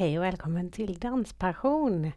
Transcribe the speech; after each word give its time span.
Hej 0.00 0.18
och 0.18 0.24
välkommen 0.24 0.70
till 0.70 0.98
Danspassion! 0.98 2.12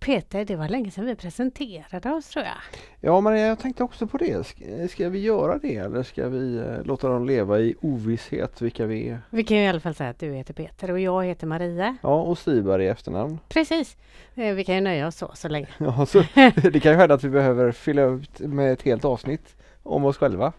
Peter, 0.00 0.44
det 0.44 0.56
var 0.56 0.68
länge 0.68 0.90
sedan 0.90 1.06
vi 1.06 1.14
presenterade 1.14 2.10
oss 2.10 2.28
tror 2.28 2.44
jag. 2.44 2.54
Ja 3.00 3.20
Maria, 3.20 3.46
jag 3.46 3.58
tänkte 3.58 3.84
också 3.84 4.06
på 4.06 4.18
det. 4.18 4.46
Ska, 4.90 5.08
vi 5.08 5.18
göra 5.18 5.58
det 5.58 5.76
eller 5.76 6.02
ska 6.02 6.28
vi 6.28 6.56
eh, 6.56 6.82
låta 6.84 7.08
dem 7.08 7.26
leva 7.26 7.58
i 7.60 7.74
ovisshet 7.80 8.62
vilka 8.62 8.86
vi 8.86 9.08
är? 9.08 9.20
Vi 9.30 9.44
kan 9.44 9.56
ju 9.56 9.62
i 9.62 9.66
alla 9.68 9.80
fall 9.80 9.94
säga 9.94 10.10
att 10.10 10.18
du 10.18 10.32
heter 10.32 10.54
Peter 10.54 10.90
och 10.90 11.00
jag 11.00 11.24
heter 11.24 11.46
Maria. 11.46 11.96
Ja, 12.02 12.22
och 12.22 12.38
Stiberg 12.38 12.84
i 12.84 12.88
efternamn. 12.88 13.38
Precis! 13.48 13.96
Eh, 14.34 14.54
Vi 14.54 14.64
kan 14.64 14.74
ju 14.74 14.80
nöja 14.80 15.06
oss 15.06 15.16
så, 15.16 15.30
så 15.34 15.48
länge. 15.48 15.68
Ja, 15.78 16.06
så, 16.06 16.24
det 16.72 16.80
kan 16.80 16.92
ju 16.92 16.98
hända 16.98 17.14
att 17.14 17.24
vi 17.24 17.30
behöver 17.30 17.72
fylla 17.72 18.02
ut 18.02 18.40
med 18.40 18.72
ett 18.72 18.82
helt 18.82 19.04
avsnitt 19.04 19.56
om 19.82 20.04
oss 20.04 20.16
själva. 20.16 20.52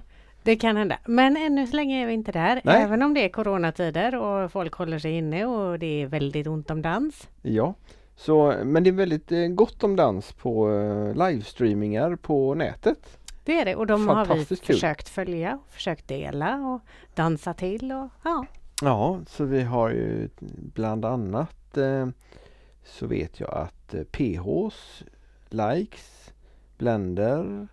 Det 0.44 0.56
kan 0.56 0.78
hända. 0.78 0.98
Men 1.06 1.38
ännu 1.38 1.68
så 1.68 1.76
länge 1.76 2.04
är 2.04 2.08
vi 2.08 2.14
inte 2.14 2.32
där. 2.32 2.62
Nej. 2.64 2.82
Även 2.82 3.02
om 3.02 3.14
det 3.14 3.26
är 3.26 3.30
coronatider 3.30 4.16
och 4.16 4.52
folk 4.52 4.74
håller 4.74 5.00
sig 5.00 5.12
inne 5.12 5.46
och 5.46 5.80
det 5.80 6.02
är 6.02 6.08
väldigt 6.08 6.48
ont 6.48 6.72
om 6.72 6.82
dans. 6.82 7.28
Ja, 7.42 7.74
så, 8.16 8.56
men 8.64 8.84
det 8.84 8.90
är 8.90 8.92
väldigt 8.92 9.32
eh, 9.32 9.48
gott 9.48 9.84
om 9.84 9.96
dans 9.96 10.34
på 10.34 10.72
eh, 10.72 11.28
livestreamingar 11.28 12.16
på 12.16 12.56
nätet. 12.56 13.18
Det 13.46 13.60
är 13.60 13.66
det 13.66 13.76
och 13.76 13.88
de 13.88 14.08
har 14.08 14.36
vi 14.36 14.46
försökt 14.46 15.10
följa, 15.10 15.60
och 15.66 15.74
försökt 15.74 16.08
dela 16.08 16.56
och 16.56 16.82
dansa 17.16 17.54
till 17.54 17.92
och 17.92 18.10
ja. 18.24 18.46
Ja, 18.82 19.20
så 19.28 19.46
vi 19.46 19.62
har 19.62 19.90
ju 19.90 20.30
bland 20.74 21.06
annat 21.06 21.78
eh, 21.78 22.08
så 22.84 23.08
vet 23.08 23.40
jag 23.40 23.54
att 23.54 23.96
PHs, 24.12 25.04
Likes, 25.50 26.34
Blender, 26.78 27.68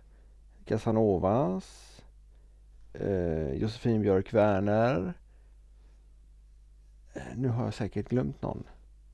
Casanovas, 0.65 1.88
eh, 3.01 3.53
Josefin 3.53 4.01
Björk 4.01 4.33
Werner. 4.33 5.13
Eh, 7.13 7.21
nu 7.35 7.47
har 7.47 7.63
jag 7.63 7.73
säkert 7.73 8.09
glömt 8.09 8.41
någon. 8.41 8.63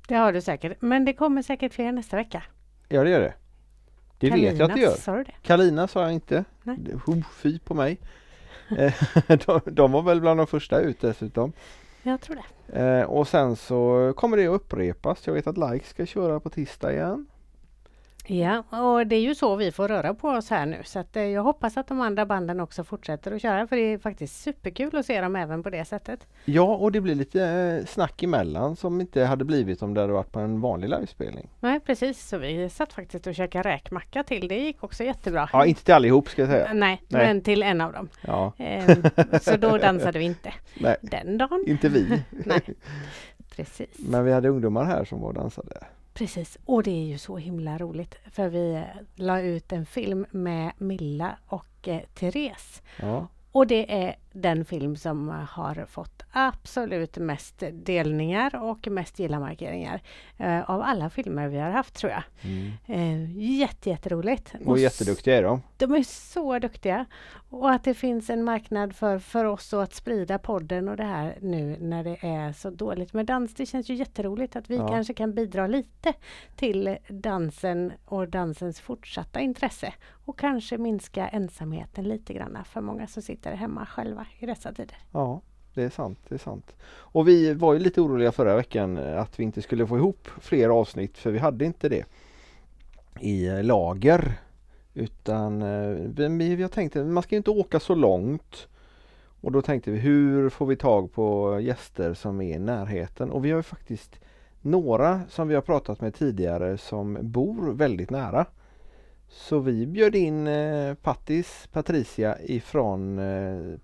Det 0.08 0.16
har 0.16 0.34
du 0.34 0.42
säkert. 0.42 0.82
Men 0.82 1.06
det 1.06 1.14
kommer 1.14 1.42
säkert 1.42 1.74
fler 1.74 1.92
nästa 1.92 2.18
vecka. 2.18 2.44
Ja 2.90 3.04
det 3.04 3.10
gör 3.10 3.20
det. 3.20 3.34
Det 4.18 4.30
vet 4.30 4.58
jag 4.58 4.70
att 4.70 4.76
det 4.76 4.82
gör. 4.82 4.92
Sa 4.92 5.16
du 5.16 5.24
det? 5.24 5.34
Kalina 5.42 5.88
sa 5.88 6.02
jag 6.02 6.14
inte. 6.14 6.46
Nej. 6.64 6.78
Oh, 7.08 7.22
fy 7.32 7.60
på 7.60 7.74
mig. 7.74 8.00
Eh, 8.78 8.94
de, 9.46 9.62
de 9.66 9.92
var 9.92 10.02
väl 10.02 10.22
bland 10.22 10.40
de 10.40 10.48
första 10.48 10.80
ut 10.80 11.02
dessutom. 11.02 11.54
Jag 12.04 12.22
tror 12.22 12.36
det. 12.68 12.80
Eh, 12.80 13.04
och 13.06 13.28
sen 13.28 13.56
så 13.56 14.14
kommer 14.16 14.38
det 14.38 14.48
att 14.48 14.56
upprepas. 14.56 15.28
Jag 15.28 15.34
vet 15.34 15.48
att 15.48 15.58
Like 15.58 15.86
ska 15.86 16.06
köra 16.06 16.40
på 16.40 16.50
tisdag 16.50 16.94
igen. 16.94 17.28
Ja, 18.28 18.64
och 18.82 19.08
det 19.08 19.16
är 19.16 19.22
ju 19.22 19.36
så 19.36 19.56
vi 19.56 19.72
får 19.72 19.88
röra 19.88 20.14
på 20.14 20.28
oss 20.30 20.50
här 20.50 20.66
nu. 20.66 20.78
Så 20.84 21.00
att, 21.00 21.16
eh, 21.16 21.24
jag 21.24 21.44
hoppas 21.44 21.78
att 21.78 21.88
de 21.88 22.02
andra 22.02 22.26
banden 22.26 22.60
också 22.60 22.84
fortsätter 22.84 23.32
att 23.32 23.42
köra. 23.42 23.68
För 23.68 23.76
det 23.76 23.82
är 23.82 23.98
faktiskt 23.98 24.42
superkul 24.44 24.96
att 24.98 25.06
se 25.06 25.22
dem 25.22 25.36
även 25.36 25.64
på 25.64 25.70
det 25.70 25.86
sättet. 25.86 26.28
Ja, 26.46 26.76
och 26.76 26.92
det 26.92 27.02
blir 27.02 27.16
lite 27.16 27.44
eh, 27.46 27.86
snack 27.86 28.24
emellan 28.24 28.76
som 28.76 29.02
inte 29.02 29.24
hade 29.24 29.46
blivit 29.46 29.82
om 29.82 29.94
det 29.94 30.02
hade 30.02 30.14
varit 30.14 30.32
på 30.32 30.40
en 30.40 30.62
vanlig 30.62 30.90
livespelning. 30.90 31.50
Nej 31.60 31.80
precis, 31.80 32.28
så 32.28 32.38
vi 32.38 32.70
satt 32.70 32.94
faktiskt 32.94 33.28
och 33.28 33.36
käkade 33.36 33.70
räkmacka 33.70 34.24
till. 34.24 34.48
Det 34.48 34.56
gick 34.60 34.84
också 34.84 35.04
jättebra. 35.04 35.50
Ja, 35.54 35.66
inte 35.66 35.84
till 35.84 35.94
allihop 35.94 36.30
ska 36.30 36.42
jag 36.42 36.50
säga. 36.52 36.74
Nej, 36.74 37.02
Nej. 37.08 37.26
men 37.28 37.42
till 37.42 37.64
en 37.64 37.82
av 37.82 37.94
dem. 37.94 38.10
Ja, 38.22 38.54
Ehm, 38.58 39.04
så 39.42 39.58
då 39.58 39.78
dansade 39.82 40.20
vi 40.20 40.26
inte 40.26 40.54
nej, 40.80 40.96
den 41.02 41.38
dagen. 41.38 41.64
inte 41.68 41.90
vi. 41.90 42.22
Nej. 42.30 42.62
Precis. 43.56 43.90
Men 44.00 44.26
vi 44.26 44.32
hade 44.34 44.50
ungdomar 44.50 44.84
här 44.86 45.06
som 45.06 45.22
var 45.22 45.28
och 45.28 45.34
dansade. 45.34 45.78
Precis, 46.16 46.58
och 46.66 46.84
det 46.84 46.92
är 46.92 47.06
ju 47.06 47.18
så 47.18 47.38
himla 47.38 47.78
roligt 47.78 48.16
för 48.32 48.48
vi 48.48 48.74
eh, 48.74 48.84
la 49.16 49.42
ut 49.42 49.72
en 49.72 49.86
film 49.86 50.26
med 50.32 50.72
Milla 50.78 51.38
och 51.48 51.88
eh, 51.88 52.02
Therese. 52.14 52.82
Ja, 53.02 53.28
Och 53.52 53.68
det 53.68 53.94
är 54.04 54.16
den 54.36 54.66
film 54.66 54.96
som 54.96 55.30
har 55.50 55.86
fått 55.86 56.24
absolut 56.32 57.18
mest 57.18 57.64
delningar 57.74 58.56
och 58.64 58.88
mest 58.88 59.20
gilla-markeringar 59.20 60.02
eh, 60.38 60.70
av 60.70 60.82
alla 60.82 61.10
filmer 61.10 61.48
vi 61.48 61.58
har 61.60 61.70
haft 61.72 61.94
tror 61.96 62.12
jag. 62.12 62.24
mm. 62.42 62.72
Eh, 62.86 63.38
jätte, 63.60 63.90
jätteroligt. 63.90 64.54
Och 64.66 64.80
jätteduktiga 64.80 65.38
är 65.38 65.44
de. 65.44 65.62
De 65.78 65.96
är 65.96 66.04
så 66.04 66.60
duktiga. 66.60 67.06
Och 67.50 67.72
att 67.72 67.84
det 67.84 67.94
finns 67.94 68.30
en 68.30 68.44
marknad 68.44 68.96
för, 68.96 69.20
för 69.20 69.46
oss 69.46 69.74
och 69.74 69.84
att 69.84 69.94
sprida 69.94 70.40
podden 70.40 70.90
och 70.90 70.98
det 70.98 71.04
här 71.04 71.38
nu 71.42 71.78
när 71.80 72.04
det 72.04 72.18
är 72.22 72.54
så 72.54 72.70
dåligt 72.70 73.14
med 73.14 73.26
dans. 73.26 73.54
Det 73.54 73.66
känns 73.66 73.90
ju 73.90 73.94
jätteroligt 73.94 74.56
att 74.56 74.70
vi 74.70 74.76
Ja. 74.76 74.88
kanske 74.88 75.14
kan 75.14 75.34
bidra 75.34 75.68
lite 75.68 76.14
till 76.56 76.98
dansen 77.10 77.94
och 78.06 78.28
dansens 78.30 78.80
fortsatta 78.80 79.40
intresse. 79.40 79.94
Och 80.26 80.40
kanske 80.40 80.78
minska 80.78 81.28
ensamheten 81.28 82.04
lite 82.04 82.34
grann 82.34 82.58
för 82.66 82.82
många 82.82 83.08
som 83.08 83.22
sitter 83.24 83.56
hemma 83.56 83.86
själva 83.86 84.25
i 84.40 84.46
dessa 84.46 84.74
tider. 84.74 84.98
Ja, 85.12 85.42
det 85.74 85.84
är 85.84 85.90
sant. 85.90 86.20
Det 86.28 86.36
är 86.36 86.40
sant. 86.40 86.76
Och 86.88 87.28
vi 87.28 87.54
var 87.54 87.74
ju 87.74 87.80
lite 87.80 88.02
oroliga 88.02 88.32
förra 88.32 88.56
veckan 88.56 88.98
eh, 88.98 89.22
att 89.22 89.40
vi 89.40 89.44
inte 89.44 89.62
skulle 89.62 89.88
få 89.88 89.98
ihop 89.98 90.28
fler 90.42 90.70
avsnitt 90.70 91.18
för 91.18 91.32
vi 91.32 91.40
hade 91.40 91.66
inte 91.66 91.90
det 91.90 92.06
i 93.20 93.48
eh, 93.48 93.64
lager. 93.64 94.34
Utan 94.94 95.62
eh, 95.62 96.30
vi, 96.30 96.56
vi 96.56 96.68
tänkte 96.70 97.04
man 97.04 97.24
ska 97.24 97.36
ju 97.36 97.38
inte 97.38 97.52
åka 97.52 97.80
så 97.80 97.96
långt. 97.96 98.68
Och 99.42 99.52
då 99.52 99.62
tänkte 99.62 99.92
vi 99.92 99.98
hur 99.98 100.50
får 100.50 100.66
vi 100.66 100.76
tag 100.76 101.14
på 101.14 101.60
gäster 101.60 102.14
som 102.14 102.42
är 102.42 102.56
i 102.56 102.60
närheten? 102.60 103.32
Och 103.32 103.46
vi 103.46 103.52
har 103.52 103.60
ju 103.60 103.64
faktiskt 103.64 104.20
några 104.62 105.22
som 105.30 105.48
vi 105.48 105.56
har 105.56 105.62
pratat 105.62 106.02
med 106.02 106.16
tidigare 106.16 106.78
som 106.78 107.18
bor 107.22 107.74
väldigt 107.74 108.10
nära. 108.10 108.46
Så 109.28 109.60
vi 109.60 109.86
bjöd 109.86 110.16
in 110.16 110.48
eh, 110.48 110.94
Pattis 110.94 111.68
Patricia 111.72 112.38
ifrån 112.42 113.20
eh, 113.20 113.78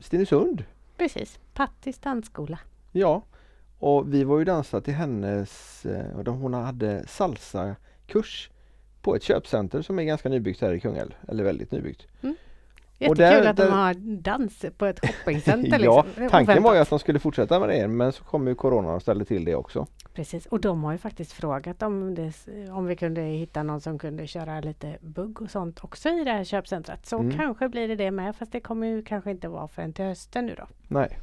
Stenungsund. 0.00 0.64
Precis, 0.96 1.38
Pattis 1.54 1.98
dansskola. 1.98 2.58
Ja, 2.92 3.22
och 3.78 4.14
vi 4.14 4.24
var 4.24 4.38
ju 4.38 4.44
dansat 4.44 4.84
till 4.84 4.94
hennes, 4.94 5.86
eh, 5.86 6.32
hon 6.32 6.54
hade 6.54 7.06
salsa-kurs 7.06 8.50
på 9.02 9.16
ett 9.16 9.22
köpcenter 9.22 9.82
som 9.82 9.98
är 9.98 10.02
ganska 10.02 10.28
nybyggt 10.28 10.60
här 10.60 10.72
i 10.72 10.80
Kungälv, 10.80 11.14
eller 11.28 11.44
väldigt 11.44 11.70
nybyggt. 11.70 12.06
Jättekul 13.00 13.16
där- 13.18 13.50
att 13.50 13.56
de 13.56 13.62
där- 13.62 13.70
har 13.70 13.94
dans 14.22 14.64
på 14.78 14.86
ett 14.86 15.00
shoppingcenter. 15.06 15.78
ja, 15.84 16.04
liksom. 16.06 16.28
Tanken 16.28 16.62
var 16.62 16.74
ju 16.74 16.80
att 16.80 16.90
de 16.90 16.98
skulle 16.98 17.18
fortsätta 17.18 17.60
med 17.60 17.68
det 17.68 17.88
men 17.88 18.12
så 18.12 18.24
kom 18.24 18.48
ju 18.48 18.54
Corona 18.54 18.92
och 18.92 19.02
ställde 19.02 19.24
till 19.24 19.44
det 19.44 19.54
också. 19.54 19.86
Precis, 20.14 20.46
och 20.46 20.60
de 20.60 20.84
har 20.84 20.92
ju 20.92 20.98
faktiskt 20.98 21.32
frågat 21.32 21.82
om, 21.82 22.14
det, 22.14 22.32
om 22.70 22.86
vi 22.86 22.96
kunde 22.96 23.20
hitta 23.20 23.62
någon 23.62 23.80
som 23.80 23.98
kunde 23.98 24.26
köra 24.26 24.60
lite 24.60 24.98
bugg 25.00 25.42
och 25.42 25.50
sånt 25.50 25.84
också 25.84 26.08
i 26.08 26.24
det 26.24 26.30
här 26.32 26.44
köpcentret. 26.44 27.06
Så 27.06 27.18
Mm. 27.18 27.36
kanske 27.38 27.68
blir 27.68 27.88
det 27.88 27.94
det 27.96 28.10
med, 28.10 28.36
fast 28.36 28.52
det 28.52 28.60
kommer 28.60 28.86
ju 28.86 29.02
kanske 29.02 29.30
inte 29.30 29.48
vara 29.48 29.68
förrän 29.68 29.92
till 29.92 30.04
hösten 30.04 30.46
nu 30.46 30.54
då. 30.58 30.66
Nej. 30.88 31.18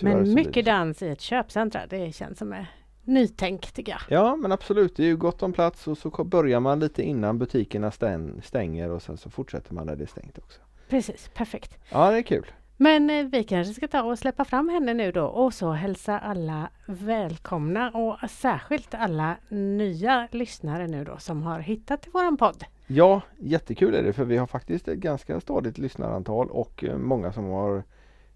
Men 0.00 0.34
mycket 0.34 0.64
dans 0.66 1.02
i 1.02 1.08
ett 1.08 1.20
köpcentra, 1.20 1.80
det 1.90 2.12
känns 2.14 2.38
som 2.38 2.52
ett 2.52 2.66
nytänk 3.04 3.72
tycker 3.72 3.92
jag. 3.92 4.00
Ja 4.08 4.36
men 4.36 4.52
absolut, 4.52 4.96
det 4.96 5.02
är 5.02 5.06
ju 5.06 5.16
gott 5.16 5.42
om 5.42 5.52
plats 5.52 5.88
och 5.88 5.98
så 5.98 6.24
börjar 6.24 6.60
man 6.60 6.80
lite 6.80 7.02
innan 7.02 7.38
butikerna 7.38 7.90
stäng, 7.90 8.42
stänger 8.42 8.90
och 8.90 9.02
sen 9.02 9.16
så 9.16 9.30
fortsätter 9.30 9.74
man 9.74 9.86
när 9.86 9.96
det 9.96 10.04
är 10.04 10.08
stängt 10.08 10.38
också. 10.38 10.60
Precis, 10.88 11.30
perfekt. 11.34 11.78
Ja 11.90 12.10
det 12.10 12.18
är 12.18 12.22
kul. 12.22 12.46
Men 12.76 13.10
eh, 13.10 13.26
vi 13.26 13.44
kanske 13.44 13.74
ska 13.74 13.88
ta 13.88 14.02
och 14.02 14.18
släppa 14.18 14.44
fram 14.44 14.68
henne 14.68 14.94
nu 14.94 15.12
då 15.12 15.24
och 15.24 15.54
så 15.54 15.72
hälsa 15.72 16.18
alla 16.18 16.70
välkomna 16.86 17.90
och 17.90 18.30
särskilt 18.30 18.94
alla 18.94 19.36
nya 19.48 20.28
lyssnare 20.32 20.86
nu 20.86 21.04
då 21.04 21.18
som 21.18 21.42
har 21.42 21.60
hittat 21.60 22.02
till 22.02 22.12
våran 22.12 22.36
podd. 22.36 22.64
Ja, 22.86 23.20
jättekul 23.38 23.94
är 23.94 24.02
det 24.02 24.12
för 24.12 24.24
vi 24.24 24.36
har 24.36 24.46
faktiskt 24.46 24.88
ett 24.88 24.98
ganska 24.98 25.40
stadigt 25.40 25.78
lyssnarantal 25.78 26.50
och 26.50 26.84
eh, 26.84 26.96
många 26.96 27.32
som 27.32 27.44
har 27.44 27.82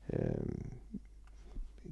eh, 0.06 0.18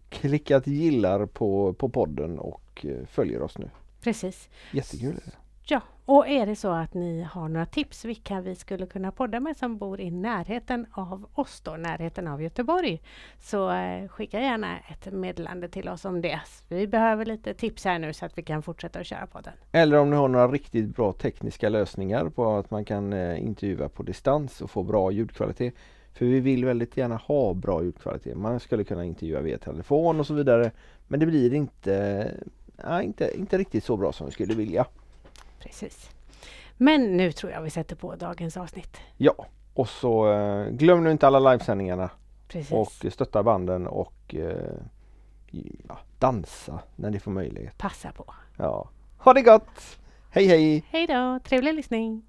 klickat 0.08 0.66
gillar 0.66 1.26
på, 1.26 1.72
på 1.72 1.88
podden 1.88 2.38
och 2.38 2.86
eh, 2.86 3.06
följer 3.06 3.42
oss 3.42 3.58
nu. 3.58 3.70
Precis. 4.02 4.48
Jättekul 4.72 5.10
är 5.10 5.30
det. 5.30 5.36
Ja, 5.72 5.80
och 6.04 6.28
är 6.28 6.46
det 6.46 6.56
så 6.56 6.70
att 6.70 6.94
ni 6.94 7.22
har 7.22 7.48
några 7.48 7.66
tips 7.66 8.04
vilka 8.04 8.40
vi 8.40 8.54
skulle 8.54 8.86
kunna 8.86 9.12
podda 9.12 9.40
med 9.40 9.56
som 9.56 9.78
bor 9.78 10.00
i 10.00 10.10
närheten 10.10 10.86
av 10.92 11.26
oss 11.34 11.60
då, 11.60 11.70
närheten 11.70 12.28
av 12.28 12.42
Göteborg, 12.42 13.02
så 13.40 13.70
eh, 13.70 14.08
skicka 14.08 14.40
gärna 14.40 14.78
ett 14.78 15.12
meddelande 15.12 15.68
till 15.68 15.88
oss 15.88 16.04
om 16.04 16.20
det. 16.20 16.40
Vi 16.68 16.86
behöver 16.86 17.24
lite 17.24 17.54
tips 17.54 17.84
här 17.84 17.98
nu 17.98 18.12
så 18.12 18.26
att 18.26 18.38
vi 18.38 18.42
kan 18.42 18.62
fortsätta 18.62 18.98
att 18.98 19.06
köra 19.06 19.26
podden. 19.26 19.52
Eller 19.72 19.98
om 19.98 20.10
ni 20.10 20.16
har 20.16 20.28
några 20.28 20.48
riktigt 20.48 20.96
bra 20.96 21.12
tekniska 21.12 21.68
lösningar 21.68 22.28
på 22.28 22.56
att 22.56 22.70
man 22.70 22.84
kan 22.84 23.12
eh, 23.12 23.44
intervjua 23.44 23.88
på 23.88 24.02
distans 24.02 24.60
och 24.60 24.70
få 24.70 24.82
bra 24.82 25.10
ljudkvalitet. 25.10 25.74
För 26.12 26.24
vi 26.24 26.40
vill 26.40 26.64
väldigt 26.64 26.96
gärna 26.96 27.16
ha 27.16 27.54
bra 27.54 27.82
ljudkvalitet. 27.82 28.36
Man 28.36 28.60
skulle 28.60 28.84
kunna 28.84 29.04
intervjua 29.04 29.40
via 29.40 29.58
telefon 29.58 30.20
och 30.20 30.26
så 30.26 30.34
vidare. 30.34 30.70
Men 31.08 31.20
det 31.20 31.26
blir 31.26 31.54
inte, 31.54 31.94
eh, 31.96 32.48
ja, 32.84 33.02
inte, 33.02 33.38
inte 33.38 33.58
riktigt 33.58 33.84
så 33.84 33.96
bra 33.96 34.12
som 34.12 34.26
vi 34.26 34.32
skulle 34.32 34.54
vilja. 34.54 34.86
Precis. 35.60 36.10
Men 36.76 37.16
nu 37.16 37.32
tror 37.32 37.52
jag 37.52 37.62
vi 37.62 37.70
sätter 37.70 37.96
på 37.96 38.14
dagens 38.14 38.56
avsnitt. 38.56 38.96
Ja, 39.16 39.46
och 39.74 39.88
så 39.88 40.32
eh, 40.32 40.66
glöm 40.66 41.04
nu 41.04 41.10
inte 41.10 41.26
alla 41.26 41.52
livesändningarna 41.52 42.10
Precis. 42.48 42.72
och 42.72 43.12
stötta 43.12 43.42
banden 43.42 43.86
och 43.86 44.34
eh, 44.34 44.74
ja, 45.88 45.98
dansa 46.18 46.80
när 46.96 47.10
ni 47.10 47.20
får 47.20 47.30
möjlighet. 47.30 47.78
Passa 47.78 48.12
på. 48.12 48.34
Ja. 48.56 48.88
Ha 49.18 49.34
det 49.34 49.42
gott! 49.42 49.98
Hej 50.30 50.46
hej! 50.46 50.84
Hej 50.88 51.06
då, 51.06 51.40
trevlig 51.44 51.74
lyssning! 51.74 52.22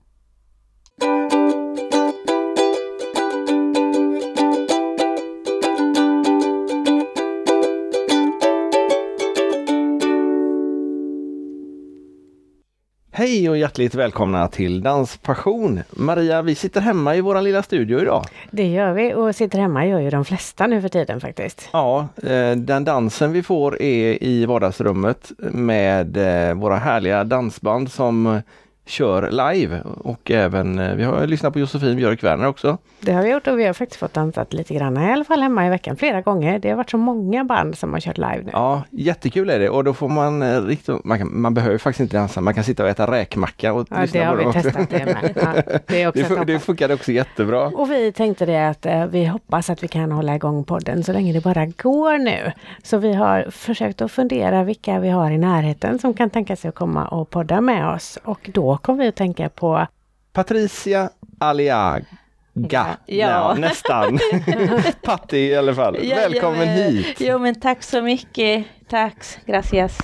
Hej 13.22 13.50
och 13.50 13.58
hjärtligt 13.58 13.96
välkomna 13.96 14.48
till 14.48 14.82
Danspassion! 14.82 15.80
Maria, 15.90 16.42
vi 16.42 16.56
sitter 16.56 16.82
hemma 16.82 17.16
i 17.16 17.22
vår 17.22 17.42
lilla 17.42 17.64
studio 17.64 18.02
idag. 18.02 18.26
Det 18.52 18.68
gör 18.68 18.94
vi 18.94 19.14
och 19.14 19.36
sitter 19.36 19.60
hemma 19.60 19.86
gör 19.86 20.00
ju 20.00 20.10
de 20.10 20.26
flesta 20.26 20.68
nu 20.68 20.82
för 20.82 20.90
tiden 20.90 21.22
faktiskt. 21.22 21.70
Ja, 21.74 22.08
eh, 22.24 22.52
den 22.56 22.84
dansen 22.84 23.32
vi 23.32 23.44
får 23.44 23.82
är 23.82 24.24
i 24.24 24.46
vardagsrummet 24.46 25.32
med 25.38 26.18
eh, 26.18 26.54
våra 26.54 26.76
härliga 26.76 27.24
dansband 27.24 27.92
som 27.92 28.42
kör 28.86 29.30
live 29.52 29.82
och 29.82 30.32
även 30.32 30.80
eh, 30.80 30.96
vi 30.96 31.04
har 31.04 31.28
lyssnat 31.28 31.54
på 31.54 31.60
Josefin 31.60 31.96
Björk 31.96 32.24
Werner 32.24 32.48
också. 32.48 32.78
Det 33.00 33.12
har 33.12 33.24
vi 33.24 33.30
gjort 33.30 33.48
och 33.48 33.60
vi 33.60 33.66
har 33.66 33.74
faktiskt 33.74 34.00
fått 34.00 34.14
dansat 34.14 34.54
lite 34.54 34.74
grann 34.74 34.98
i 34.98 35.12
alla 35.12 35.24
fall 35.24 35.42
hemma 35.42 35.68
i 35.68 35.70
veckan 35.70 35.96
flera 35.96 36.22
gånger. 36.22 36.60
Det 36.60 36.70
har 36.70 36.76
varit 36.78 36.90
så 36.90 36.98
många 36.98 37.44
band 37.44 37.78
som 37.78 37.94
har 37.94 38.00
kört 38.00 38.18
live 38.18 38.42
nu. 38.44 38.50
Ja, 38.54 38.84
jättekul 38.90 39.50
är 39.50 39.60
det 39.60 39.70
och 39.70 39.84
då 39.84 39.94
får 39.94 40.10
man 40.10 40.42
eh, 40.42 40.62
riktigt, 40.62 41.04
man, 41.06 41.18
kan, 41.18 41.42
man 41.42 41.54
behöver 41.54 41.78
faktiskt 41.78 42.00
inte 42.02 42.18
dansa, 42.18 42.42
man 42.42 42.54
kan 42.54 42.64
sitta 42.64 42.84
och 42.84 42.90
äta 42.90 43.12
räkmacka 43.12 43.74
och 43.74 43.88
ja, 43.90 44.02
lyssna 44.02 44.20
det 44.20 44.26
har 44.26 44.32
på 44.34 44.38
vi 44.38 44.44
dem. 44.44 44.54
testat 44.54 44.90
det 44.90 45.06
med. 45.06 45.34
Ja, 45.36 45.80
det, 45.88 46.02
är 46.02 46.08
också 46.10 46.22
Det, 46.22 46.28
fun- 46.30 46.46
det 46.46 46.60
funkade 46.60 46.94
också 46.94 47.12
jättebra. 47.12 47.62
Och 47.68 47.92
vi 47.92 48.12
tänkte 48.12 48.46
det 48.46 48.68
att 48.70 48.86
eh, 48.86 49.06
vi 49.06 49.26
hoppas 49.26 49.70
att 49.70 49.84
vi 49.84 49.88
kan 49.88 50.12
hålla 50.12 50.36
igång 50.36 50.64
podden 50.64 51.04
så 51.04 51.14
länge 51.14 51.34
det 51.34 51.42
bara 51.44 51.66
går 51.66 52.18
nu. 52.18 52.52
Så 52.84 52.98
vi 52.98 53.14
har 53.14 53.46
försökt 53.52 54.02
att 54.02 54.12
fundera 54.12 54.64
vilka 54.64 55.00
vi 55.00 55.10
har 55.10 55.32
i 55.32 55.38
närheten 55.38 56.00
som 56.00 56.14
kan 56.14 56.30
tänka 56.30 56.56
sig 56.56 56.70
att 56.70 56.76
komma 56.76 57.08
och 57.08 57.30
podda 57.30 57.62
med 57.62 57.88
oss. 57.90 58.20
Och 58.24 58.50
då 58.54 58.71
kom 58.78 58.98
vi 58.98 59.08
att 59.08 59.16
tänka 59.16 59.50
på 59.50 59.88
Patricia 60.34 61.10
Aliaga. 61.40 62.06
Ja. 62.54 62.86
Ja, 63.06 63.56
nästan. 63.60 64.20
Patti 65.04 65.38
i 65.38 65.56
alla 65.56 65.76
fall. 65.76 65.98
Välkommen 66.10 66.60
ja, 66.60 66.66
men- 66.76 66.94
hit! 66.94 67.18
Jo 67.20 67.40
men 67.40 67.60
tack 67.60 67.84
så 67.84 68.02
mycket. 68.02 68.66
Tack, 68.90 69.26
gracias. 69.46 70.00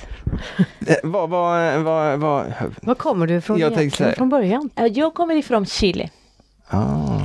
Eh, 0.86 0.96
Vad, 1.02 1.30
vad, 1.30 1.80
vad, 1.82 2.18
vad, 2.18 2.52
Var 2.82 2.94
kommer 2.94 3.26
du 3.26 3.34
ifrån 3.36 3.58
Jag 3.58 3.68
tänkte 3.74 3.82
egentligen 4.02 4.14
från 4.14 4.28
början? 4.28 4.70
Jag 4.90 5.14
kommer 5.14 5.34
ifrån 5.36 5.66
Chile. 5.66 6.08
ah. 6.68 7.18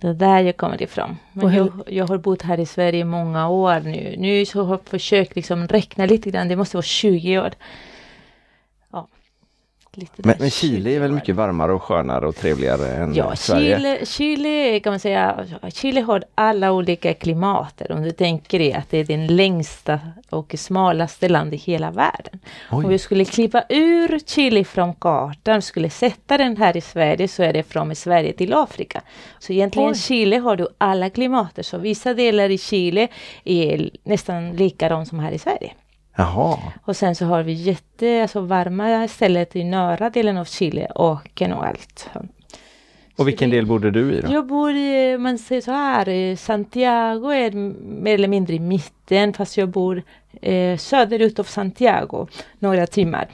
Det 0.00 0.08
är 0.08 0.14
där 0.14 0.40
jag 0.40 0.56
kommer 0.56 0.82
ifrån. 0.82 1.16
Men 1.32 1.54
jag, 1.54 1.82
jag 1.86 2.06
har 2.06 2.18
bott 2.18 2.42
här 2.42 2.60
i 2.60 2.66
Sverige 2.66 3.00
i 3.00 3.04
många 3.04 3.48
år 3.48 3.80
nu. 3.80 4.14
Nu 4.18 4.46
så 4.46 4.62
har 4.64 4.72
jag 4.74 4.80
försökt 4.88 5.36
liksom 5.36 5.68
räkna 5.68 6.06
lite 6.06 6.30
grann. 6.30 6.48
Det 6.48 6.56
måste 6.56 6.76
vara 6.76 6.82
20 6.82 7.38
år. 7.38 7.50
Ja. 10.00 10.06
Men, 10.16 10.36
men 10.38 10.50
Chile 10.50 10.90
är 10.90 10.94
20 10.94 10.98
väl 10.98 11.12
mycket 11.12 11.36
varmare 11.36 11.72
och 11.72 11.82
skönare 11.82 12.26
och 12.26 12.36
trevligare 12.36 12.86
än 12.88 13.14
Ja, 13.14 13.36
Sverige? 13.36 13.76
Chile, 13.76 14.06
Chile 14.06 14.80
kan 14.80 14.92
man 14.92 15.00
säga, 15.00 15.46
Chile 15.72 16.00
har 16.00 16.24
alla 16.34 16.72
olika 16.72 17.14
klimater. 17.14 17.92
Om 17.92 18.02
du 18.02 18.10
tänker 18.10 18.58
dig 18.58 18.72
att 18.72 18.90
det 18.90 18.98
är 18.98 19.04
den 19.04 19.26
längsta 19.26 20.00
och 20.30 20.54
smalaste 20.58 21.28
land 21.28 21.54
i 21.54 21.56
hela 21.56 21.90
världen. 21.90 22.38
Oj. 22.70 22.84
Om 22.84 22.90
vi 22.90 22.98
skulle 22.98 23.24
klippa 23.24 23.64
ur 23.68 24.18
Chile 24.26 24.64
från 24.64 24.94
kartan, 24.94 25.62
skulle 25.62 25.90
sätta 25.90 26.38
den 26.38 26.56
här 26.56 26.76
i 26.76 26.80
Sverige 26.80 27.28
så 27.28 27.42
är 27.42 27.52
det 27.52 27.62
från 27.62 27.94
Sverige 27.94 28.32
till 28.32 28.54
Afrika. 28.54 29.02
Så 29.38 29.52
egentligen 29.52 29.88
Oj. 29.88 29.94
Chile 29.94 30.38
har 30.38 30.56
du 30.56 30.68
alla 30.78 31.10
klimater. 31.10 31.62
Så 31.62 31.78
vissa 31.78 32.14
delar 32.14 32.50
i 32.50 32.58
Chile 32.58 33.08
är 33.44 33.90
nästan 34.04 34.52
likadana 34.56 35.04
som 35.04 35.18
här 35.18 35.32
i 35.32 35.38
Sverige. 35.38 35.72
Jaha. 36.18 36.58
Och 36.84 36.96
sen 36.96 37.14
så 37.14 37.26
har 37.26 37.42
vi 37.42 37.52
jätte, 37.52 38.22
alltså 38.22 38.40
varma 38.40 39.08
stället 39.08 39.56
i 39.56 39.64
norra 39.64 40.10
delen 40.10 40.36
av 40.36 40.44
Chile 40.44 40.86
och 40.86 41.40
nog 41.40 41.64
allt. 41.64 42.10
Och 43.16 43.28
vilken 43.28 43.50
del 43.50 43.66
bodde 43.66 43.90
du 43.90 44.12
i 44.12 44.20
då? 44.20 44.32
Jag 44.32 44.46
bor 44.46 44.70
i, 44.70 45.18
man 45.18 45.38
säger 45.38 45.62
så 45.62 45.70
här, 45.70 46.36
Santiago 46.36 47.30
är 47.30 47.50
mer 48.02 48.14
eller 48.14 48.28
mindre 48.28 48.54
i 48.54 48.58
mitten 48.58 49.32
fast 49.32 49.56
jag 49.56 49.68
bor 49.68 50.02
eh, 50.42 50.78
söderut 50.78 51.38
av 51.38 51.44
Santiago 51.44 52.26
några 52.58 52.86
timmar. 52.86 53.28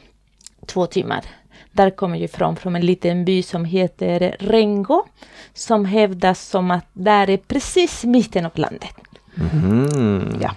Två 0.66 0.86
timmar. 0.86 1.24
Där 1.72 1.90
kommer 1.90 2.16
jag 2.16 2.24
ifrån, 2.24 2.56
från 2.56 2.76
en 2.76 2.86
liten 2.86 3.24
by 3.24 3.42
som 3.42 3.64
heter 3.64 4.36
Rengo. 4.38 5.04
Som 5.54 5.84
hävdas 5.84 6.48
som 6.48 6.70
att 6.70 6.86
där 6.92 7.30
är 7.30 7.36
precis 7.36 8.04
mitten 8.04 8.46
av 8.46 8.52
landet. 8.54 8.94
Mm. 9.52 10.38
Ja. 10.40 10.50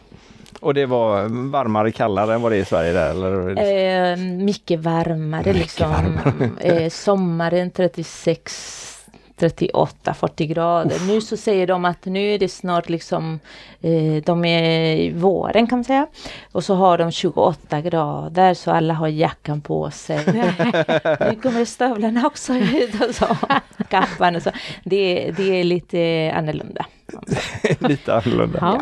Och 0.68 0.74
det 0.74 0.86
var 0.86 1.50
varmare, 1.52 1.92
kallare 1.92 2.34
än 2.34 2.42
vad 2.42 2.52
det 2.52 2.56
är 2.56 2.62
i 2.62 2.66
Sverige 2.66 2.94
där? 2.94 3.10
Eller? 3.10 4.12
Eh, 4.12 4.18
mycket 4.18 4.80
varmare 4.80 5.40
Mycket 5.40 5.56
liksom. 5.56 5.92
varmare. 5.92 6.84
eh, 6.84 6.90
sommaren 6.90 7.72
36 7.72 8.84
38, 9.40 10.14
40 10.14 10.46
grader. 10.46 10.98
Nu 11.08 11.22
så 11.22 11.38
säger 11.38 11.68
de 11.68 11.86
att 11.86 12.06
nu 12.06 12.34
är 12.34 12.40
det 12.40 12.50
snart 12.50 12.90
liksom, 12.90 13.40
eh, 13.82 14.24
de 14.26 14.46
är 14.46 14.96
i 14.96 15.12
våren 15.14 15.68
kan 15.68 15.78
man 15.78 15.84
säga. 15.84 16.08
Och 16.52 16.64
så 16.64 16.76
har 16.76 16.98
de 16.98 17.12
28 17.12 17.82
grader 17.82 18.54
så 18.54 18.72
alla 18.72 18.94
har 18.94 19.08
jackan 19.08 19.62
på 19.62 19.92
sig. 19.92 20.20
nu 21.20 21.36
kommer 21.42 21.66
stövlarna 21.66 22.28
också 22.28 22.54
ut 22.54 23.02
och 23.10 23.16
så. 23.16 23.38
Kappan 23.90 24.36
och 24.36 24.44
så. 24.44 24.52
Det, 24.84 25.32
det 25.38 25.60
är 25.60 25.64
lite 25.64 26.32
annorlunda. 26.36 26.86
Lite 27.80 28.14
annorlunda. 28.14 28.60
Ja. 28.62 28.82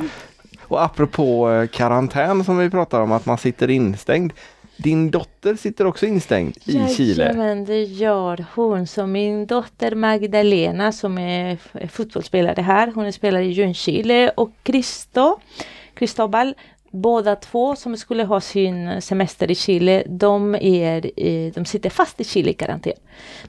Och 0.75 0.83
apropå 0.83 1.49
eh, 1.51 1.67
karantän 1.67 2.43
som 2.43 2.57
vi 2.57 2.69
pratar 2.69 3.01
om, 3.01 3.11
att 3.11 3.25
man 3.25 3.37
sitter 3.37 3.69
instängd. 3.69 4.33
Din 4.77 5.11
dotter 5.11 5.55
sitter 5.55 5.85
också 5.87 6.05
instängd 6.05 6.57
i 6.65 6.87
Chile. 6.87 7.33
men 7.37 7.65
det 7.65 7.83
gör 7.83 8.45
hon. 8.55 8.87
Så 8.87 9.07
min 9.07 9.45
dotter 9.45 9.95
Magdalena 9.95 10.91
som 10.91 11.17
är 11.17 11.57
fotbollsspelare 11.87 12.61
här, 12.61 12.91
hon 12.95 13.05
är 13.05 13.11
spelare 13.11 13.45
i 13.45 13.51
Ljungskile 13.51 14.29
och 14.29 14.51
Cristo, 14.63 15.39
Cristobal, 15.93 16.53
båda 16.91 17.35
två 17.35 17.75
som 17.75 17.97
skulle 17.97 18.23
ha 18.23 18.41
sin 18.41 19.01
semester 19.01 19.51
i 19.51 19.55
Chile, 19.55 20.03
de, 20.07 20.55
är, 20.55 21.19
i- 21.19 21.51
de 21.55 21.65
sitter 21.65 21.89
fast 21.89 22.21
i 22.21 22.23
Chile 22.23 22.49
i 22.49 22.53
karantän. 22.53 22.93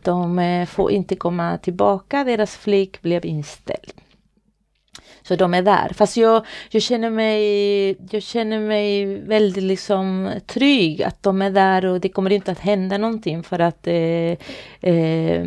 De 0.02 0.38
eh, 0.38 0.66
får 0.66 0.90
inte 0.92 1.16
komma 1.16 1.58
tillbaka, 1.58 2.24
deras 2.24 2.56
flyg 2.56 2.98
blev 3.02 3.24
inställd. 3.24 3.92
Så 5.28 5.36
de 5.36 5.54
är 5.54 5.62
där. 5.62 5.92
Fast 5.94 6.16
jag, 6.16 6.46
jag, 6.70 6.82
känner 6.82 7.10
mig, 7.10 7.96
jag 8.10 8.22
känner 8.22 8.60
mig 8.60 9.06
väldigt 9.20 9.64
liksom 9.64 10.30
trygg 10.46 11.02
att 11.02 11.22
de 11.22 11.42
är 11.42 11.50
där 11.50 11.86
och 11.86 12.00
det 12.00 12.08
kommer 12.08 12.32
inte 12.32 12.52
att 12.52 12.58
hända 12.58 12.98
någonting 12.98 13.42
för 13.42 13.58
att 13.58 13.86
eh, 13.86 14.36
eh, 14.92 15.46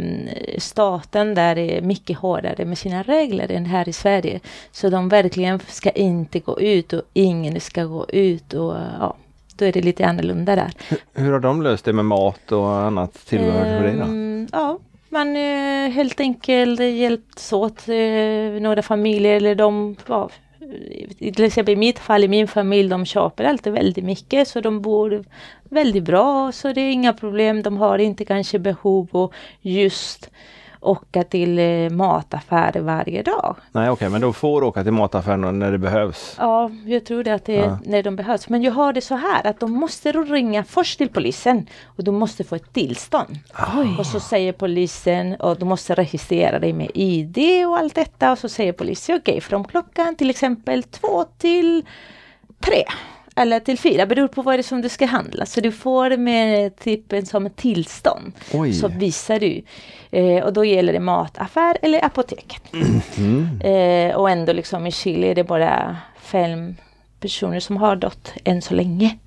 staten 0.57 1.35
där 1.35 1.57
är 1.57 1.81
mycket 1.81 2.17
hårdare 2.17 2.65
med 2.65 2.77
sina 2.77 3.03
regler 3.03 3.51
än 3.51 3.65
här 3.65 3.89
i 3.89 3.93
Sverige. 3.93 4.39
Så 4.71 4.89
de 4.89 5.09
verkligen 5.09 5.59
ska 5.67 5.89
inte 5.89 6.39
gå 6.39 6.59
ut 6.59 6.93
och 6.93 7.01
ingen 7.13 7.59
ska 7.61 7.83
gå 7.83 8.05
ut 8.09 8.53
och 8.53 8.75
ja, 8.99 9.15
då 9.55 9.65
är 9.65 9.71
det 9.71 9.81
lite 9.81 10.05
annorlunda 10.05 10.55
där. 10.55 10.71
Hur 11.13 11.31
har 11.31 11.39
de 11.39 11.62
löst 11.62 11.86
det 11.86 11.93
med 11.93 12.05
mat 12.05 12.51
och 12.51 12.75
annat 12.75 13.13
tillbehör? 13.25 13.83
Ehm, 13.83 14.48
Ja, 14.51 14.79
man 15.10 15.36
eh, 15.36 15.89
helt 15.92 16.20
enkelt 16.20 16.80
hjälpts 16.80 17.54
åt 17.54 17.88
eh, 17.89 18.62
några 18.62 18.82
familjer 18.82 19.36
eller 19.36 19.56
de, 19.56 19.96
ja, 20.08 20.30
i- 21.20 21.32
till 21.32 21.46
exempel 21.46 21.74
i 21.74 21.78
mitt 21.78 22.00
fall, 22.00 22.24
i 22.24 22.28
min 22.28 22.48
familj, 22.48 22.89
de 22.89 23.06
köper 23.06 23.44
alltid 23.44 23.74
väldigt 23.74 24.04
mycket 24.06 24.48
så 24.48 24.62
de 24.62 24.82
bor 24.82 25.24
väldigt 25.70 26.04
bra 26.04 26.51
så 26.51 26.74
det 26.74 26.82
är 26.82 26.92
inga 26.92 27.13
problem. 27.13 27.62
De 27.63 27.78
har 27.78 28.00
inte 28.00 28.25
kanske 28.25 28.60
behov 28.60 29.08
och 29.12 29.34
just 29.62 30.30
åka 30.81 31.24
till 31.24 31.59
eh, 31.59 31.89
mataffärer 31.89 32.81
varje 32.81 33.21
dag. 33.21 33.55
Nej 33.71 33.89
okej, 33.89 34.09
men 34.09 34.21
de 34.21 34.33
får 34.33 34.63
åka 34.63 34.83
till 34.83 34.91
mataffären 34.93 35.59
när 35.59 35.71
det 35.71 35.77
behövs. 35.77 36.36
Ja, 36.38 36.71
jag 36.86 37.05
tror 37.05 37.24
det 37.24 37.33
att 37.33 37.45
det 37.45 37.53
Ja. 37.53 37.79
när 37.86 38.03
de 38.03 38.15
behövs. 38.15 38.50
Men 38.50 38.63
jag 38.63 38.71
har 38.71 38.93
det 38.93 39.01
så 39.01 39.15
här 39.15 39.48
att 39.48 39.59
de 39.59 39.71
måste 39.71 40.12
ringa 40.12 40.63
först 40.63 40.98
till 40.98 41.09
polisen 41.09 41.67
och 41.86 42.03
de 42.03 42.15
måste 42.15 42.43
få 42.43 42.55
ett 42.55 42.74
tillstånd. 42.74 43.39
Och 44.00 44.05
så 44.05 44.19
säger 44.19 44.53
polisen 44.53 45.36
och 45.36 45.59
du 45.59 45.65
måste 45.65 45.95
registrera 45.95 46.59
dig 46.59 46.74
med 46.74 46.91
ID 46.93 47.65
och 47.67 47.77
allt 47.77 47.95
detta 47.95 48.31
och 48.31 48.38
så 48.39 48.50
säger 48.50 48.74
polisen 48.74 49.15
okej 49.15 49.41
från 49.41 49.63
klockan 49.63 50.15
till 50.15 50.29
exempel 50.29 50.83
två 50.83 51.25
till 51.38 51.86
tre 52.59 52.83
eller 53.36 53.59
till 53.59 53.79
fyra, 53.79 54.05
beror 54.05 54.27
på 54.27 54.41
vad 54.41 54.55
det 54.55 54.62
är 54.62 54.63
som 54.63 54.81
du 54.81 54.89
ska 54.89 55.05
handla. 55.05 55.45
Så 55.45 55.62
du 55.62 55.71
får 55.71 56.17
med 56.17 56.75
typ 56.79 57.13
en 57.13 57.25
som 57.25 57.45
ett 57.45 57.55
tillstånd. 57.55 58.31
Oj. 58.53 58.74
Så 58.74 58.88
visar 58.88 59.39
du. 59.39 59.62
Eh, 60.12 60.44
och 60.44 60.54
då 60.54 60.66
gäller 60.66 60.94
det 60.94 61.00
mataffär 61.00 61.78
eller 61.82 62.06
apoteket. 62.06 62.74
Mm. 63.18 63.62
Eh, 63.62 64.16
och 64.16 64.30
ändå 64.30 64.54
liksom 64.54 64.88
i 64.88 64.92
Chile 64.92 65.28
är 65.28 65.36
det 65.36 65.44
bara 65.44 65.98
fem 66.20 66.75
personer 67.20 67.60
som 67.60 67.78
har 67.78 67.96
dött 67.96 68.34
än 68.44 68.62
så 68.62 68.74
länge. 68.74 69.18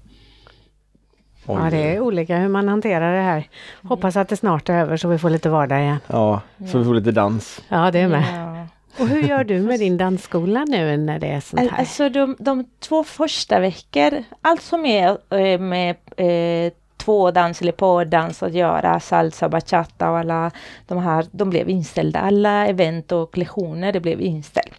Oj. 1.46 1.58
ja, 1.64 1.70
det 1.70 1.76
är 1.76 2.00
olika 2.00 2.36
hur 2.36 2.48
man 2.48 2.68
hanterar 2.68 3.16
det 3.16 3.22
här. 3.22 3.48
Hoppas 3.82 4.16
att 4.16 4.28
det 4.28 4.36
snart 4.36 4.68
är 4.68 4.74
över 4.74 4.96
så 4.96 5.08
vi 5.08 5.18
får 5.18 5.30
lite 5.30 5.48
vardag 5.48 5.80
igen. 5.80 5.98
Ja, 6.06 6.40
så 6.72 6.78
vi 6.78 6.84
får 6.84 6.94
lite 6.94 7.12
dans. 7.12 7.62
Ja, 7.68 7.90
det 7.90 7.98
är 7.98 8.08
med. 8.08 8.24
Ja. 8.34 8.66
Och 8.98 9.08
hur 9.08 9.22
gör 9.22 9.44
du 9.44 9.60
med 9.60 9.80
din 9.80 9.96
dansskola 9.96 10.64
nu 10.64 10.96
när 10.96 11.18
det 11.18 11.26
är 11.26 11.40
sånt 11.40 11.70
här? 11.70 11.78
Alltså 11.78 12.08
de, 12.08 12.36
de 12.38 12.64
två 12.80 13.04
första 13.04 13.60
veckor, 13.60 14.24
allt 14.40 14.62
som 14.62 14.86
är 14.86 15.36
eh, 15.36 15.60
med 15.60 15.96
eh, 16.16 16.72
tvådans 17.04 17.62
eller 17.62 17.72
pardans 17.72 18.42
att 18.42 18.52
göra, 18.52 19.00
salsa, 19.00 19.48
bachata 19.48 20.10
och 20.10 20.18
alla 20.18 20.50
de 20.86 20.98
här, 20.98 21.26
de 21.30 21.50
blev 21.50 21.70
inställda. 21.70 22.20
Alla 22.20 22.66
event 22.66 23.12
och 23.12 23.38
lektioner, 23.38 23.92
det 23.92 24.00
blev 24.00 24.20
inställt. 24.20 24.72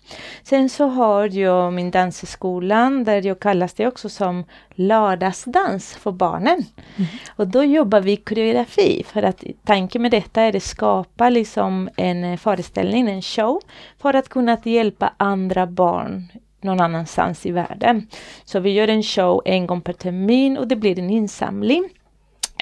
Sen 0.43 0.69
så 0.69 0.87
har 0.87 1.37
jag 1.37 1.73
min 1.73 1.91
dansskolan 1.91 3.03
där 3.03 3.25
jag 3.25 3.39
kallas 3.39 3.73
det 3.73 3.87
också 3.87 4.09
som 4.09 4.43
lördagsdans 4.69 5.95
för 5.95 6.11
barnen. 6.11 6.65
Mm. 6.95 7.09
Och 7.35 7.47
då 7.47 7.63
jobbar 7.63 8.01
vi 8.01 8.15
koreografi 8.15 9.03
för 9.07 9.23
att 9.23 9.43
tanken 9.65 10.01
med 10.01 10.11
detta 10.11 10.41
är 10.41 10.55
att 10.55 10.63
skapa 10.63 11.29
liksom 11.29 11.89
en 11.95 12.37
föreställning, 12.37 13.09
en 13.09 13.21
show 13.21 13.61
för 14.01 14.13
att 14.13 14.29
kunna 14.29 14.57
hjälpa 14.63 15.13
andra 15.17 15.67
barn 15.67 16.27
någon 16.63 16.79
annanstans 16.79 17.45
i 17.45 17.51
världen. 17.51 18.07
Så 18.45 18.59
vi 18.59 18.69
gör 18.69 18.87
en 18.87 19.03
show 19.03 19.41
en 19.45 19.67
gång 19.67 19.81
per 19.81 19.93
termin 19.93 20.57
och 20.57 20.67
det 20.67 20.75
blir 20.75 20.99
en 20.99 21.09
insamling. 21.09 21.89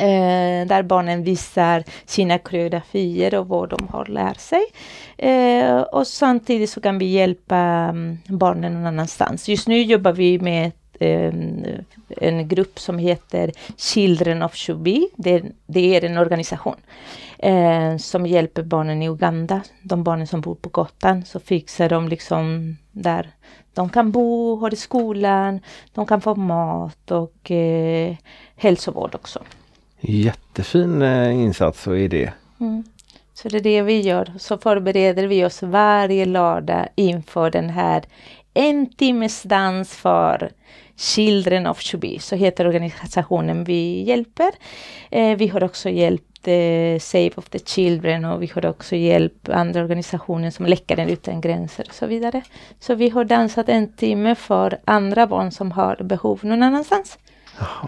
Eh, 0.01 0.67
där 0.67 0.83
barnen 0.83 1.23
visar 1.23 1.83
sina 2.05 2.37
koreografier 2.37 3.35
och 3.35 3.47
vad 3.47 3.69
de 3.69 3.87
har 3.87 4.05
lärt 4.05 4.39
sig. 4.39 4.63
Eh, 5.17 5.81
och 5.81 6.07
samtidigt 6.07 6.69
så 6.69 6.81
kan 6.81 6.97
vi 6.97 7.05
hjälpa 7.05 7.57
mm, 7.57 8.17
barnen 8.27 8.73
någon 8.73 8.85
annanstans. 8.85 9.49
Just 9.49 9.67
nu 9.67 9.81
jobbar 9.81 10.11
vi 10.11 10.39
med 10.39 10.71
eh, 10.99 11.33
en 12.17 12.47
grupp 12.47 12.79
som 12.79 12.97
heter 12.97 13.51
Children 13.77 14.43
of 14.43 14.55
Shubi. 14.55 15.07
Det, 15.15 15.43
det 15.65 15.95
är 15.95 16.03
en 16.03 16.17
organisation 16.17 16.75
eh, 17.39 17.97
som 17.97 18.25
hjälper 18.25 18.63
barnen 18.63 19.01
i 19.01 19.09
Uganda. 19.09 19.61
De 19.81 20.03
barnen 20.03 20.27
som 20.27 20.41
bor 20.41 20.55
på 20.55 20.69
gatan 20.69 21.25
så 21.25 21.39
fixar 21.39 21.89
de 21.89 22.07
liksom 22.07 22.77
där 22.91 23.31
de 23.73 23.89
kan 23.89 24.11
bo, 24.11 24.55
ha 24.55 24.69
i 24.69 24.75
skolan, 24.75 25.59
de 25.93 26.05
kan 26.05 26.21
få 26.21 26.35
mat 26.35 27.11
och 27.11 27.51
eh, 27.51 28.15
hälsovård 28.55 29.15
också. 29.15 29.39
Jättefin 30.01 31.01
eh, 31.01 31.33
insats 31.33 31.87
och 31.87 31.99
idé. 31.99 32.31
Mm. 32.59 32.83
Så 33.33 33.49
det 33.49 33.57
är 33.57 33.61
det 33.61 33.81
vi 33.81 34.01
gör. 34.01 34.33
Så 34.39 34.57
förbereder 34.57 35.27
vi 35.27 35.45
oss 35.45 35.63
varje 35.63 36.25
lördag 36.25 36.87
inför 36.95 37.51
den 37.51 37.69
här 37.69 38.03
en 38.53 38.89
timmes 38.89 39.43
dans 39.43 39.95
för 39.95 40.51
Children 40.97 41.67
of 41.67 41.81
Chubi, 41.81 42.19
så 42.19 42.35
heter 42.35 42.67
organisationen 42.67 43.63
vi 43.63 44.03
hjälper. 44.03 44.51
Eh, 45.09 45.37
vi 45.37 45.47
har 45.47 45.63
också 45.63 45.89
hjälpt 45.89 46.47
eh, 46.47 46.99
Save 46.99 47.31
of 47.35 47.49
the 47.49 47.59
Children 47.59 48.25
och 48.25 48.43
vi 48.43 48.51
har 48.55 48.65
också 48.65 48.95
hjälpt 48.95 49.49
andra 49.49 49.81
organisationer 49.81 50.51
som 50.51 50.65
Läkaren 50.65 51.09
utan 51.09 51.41
gränser 51.41 51.85
och 51.89 51.95
så 51.95 52.05
vidare. 52.05 52.41
Så 52.79 52.95
vi 52.95 53.09
har 53.09 53.23
dansat 53.23 53.69
en 53.69 53.93
timme 53.93 54.35
för 54.35 54.79
andra 54.85 55.27
barn 55.27 55.51
som 55.51 55.71
har 55.71 56.03
behov 56.03 56.39
någon 56.43 56.63
annanstans. 56.63 57.17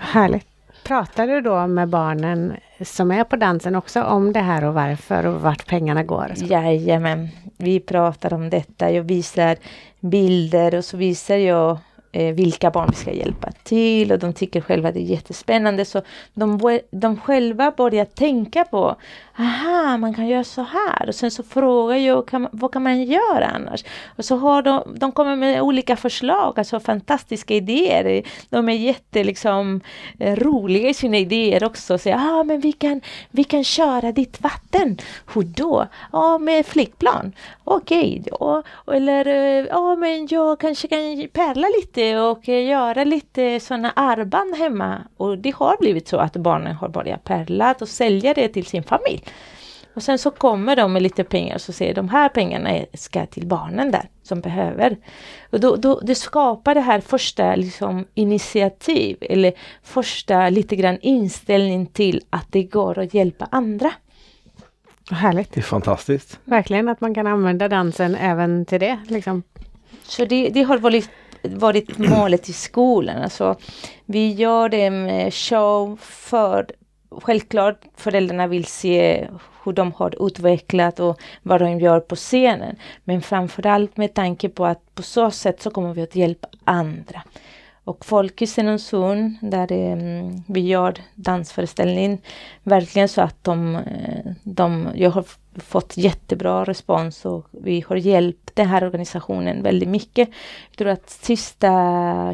Härligt. 0.01 0.52
Pratar 0.83 1.27
du 1.27 1.41
då 1.41 1.67
med 1.67 1.89
barnen 1.89 2.53
som 2.81 3.11
är 3.11 3.23
på 3.23 3.35
dansen 3.35 3.75
också 3.75 4.03
om 4.03 4.33
det 4.33 4.39
här 4.39 4.63
och 4.63 4.73
varför 4.73 5.25
och 5.25 5.41
vart 5.41 5.67
pengarna 5.67 6.03
går? 6.03 6.33
Jajamän, 6.35 7.29
vi 7.57 7.79
pratar 7.79 8.33
om 8.33 8.49
detta. 8.49 8.91
Jag 8.91 9.03
visar 9.03 9.57
bilder 9.99 10.75
och 10.75 10.85
så 10.85 10.97
visar 10.97 11.35
jag 11.35 11.77
eh, 12.13 12.33
vilka 12.33 12.71
barn 12.71 12.87
vi 12.89 12.95
ska 12.95 13.11
hjälpa 13.11 13.51
till 13.63 14.11
och 14.11 14.19
de 14.19 14.33
tycker 14.33 14.61
själva 14.61 14.91
det 14.91 14.99
är 14.99 15.03
jättespännande 15.03 15.85
så 15.85 16.01
de, 16.33 16.79
de 16.91 17.17
själva 17.17 17.71
börjar 17.71 18.05
tänka 18.05 18.63
på 18.63 18.95
aha, 19.39 19.97
man 19.97 20.13
kan 20.13 20.27
göra 20.27 20.43
så 20.43 20.61
här. 20.61 21.07
Och 21.07 21.15
sen 21.15 21.31
så 21.31 21.43
frågar 21.43 21.95
jag, 21.95 22.27
kan, 22.27 22.47
vad 22.51 22.71
kan 22.71 22.83
man 22.83 23.03
göra 23.03 23.45
annars? 23.45 23.83
Och 24.15 24.25
så 24.25 24.35
har 24.35 24.61
de, 24.61 24.95
de 24.95 25.11
kommer 25.11 25.35
med 25.35 25.61
olika 25.61 25.95
förslag, 25.95 26.53
alltså 26.59 26.79
fantastiska 26.79 27.53
idéer. 27.53 28.23
De 28.49 28.69
är 28.69 28.73
jätte 28.73 29.23
liksom 29.23 29.81
eh, 30.19 30.35
roliga 30.35 30.89
i 30.89 30.93
sina 30.93 31.17
idéer 31.17 31.63
också. 31.63 31.97
Så, 31.97 32.13
ah, 32.13 32.43
men 32.43 32.59
vi 32.59 32.71
kan, 32.71 33.01
vi 33.31 33.43
kan 33.43 33.63
köra 33.63 34.11
ditt 34.11 34.41
vatten. 34.41 34.97
Hur 35.33 35.43
då? 35.43 35.87
Ja, 36.11 36.37
med 36.37 36.65
flygplan. 36.65 37.33
Okej 37.63 38.21
okay, 38.21 38.31
då. 38.31 38.63
Eller, 38.93 39.25
ja, 39.25 39.65
ja 39.93 39.95
men 39.95 40.27
jag 40.27 40.59
kanske 40.59 40.87
kan 40.87 41.27
pärla 41.33 41.67
lite 41.67 42.02
och 42.11 42.49
eh, 42.49 42.65
göra 42.65 43.03
lite 43.03 43.59
sådana 43.59 43.91
armband 43.91 44.55
hemma. 44.55 45.01
Och 45.17 45.37
det 45.37 45.55
har 45.55 45.77
blivit 45.79 46.07
så 46.07 46.17
att 46.17 46.33
barnen 46.33 46.75
har 46.75 46.89
börjat 46.89 47.23
pärla 47.23 47.75
och 47.81 47.89
sälja 47.89 48.33
det 48.33 48.47
till 48.47 48.65
sin 48.65 48.83
familj. 48.83 49.23
Och 49.93 50.03
sen 50.03 50.19
så 50.19 50.31
kommer 50.31 50.75
de 50.75 50.93
med 50.93 51.01
lite 51.01 51.23
pengar 51.23 51.55
och 51.55 51.61
så 51.61 51.73
säger 51.73 51.93
de 51.93 52.09
här 52.09 52.29
pengarna 52.29 52.79
ska 52.93 53.25
till 53.25 53.47
barnen 53.47 53.91
där 53.91 54.09
som 54.23 54.41
behöver. 54.41 54.97
Och 55.51 55.59
då, 55.59 55.75
då, 55.75 55.99
det 55.99 56.15
skapar 56.15 56.75
det 56.75 56.81
här 56.81 56.99
första 56.99 57.55
liksom, 57.55 58.05
initiativ 58.13 59.17
eller 59.21 59.53
första 59.83 60.49
lite 60.49 60.75
grann 60.75 60.97
inställning 61.01 61.85
till 61.85 62.21
att 62.29 62.47
det 62.49 62.63
går 62.63 62.99
att 62.99 63.13
hjälpa 63.13 63.47
andra. 63.51 63.91
Härligt! 65.11 65.53
Det 65.53 65.59
är 65.59 65.63
fantastiskt! 65.63 66.39
Verkligen 66.43 66.89
att 66.89 67.01
man 67.01 67.15
kan 67.15 67.27
använda 67.27 67.67
dansen 67.67 68.15
även 68.15 68.65
till 68.65 68.79
det. 68.79 68.99
Liksom. 69.07 69.43
Så 70.03 70.25
det, 70.25 70.49
det 70.49 70.63
har 70.63 70.77
varit 70.77 71.09
varit 71.43 71.97
målet 71.97 72.49
i 72.49 72.53
skolan. 72.53 73.23
Alltså, 73.23 73.55
vi 74.05 74.31
gör 74.31 74.69
det 74.69 74.89
med 74.89 75.33
show 75.33 75.99
för 76.01 76.65
självklart 77.21 77.81
föräldrarna 77.95 78.47
vill 78.47 78.65
se 78.65 79.27
hur 79.63 79.73
de 79.73 79.91
har 79.91 80.27
utvecklat 80.27 80.99
och 80.99 81.19
vad 81.41 81.61
de 81.61 81.79
gör 81.79 81.99
på 81.99 82.15
scenen. 82.15 82.75
Men 83.03 83.21
framförallt 83.21 83.97
med 83.97 84.13
tanke 84.13 84.49
på 84.49 84.65
att 84.65 84.95
på 84.95 85.01
så 85.01 85.31
sätt 85.31 85.61
så 85.61 85.69
kommer 85.69 85.93
vi 85.93 86.01
att 86.01 86.15
hjälpa 86.15 86.47
andra. 86.63 87.23
Och 87.85 88.05
folk 88.05 88.41
i 88.41 88.47
Stenungsund 88.47 89.37
där 89.41 89.71
mm, 89.71 90.43
vi 90.47 90.59
gör 90.59 90.93
dansföreställning, 91.15 92.21
verkligen 92.63 93.09
så 93.09 93.21
att 93.21 93.43
de, 93.43 93.75
eh, 93.75 94.31
de, 94.43 94.87
jag 94.95 95.09
har 95.09 95.25
fått 95.57 95.97
jättebra 95.97 96.63
respons 96.63 97.25
och 97.25 97.47
vi 97.51 97.85
har 97.87 97.95
hjälpt 97.95 98.51
den 98.53 98.67
här 98.67 98.83
organisationen 98.83 99.63
väldigt 99.63 99.89
mycket. 99.89 100.29
Jag 100.69 100.77
tror 100.77 100.87
att 100.87 101.09
sista 101.09 101.69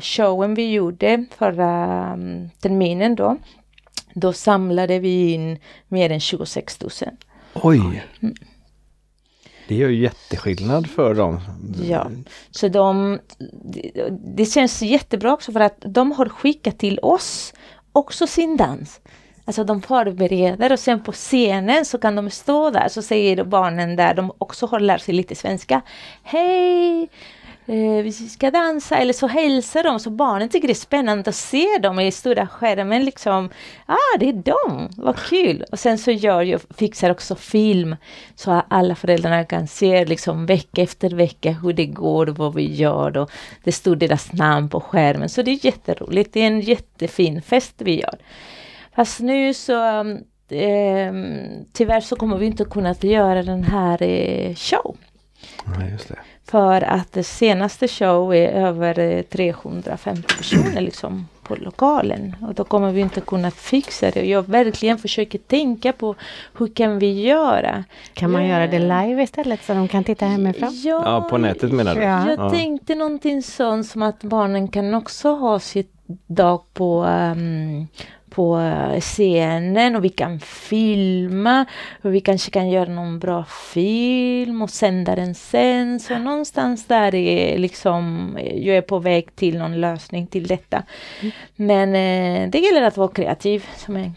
showen 0.01 0.55
vi 0.55 0.71
gjorde 0.71 1.25
förra 1.37 2.13
um, 2.13 2.49
terminen 2.59 3.15
då, 3.15 3.37
då 4.13 4.33
samlade 4.33 4.99
vi 4.99 5.33
in 5.33 5.57
mer 5.87 6.09
än 6.09 6.19
26 6.19 6.81
000. 6.81 6.91
Oj! 7.53 8.03
Mm. 8.21 8.35
Det 9.67 9.75
gör 9.75 9.89
ju 9.89 10.01
jätteskillnad 10.01 10.87
för 10.87 11.13
dem. 11.13 11.39
Ja, 11.83 12.11
så 12.51 12.67
de, 12.67 13.19
det 14.35 14.45
känns 14.45 14.81
jättebra 14.81 15.33
också 15.33 15.51
för 15.51 15.59
att 15.59 15.83
de 15.85 16.11
har 16.11 16.29
skickat 16.29 16.79
till 16.79 16.99
oss 16.99 17.53
också 17.91 18.27
sin 18.27 18.57
dans. 18.57 19.01
Alltså 19.49 19.63
de 19.63 19.81
förbereder 19.81 20.71
och 20.71 20.79
sen 20.79 21.03
på 21.03 21.11
scenen 21.11 21.85
så 21.85 21.97
kan 21.97 22.15
de 22.15 22.29
stå 22.29 22.69
där 22.69 22.87
så 22.87 23.01
säger 23.01 23.43
barnen 23.43 23.95
där 23.95 24.13
de 24.13 24.31
också 24.37 24.65
har 24.65 24.79
lärt 24.79 25.01
sig 25.01 25.13
lite 25.13 25.35
svenska. 25.35 25.81
Hej! 26.23 27.09
eh, 27.69 28.03
vi 28.03 28.11
ska 28.11 28.51
dansa 28.51 28.97
eller 28.97 29.13
så 29.13 29.27
hälsar 29.27 29.83
de 29.83 29.99
så 29.99 30.09
barnen 30.09 30.49
tycker 30.49 30.67
det 30.67 30.73
är 30.73 30.75
spännande 30.75 31.29
att 31.29 31.35
se 31.35 31.65
dem 31.81 31.99
i 31.99 32.11
stora 32.11 32.47
skärmen 32.47 33.05
liksom. 33.05 33.49
Ah, 33.85 34.17
det 34.19 34.29
är 34.29 34.33
de, 34.33 34.89
vad 34.97 35.17
kul! 35.17 35.65
Och 35.71 35.79
sen 35.79 35.97
så 35.97 36.11
gör 36.11 36.41
jag, 36.41 36.61
fixar 36.77 37.09
också 37.09 37.35
film 37.35 37.95
så 38.35 38.51
att 38.51 38.65
alla 38.67 38.95
föräldrarna 38.95 39.45
kan 39.45 39.67
se 39.67 40.05
liksom 40.05 40.45
vecka 40.45 40.81
efter 40.81 41.09
vecka 41.09 41.51
hur 41.51 41.73
det 41.73 41.85
går 41.85 42.29
och 42.29 42.37
vad 42.37 42.53
vi 42.53 42.75
gör 42.75 43.17
och 43.17 43.31
det 43.63 43.71
står 43.71 43.95
deras 43.95 44.33
namn 44.33 44.69
på 44.69 44.81
skärmen 44.81 45.29
så 45.29 45.41
det 45.41 45.51
är 45.51 45.65
jätteroligt. 45.65 46.33
Det 46.33 46.39
är 46.41 46.47
en 46.47 46.61
jättefin 46.61 47.41
fest 47.41 47.75
vi 47.77 47.99
gör. 48.01 48.19
Fast 48.95 49.19
nu 49.19 49.53
så 49.53 49.99
eh, 50.49 51.13
tyvärr 51.73 52.01
så 52.01 52.15
kommer 52.15 52.37
vi 52.37 52.45
inte 52.45 52.65
kunna 52.65 52.95
göra 53.01 53.43
den 53.43 53.63
här 53.63 54.03
eh, 54.03 54.55
show. 54.55 54.97
Ja, 55.65 55.87
just 55.87 56.07
det. 56.07 56.19
För 56.45 56.81
att 56.81 57.11
det 57.11 57.23
senaste 57.23 57.87
show 57.87 58.35
är 58.35 58.47
över 58.51 59.23
350 59.23 60.23
eh, 60.29 60.37
personer 60.37 60.81
liksom 60.81 61.27
på 61.43 61.55
lokalen. 61.55 62.35
Och 62.41 62.53
då 62.53 62.63
kommer 62.63 62.91
vi 62.91 63.01
inte 63.01 63.21
kunna 63.21 63.51
fixa 63.51 64.11
det. 64.11 64.19
Och 64.19 64.25
jag 64.25 64.47
verkligen 64.47 64.97
försöker 64.97 65.39
tänka 65.39 65.93
på 65.93 66.15
hur 66.57 66.67
kan 66.67 66.99
vi 66.99 67.21
göra? 67.21 67.83
Kan 68.13 68.31
man 68.31 68.43
ja. 68.43 68.49
göra 68.49 68.67
det 68.67 68.79
live 68.79 69.23
istället 69.23 69.63
så 69.63 69.73
de 69.73 69.87
kan 69.87 70.03
titta 70.03 70.25
hemifrån? 70.25 70.69
Ja, 70.73 71.01
ja 71.05 71.29
på 71.29 71.37
nätet 71.37 71.71
menar 71.71 71.95
du? 71.95 72.01
Ja. 72.01 72.29
Jag 72.29 72.39
ja. 72.39 72.49
tänkte 72.49 72.95
någonting 72.95 73.43
sånt 73.43 73.87
som 73.87 74.01
att 74.01 74.23
barnen 74.23 74.67
kan 74.67 74.93
också 74.93 75.35
ha 75.35 75.59
sitt 75.59 75.93
dag 76.27 76.61
på 76.73 77.03
um, 77.03 77.87
på 78.39 78.59
eh, 78.59 78.99
scenen 78.99 79.95
och 79.95 80.03
vi 80.03 80.09
kan 80.09 80.39
filma 80.39 81.65
och 82.01 82.13
vi 82.13 82.21
kanske 82.21 82.51
kan 82.51 82.69
göra 82.69 82.89
någon 82.89 83.19
bra 83.19 83.45
film 83.73 84.61
och 84.61 84.69
sända 84.69 85.15
den 85.15 85.35
sen. 85.35 85.99
Så 85.99 86.17
någonstans 86.17 86.85
där 86.85 87.15
är 87.15 87.57
liksom, 87.57 88.31
jag 88.53 88.77
är 88.77 88.81
på 88.81 88.99
väg 88.99 89.35
till 89.35 89.57
någon 89.57 89.81
lösning 89.81 90.27
till 90.27 90.47
detta. 90.47 90.83
Mm. 91.21 91.31
Men 91.55 91.89
eh, 91.89 92.49
det 92.49 92.59
gäller 92.59 92.81
att 92.81 92.97
vara 92.97 93.07
kreativ 93.07 93.65
som, 93.77 94.13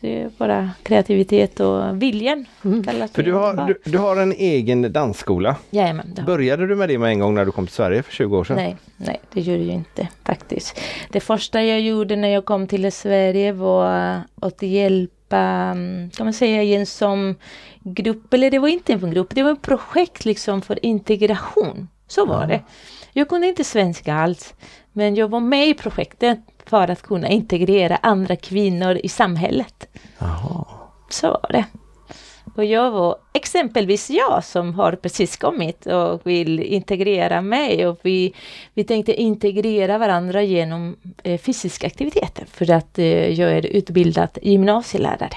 Det 0.00 0.22
är 0.22 0.30
bara 0.38 0.70
kreativitet 0.82 1.60
och 1.60 2.02
viljan. 2.02 2.46
Mm. 2.64 3.08
För 3.08 3.22
du 3.22 3.32
har, 3.32 3.66
du, 3.66 3.90
du 3.90 3.98
har 3.98 4.16
en 4.16 4.32
egen 4.32 4.92
dansskola. 4.92 5.56
Jajamän, 5.70 6.18
Började 6.26 6.66
du 6.66 6.74
med 6.76 6.88
det 6.88 6.98
med 6.98 7.08
en 7.10 7.18
gång 7.18 7.34
när 7.34 7.44
du 7.44 7.52
kom 7.52 7.66
till 7.66 7.74
Sverige 7.74 8.02
för 8.02 8.12
20 8.12 8.36
år 8.38 8.44
sedan? 8.44 8.56
Nej, 8.56 8.76
nej, 8.96 9.20
det 9.32 9.40
gjorde 9.40 9.62
jag 9.62 9.74
inte 9.74 10.08
faktiskt. 10.24 10.80
Det 11.12 11.20
första 11.20 11.62
jag 11.62 11.80
gjorde 11.80 12.16
när 12.16 12.28
jag 12.28 12.44
kom 12.44 12.66
till 12.66 12.92
Sverige 12.92 13.52
var 13.52 14.20
att 14.40 14.62
hjälpa, 14.62 15.38
mm, 15.38 16.10
kan 16.10 16.26
man 16.26 16.32
säga, 16.32 16.62
i 16.62 16.74
en 16.74 16.86
som 16.86 17.34
grupp, 17.80 18.34
eller 18.34 18.50
det 18.50 18.58
var 18.58 18.68
inte 18.68 18.92
en 18.92 19.10
grupp, 19.10 19.34
det 19.34 19.42
var 19.42 19.52
ett 19.52 19.62
projekt 19.62 20.24
liksom 20.24 20.62
för 20.62 20.84
integration. 20.84 21.88
Så 22.06 22.26
var 22.26 22.40
Ja. 22.40 22.46
det. 22.46 22.60
Jag 23.12 23.28
kunde 23.28 23.46
inte 23.46 23.64
svenska 23.64 24.14
alls, 24.14 24.54
men 24.92 25.14
jag 25.14 25.28
var 25.28 25.40
med 25.40 25.68
i 25.68 25.74
projektet 25.74 26.38
för 26.68 26.90
att 26.90 27.02
kunna 27.02 27.28
integrera 27.28 27.96
andra 27.96 28.36
kvinnor 28.36 29.00
i 29.02 29.08
samhället. 29.08 29.88
Jaha. 30.18 30.64
Så 31.08 31.26
var 31.26 31.52
det. 31.52 31.64
Och 32.54 32.64
jag 32.64 32.90
var 32.90 33.16
exempelvis 33.32 34.10
jag 34.10 34.44
som 34.44 34.74
har 34.74 34.92
precis 34.92 35.36
kommit 35.36 35.86
och 35.86 36.20
vill 36.24 36.60
integrera 36.60 37.42
mig 37.42 37.86
och 37.86 37.98
vi, 38.02 38.34
vi 38.74 38.84
tänkte 38.84 39.14
integrera 39.14 39.98
varandra 39.98 40.42
genom 40.42 40.96
eh, 41.22 41.40
fysiska 41.40 41.86
aktiviteter 41.86 42.44
för 42.52 42.70
att 42.70 42.98
eh, 42.98 43.40
jag 43.40 43.52
är 43.52 43.66
utbildad 43.66 44.38
gymnasielärare. 44.42 45.36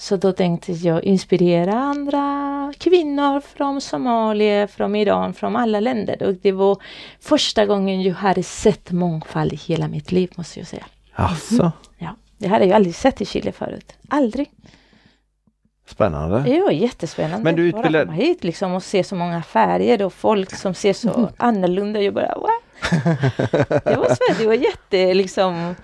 Så 0.00 0.16
då 0.16 0.32
tänkte 0.32 0.72
jag 0.72 1.04
inspirera 1.04 1.74
andra 1.74 2.72
kvinnor 2.78 3.40
från 3.40 3.80
Somalia, 3.80 4.68
från 4.68 4.94
Iran, 4.96 5.34
från 5.34 5.56
alla 5.56 5.80
länder. 5.80 6.22
Och 6.22 6.34
det 6.34 6.52
var 6.52 6.76
första 7.20 7.66
gången 7.66 8.02
jag 8.02 8.14
hade 8.14 8.42
sett 8.42 8.90
mångfald 8.90 9.52
i 9.52 9.56
hela 9.56 9.88
mitt 9.88 10.12
liv 10.12 10.30
måste 10.36 10.58
jag 10.60 10.68
säga. 10.68 10.86
Alltså, 11.14 11.72
Ja, 11.98 12.16
det 12.38 12.48
hade 12.48 12.64
jag 12.64 12.74
aldrig 12.76 12.94
sett 12.94 13.20
i 13.20 13.24
Chile 13.26 13.52
förut. 13.52 13.92
Aldrig. 14.08 14.50
spännande. 15.86 16.60
Var 16.62 16.70
jättespännande. 16.70 17.44
Men 17.44 17.56
du 17.56 17.72
Bara 17.72 17.80
utbildar- 17.82 18.04
komma 18.04 18.16
hit 18.16 18.44
liksom 18.44 18.72
och 18.74 18.82
se 18.82 19.04
så 19.04 19.14
många 19.14 19.42
färger 19.42 20.02
och 20.02 20.12
folk 20.12 20.56
som 20.56 20.74
ser 20.74 20.92
så 20.92 21.28
annorlunda. 21.36 22.00
Jag 22.00 22.14
bara, 22.14 22.34
what? 22.38 22.50
Det 23.84 23.96
var 23.96 24.14
spännande. 24.14 24.38
Det 24.38 24.46
var 24.46 24.54
jätte 24.54 25.14
liksom 25.14 25.74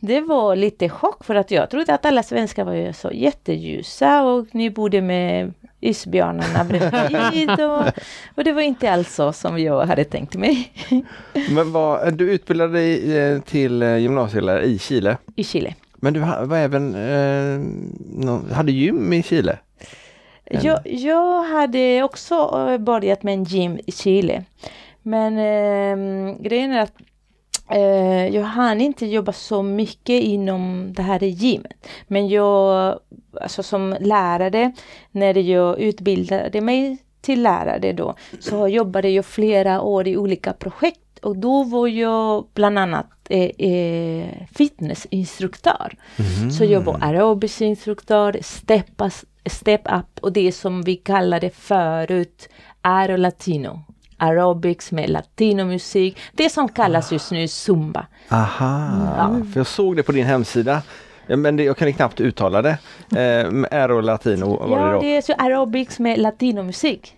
det 0.00 0.20
var 0.20 0.56
lite 0.56 0.88
chock 0.88 1.24
för 1.24 1.34
att 1.34 1.50
jag 1.50 1.70
trodde 1.70 1.94
att 1.94 2.06
alla 2.06 2.22
svenskar 2.22 2.64
var 2.64 2.92
så 2.92 3.10
jätteljusa 3.12 4.22
och 4.22 4.46
ni 4.52 4.70
bodde 4.70 5.00
med 5.02 5.52
isbjörnarna 5.80 6.64
bredvid 6.64 7.50
och, 7.60 7.84
och 8.34 8.44
det 8.44 8.52
var 8.52 8.62
inte 8.62 8.92
alls 8.92 9.14
så 9.14 9.32
som 9.32 9.58
jag 9.58 9.86
hade 9.86 10.04
tänkt 10.04 10.34
mig 10.34 10.72
Men 11.50 11.72
vad, 11.72 12.14
du 12.14 12.32
utbildade 12.32 12.72
dig 12.72 13.18
eh, 13.18 13.40
till 13.40 13.82
eh, 13.82 13.96
gymnasielärare 13.96 14.64
i 14.64 14.78
Chile. 14.78 15.16
i 15.36 15.44
Chile. 15.44 15.74
Men 15.94 16.12
du 16.12 16.20
var 16.20 16.56
även, 16.56 16.94
eh, 16.94 17.60
någon, 18.24 18.50
hade 18.50 18.72
gym 18.72 19.12
i 19.12 19.22
Chile? 19.22 19.58
Jag, 20.44 20.78
jag 20.84 21.42
hade 21.42 22.02
också 22.02 22.66
eh, 22.70 22.78
börjat 22.78 23.22
med 23.22 23.34
en 23.34 23.44
gym 23.44 23.78
i 23.86 23.92
Chile. 23.92 24.44
Men 25.02 25.38
eh, 25.38 26.36
grejen 26.40 26.72
är 26.72 26.80
att 26.80 26.94
eh, 27.70 28.28
jag 28.28 28.42
hann 28.42 28.80
inte 28.80 29.06
jobba 29.06 29.32
så 29.32 29.62
mycket 29.62 30.22
inom 30.22 30.92
det 30.92 31.02
här 31.02 31.22
gymmet. 31.22 31.88
Men 32.06 32.28
jag, 32.28 32.98
alltså 33.40 33.62
som 33.62 33.96
lärare, 34.00 34.72
när 35.10 35.38
jag 35.38 35.78
utbildade 35.78 36.60
mig 36.60 36.98
till 37.20 37.42
lärare 37.42 37.92
då, 37.92 38.14
så 38.40 38.68
jobbade 38.68 39.08
jag 39.08 39.24
flera 39.24 39.80
år 39.80 40.08
i 40.08 40.16
olika 40.16 40.52
projekt. 40.52 41.00
Och 41.22 41.36
då 41.36 41.62
var 41.62 41.88
jag 41.88 42.46
bland 42.54 42.78
annat 42.78 43.10
eh, 43.28 43.70
eh, 43.70 44.28
fitnessinstruktör. 44.54 45.96
Så 46.50 46.64
jag 46.64 46.80
var 46.80 46.98
aerobisk 47.00 47.60
instruktör, 47.60 48.38
step, 48.42 49.02
step 49.46 49.82
up 49.84 50.18
och 50.20 50.32
det 50.32 50.52
som 50.52 50.82
vi 50.82 50.96
kallade 50.96 51.50
förut 51.50 52.48
aero 52.82 53.16
latino. 53.16 53.80
Aerobics 54.20 54.92
med 54.92 55.10
latinomusik. 55.10 56.18
Det 56.32 56.50
som 56.50 56.68
kallas 56.68 57.12
just 57.12 57.30
nu 57.30 57.48
zumba. 57.48 58.06
Aha, 58.28 59.40
för 59.52 59.60
jag 59.60 59.66
såg 59.66 59.96
det 59.96 60.02
på 60.02 60.12
din 60.12 60.26
hemsida. 60.26 60.82
Ja, 61.26 61.36
Men 61.36 61.56
det, 61.56 61.64
jag 61.64 61.76
kan 61.76 61.92
knappt 61.92 62.20
uttala 62.20 62.62
det. 62.62 62.78
Eh, 63.16 63.78
Aero 63.80 64.00
Latino 64.00 64.56
var 64.56 64.78
det 64.78 64.86
Ja, 64.86 64.92
då. 64.92 65.00
det 65.00 65.16
är 65.16 65.22
så 65.22 65.32
aerobics 65.32 65.98
med 65.98 66.18
latinomusik. 66.18 67.14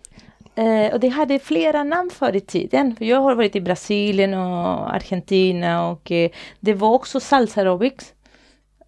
Eh, 0.55 0.93
och 0.93 1.01
det 1.01 1.09
hade 1.09 1.39
flera 1.39 1.85
namn 1.85 2.11
förr 2.11 2.37
i 2.37 2.41
tiden. 2.41 2.97
Jag 2.99 3.21
har 3.21 3.35
varit 3.35 3.57
i 3.57 3.61
Brasilien 3.61 4.35
och 4.35 4.95
Argentina 4.95 5.89
och 5.89 6.13
eh, 6.13 6.31
det 6.61 6.75
var 6.75 6.89
också 6.93 7.21
salsa 7.21 7.61
aerobics. 7.61 8.13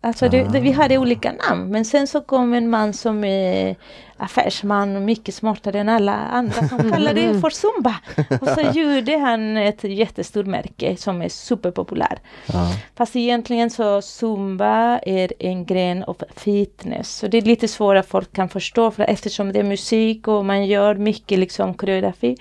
Alltså 0.01 0.29
det, 0.29 0.43
det, 0.53 0.61
vi 0.61 0.73
hade 0.73 0.99
olika 0.99 1.33
namn 1.49 1.71
men 1.71 1.85
sen 1.85 2.07
så 2.07 2.21
kom 2.21 2.55
en 2.55 2.71
man 2.71 2.93
som 2.93 3.25
är 3.25 3.77
affärsman 4.25 5.05
mycket 5.05 5.35
smartare 5.35 5.81
än 5.81 5.89
alla 5.89 6.13
andra 6.13 6.69
som 6.69 6.91
kallade 6.91 7.21
det 7.21 7.41
för 7.41 7.51
Zumba. 7.51 7.95
Och 8.41 8.49
så 8.49 8.79
gjorde 8.79 9.19
han 9.19 9.57
ett 9.57 9.85
jättestort 9.85 10.47
märke 10.47 10.97
som 10.97 11.23
är 11.23 11.29
superpopulär. 11.29 12.19
Ja. 12.47 12.73
Fast 12.97 13.17
egentligen 13.17 13.71
så 13.71 14.03
Zumba 14.03 14.99
är 14.99 15.33
en 15.39 15.65
gren 15.65 16.05
av 16.05 16.17
fitness. 16.37 17.17
Så 17.17 17.29
det 17.29 17.39
är 17.39 17.43
lite 17.43 17.69
svårare 17.69 18.03
folk 18.03 18.33
kan 18.33 18.49
förstå 18.49 18.91
för 18.91 19.03
eftersom 19.03 19.53
det 19.53 19.59
är 19.59 19.65
musik 19.65 20.29
och 20.29 20.45
man 20.45 20.67
gör 20.67 20.95
mycket 20.95 21.39
liksom 21.39 21.75
koreografi 21.75 22.37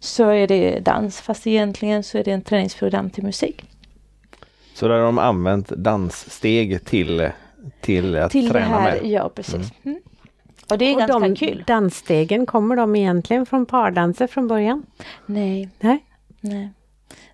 så 0.00 0.30
är 0.30 0.46
det 0.46 0.80
dans. 0.80 1.20
Fast 1.20 1.46
egentligen 1.46 2.02
så 2.02 2.18
är 2.18 2.24
det 2.24 2.30
en 2.30 2.42
träningsprogram 2.42 3.10
till 3.10 3.24
musik. 3.24 3.64
Så 4.74 4.88
där 4.88 4.94
har 4.94 5.04
de 5.04 5.18
använt 5.18 5.68
danssteg 5.68 6.84
till, 6.84 7.28
till 7.80 8.16
att 8.16 8.30
till 8.30 8.50
träna 8.50 8.80
här, 8.80 9.00
med. 9.00 9.10
ja 9.10 9.28
precis. 9.34 9.72
Mm. 9.82 10.00
Och 10.70 10.78
det 10.78 10.84
är 10.84 10.92
Och 10.94 10.98
ganska 10.98 11.18
de 11.18 11.36
kul. 11.36 11.64
dansstegen, 11.66 12.46
kommer 12.46 12.76
de 12.76 12.96
egentligen 12.96 13.46
från 13.46 13.66
pardanser 13.66 14.26
från 14.26 14.48
början? 14.48 14.82
Nej, 15.26 15.68
Nej. 15.80 16.04
nej. 16.40 16.70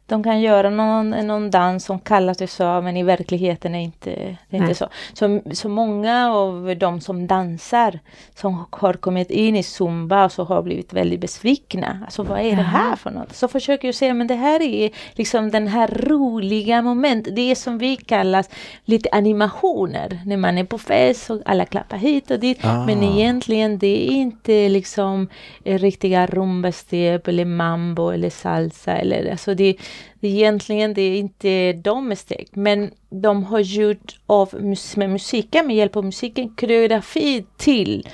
De 0.06 0.22
kan 0.22 0.40
göra 0.40 0.70
någon, 0.70 1.10
någon 1.10 1.50
dans 1.50 1.84
som 1.84 1.98
kallas 1.98 2.38
det 2.38 2.46
så 2.46 2.80
men 2.80 2.96
i 2.96 3.02
verkligheten 3.02 3.74
är 3.74 3.80
inte, 3.80 4.10
det 4.50 4.56
är 4.56 4.62
inte 4.62 4.74
så. 4.74 4.88
så. 5.14 5.40
Så 5.52 5.68
många 5.68 6.32
av 6.32 6.76
de 6.78 7.00
som 7.00 7.26
dansar 7.26 7.98
som 8.34 8.64
har 8.70 8.92
kommit 8.92 9.30
in 9.30 9.56
i 9.56 9.62
Zumba 9.62 10.24
och 10.24 10.32
så 10.32 10.44
har 10.44 10.62
blivit 10.62 10.92
väldigt 10.92 11.20
besvikna. 11.20 12.00
Alltså 12.04 12.22
vad 12.22 12.40
är 12.40 12.56
det 12.56 12.62
här 12.62 12.96
för 12.96 13.10
något? 13.10 13.36
Så 13.36 13.48
försöker 13.48 13.88
jag 13.88 13.94
säga 13.94 14.14
men 14.14 14.26
det 14.26 14.34
här 14.34 14.62
är 14.62 14.90
liksom 15.12 15.50
den 15.50 15.68
här 15.68 15.88
roliga 15.88 16.82
moment. 16.82 17.28
Det 17.32 17.50
är 17.50 17.54
som 17.54 17.78
vi 17.78 17.96
kallas 17.96 18.50
lite 18.84 19.08
animationer. 19.12 20.20
När 20.26 20.36
man 20.36 20.58
är 20.58 20.64
på 20.64 20.78
fest 20.78 21.30
och 21.30 21.42
alla 21.44 21.64
klappar 21.64 21.96
hit 21.96 22.30
och 22.30 22.40
dit. 22.40 22.58
Ah. 22.62 22.86
Men 22.86 23.02
egentligen 23.02 23.78
det 23.78 24.08
är 24.08 24.12
inte 24.12 24.68
liksom 24.68 25.28
eh, 25.64 25.78
riktiga 25.78 26.26
rumbastep 26.26 27.28
eller 27.28 27.44
mambo 27.44 28.10
eller 28.10 28.30
salsa 28.30 28.96
eller 28.96 29.30
alltså 29.30 29.54
det, 29.54 29.76
det 30.20 30.28
egentligen 30.28 30.94
det 30.94 31.02
är 31.02 31.18
inte 31.18 31.72
de 31.72 32.16
steg 32.16 32.48
men 32.52 32.90
de 33.10 33.44
har 33.44 33.60
gjort 33.60 34.18
av 34.26 34.48
mus- 34.60 34.96
med 34.96 35.10
musiken 35.10 35.66
med 35.66 35.76
hjälp 35.76 35.96
av 35.96 36.04
musiken 36.04 36.56
koreografi 36.56 37.46
till 37.56 38.08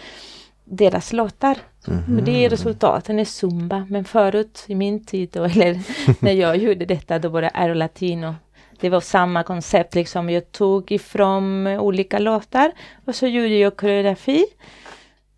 deras 0.64 1.12
låtar. 1.12 1.58
Och 1.86 2.22
det 2.22 2.44
är 2.44 2.50
resultaten 2.50 3.18
i 3.18 3.24
zumba 3.24 3.86
men 3.90 4.04
förut 4.04 4.64
i 4.66 4.74
min 4.74 5.04
tid 5.04 5.28
då, 5.32 5.44
eller 5.44 5.80
när 6.18 6.32
jag 6.32 6.56
gjorde 6.56 6.84
detta 6.84 7.18
då 7.18 7.28
var 7.28 7.42
det 7.42 7.50
aero 7.54 7.74
latino 7.74 8.34
det 8.82 8.88
var 8.88 9.00
samma 9.00 9.42
koncept 9.42 9.94
liksom. 9.94 10.30
Jag 10.30 10.52
tog 10.52 10.92
ifrån 10.92 11.66
olika 11.66 12.18
låtar 12.18 12.72
och 13.04 13.14
så 13.14 13.26
gjorde 13.26 13.56
jag 13.56 13.76
koreografi. 13.76 14.44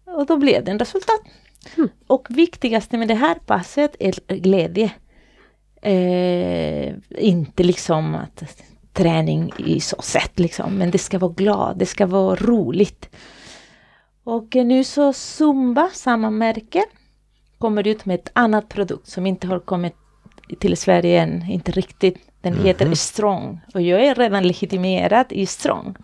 Och 0.04 0.26
då 0.26 0.36
blev 0.36 0.64
det 0.64 0.70
en 0.70 0.78
resultat. 0.78 1.20
Och 2.06 2.26
viktigaste 2.30 2.98
med 2.98 3.08
det 3.08 3.14
här 3.14 3.34
passet 3.34 3.96
är 3.98 4.34
glädje. 4.34 4.90
Eh, 5.84 6.94
inte 7.18 7.62
liksom 7.62 8.14
att 8.14 8.42
träning 8.92 9.52
i 9.58 9.80
så 9.80 10.02
sätt 10.02 10.38
liksom. 10.38 10.78
Men 10.78 10.90
det 10.90 10.98
ska 10.98 11.18
vara 11.18 11.32
glad, 11.32 11.78
det 11.78 11.86
ska 11.86 12.06
vara 12.06 12.36
roligt. 12.36 13.08
Och 14.24 14.54
nu 14.54 14.84
så 14.84 15.12
Zumba, 15.12 15.88
samma 15.92 16.30
märke, 16.30 16.84
kommer 17.58 17.86
ut 17.86 18.04
med 18.04 18.14
ett 18.14 18.30
annat 18.32 18.68
produkt 18.68 19.08
som 19.08 19.26
inte 19.26 19.46
har 19.46 19.58
kommit 19.60 19.94
till 20.58 20.76
Sverige 20.76 21.22
än, 21.22 21.50
inte 21.50 21.72
riktigt. 21.72 22.18
Den 22.40 22.64
heter 22.64 22.94
Strong 22.94 23.60
och 23.74 23.82
jag 23.82 24.04
är 24.04 24.14
redan 24.14 24.46
legitimerad 24.46 25.26
i 25.30 25.46
Strong. 25.46 25.96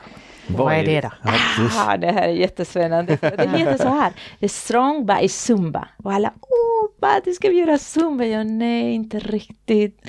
Vad 0.57 0.75
är 0.75 0.85
det 0.85 1.01
då? 1.01 1.11
Ja. 1.23 1.33
Ah, 1.79 1.97
det 1.97 2.13
här 2.13 2.29
är 2.29 2.33
jättespännande. 2.33 3.19
Det 3.21 3.59
heter 3.59 3.77
så 3.77 3.89
här, 3.89 4.13
The 4.41 4.49
Strong 4.49 5.07
by 5.07 5.29
Zumba. 5.29 5.89
Och 6.05 6.13
alla, 6.13 6.33
åh, 6.41 6.91
vad 7.01 7.25
det 7.25 7.33
ska 7.33 7.49
vi 7.49 7.59
göra 7.59 7.79
Zumba? 7.79 8.25
Jag, 8.25 8.47
nej, 8.47 8.93
inte 8.93 9.19
riktigt. 9.19 10.01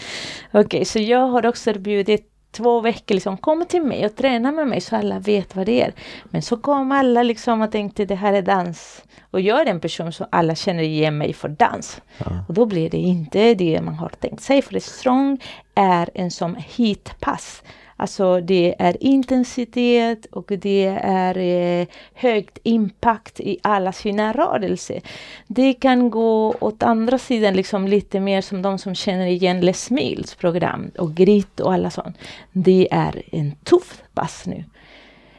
Okej, 0.52 0.86
så 0.86 1.00
jag 1.00 1.28
har 1.28 1.46
också 1.46 1.70
erbjudit 1.70 2.28
två 2.52 2.82
veckor, 2.82 3.16
liksom, 3.16 3.38
kom 3.38 3.66
till 3.66 3.82
mig 3.84 4.06
och 4.06 4.16
träna 4.16 4.52
med 4.52 4.68
mig 4.68 4.82
så 4.82 4.96
alla 4.96 5.20
vet 5.20 5.56
vad 5.56 5.66
det 5.66 5.82
är. 5.82 5.94
Men 6.24 6.42
så 6.42 6.58
kom 6.58 6.92
alla 6.92 7.24
liksom 7.24 7.62
och 7.62 7.72
tänkte 7.72 8.06
det 8.06 8.16
här 8.16 8.34
är 8.34 8.42
dans. 8.42 9.04
Och 9.32 9.42
jag 9.42 9.62
är 9.62 9.66
en 9.66 9.80
person 9.80 10.12
som 10.12 10.28
alla 10.30 10.56
känner 10.56 10.84
igen 10.84 11.18
mig 11.18 11.34
för 11.34 11.50
dans. 11.50 12.02
Och 12.48 12.54
då 12.54 12.66
blir 12.66 12.90
det 12.90 12.98
inte 12.98 13.54
det 13.54 13.82
man 13.82 13.94
har 13.94 14.10
tänkt 14.10 14.44
sig. 14.44 14.62
För 14.62 14.74
det 14.74 14.84
strong 14.84 15.42
är 15.76 16.10
en 16.14 16.32
som 16.32 16.56
hitpass. 16.60 17.64
Alltså 18.02 18.42
det 18.42 18.76
är 18.80 19.04
intensitet 19.04 20.26
och 20.26 20.52
det 20.62 20.86
är 21.04 21.38
eh, 21.38 21.88
högt 22.14 22.58
impact 22.64 23.40
i 23.40 23.58
alla 23.62 23.92
sina 23.92 24.34
rörelser. 24.34 25.02
Det 25.48 25.74
kan 25.74 26.10
gå 26.10 26.56
åt 26.60 26.84
andra 26.84 27.18
sidan 27.18 27.54
liksom 27.54 27.88
lite 27.88 28.20
mer 28.20 28.42
som 28.42 28.62
de 28.62 28.78
som 28.78 28.96
känner 28.96 29.26
igen 29.26 29.62
Les 29.62 29.90
Mills 29.90 30.36
program 30.36 30.92
och 30.98 31.14
Grit 31.14 31.60
och 31.60 31.74
alla 31.74 31.90
sånt. 31.90 32.18
Det 32.52 32.88
är 32.92 33.22
en 33.32 33.52
tuff 33.64 34.02
pass 34.14 34.46
nu 34.46 34.64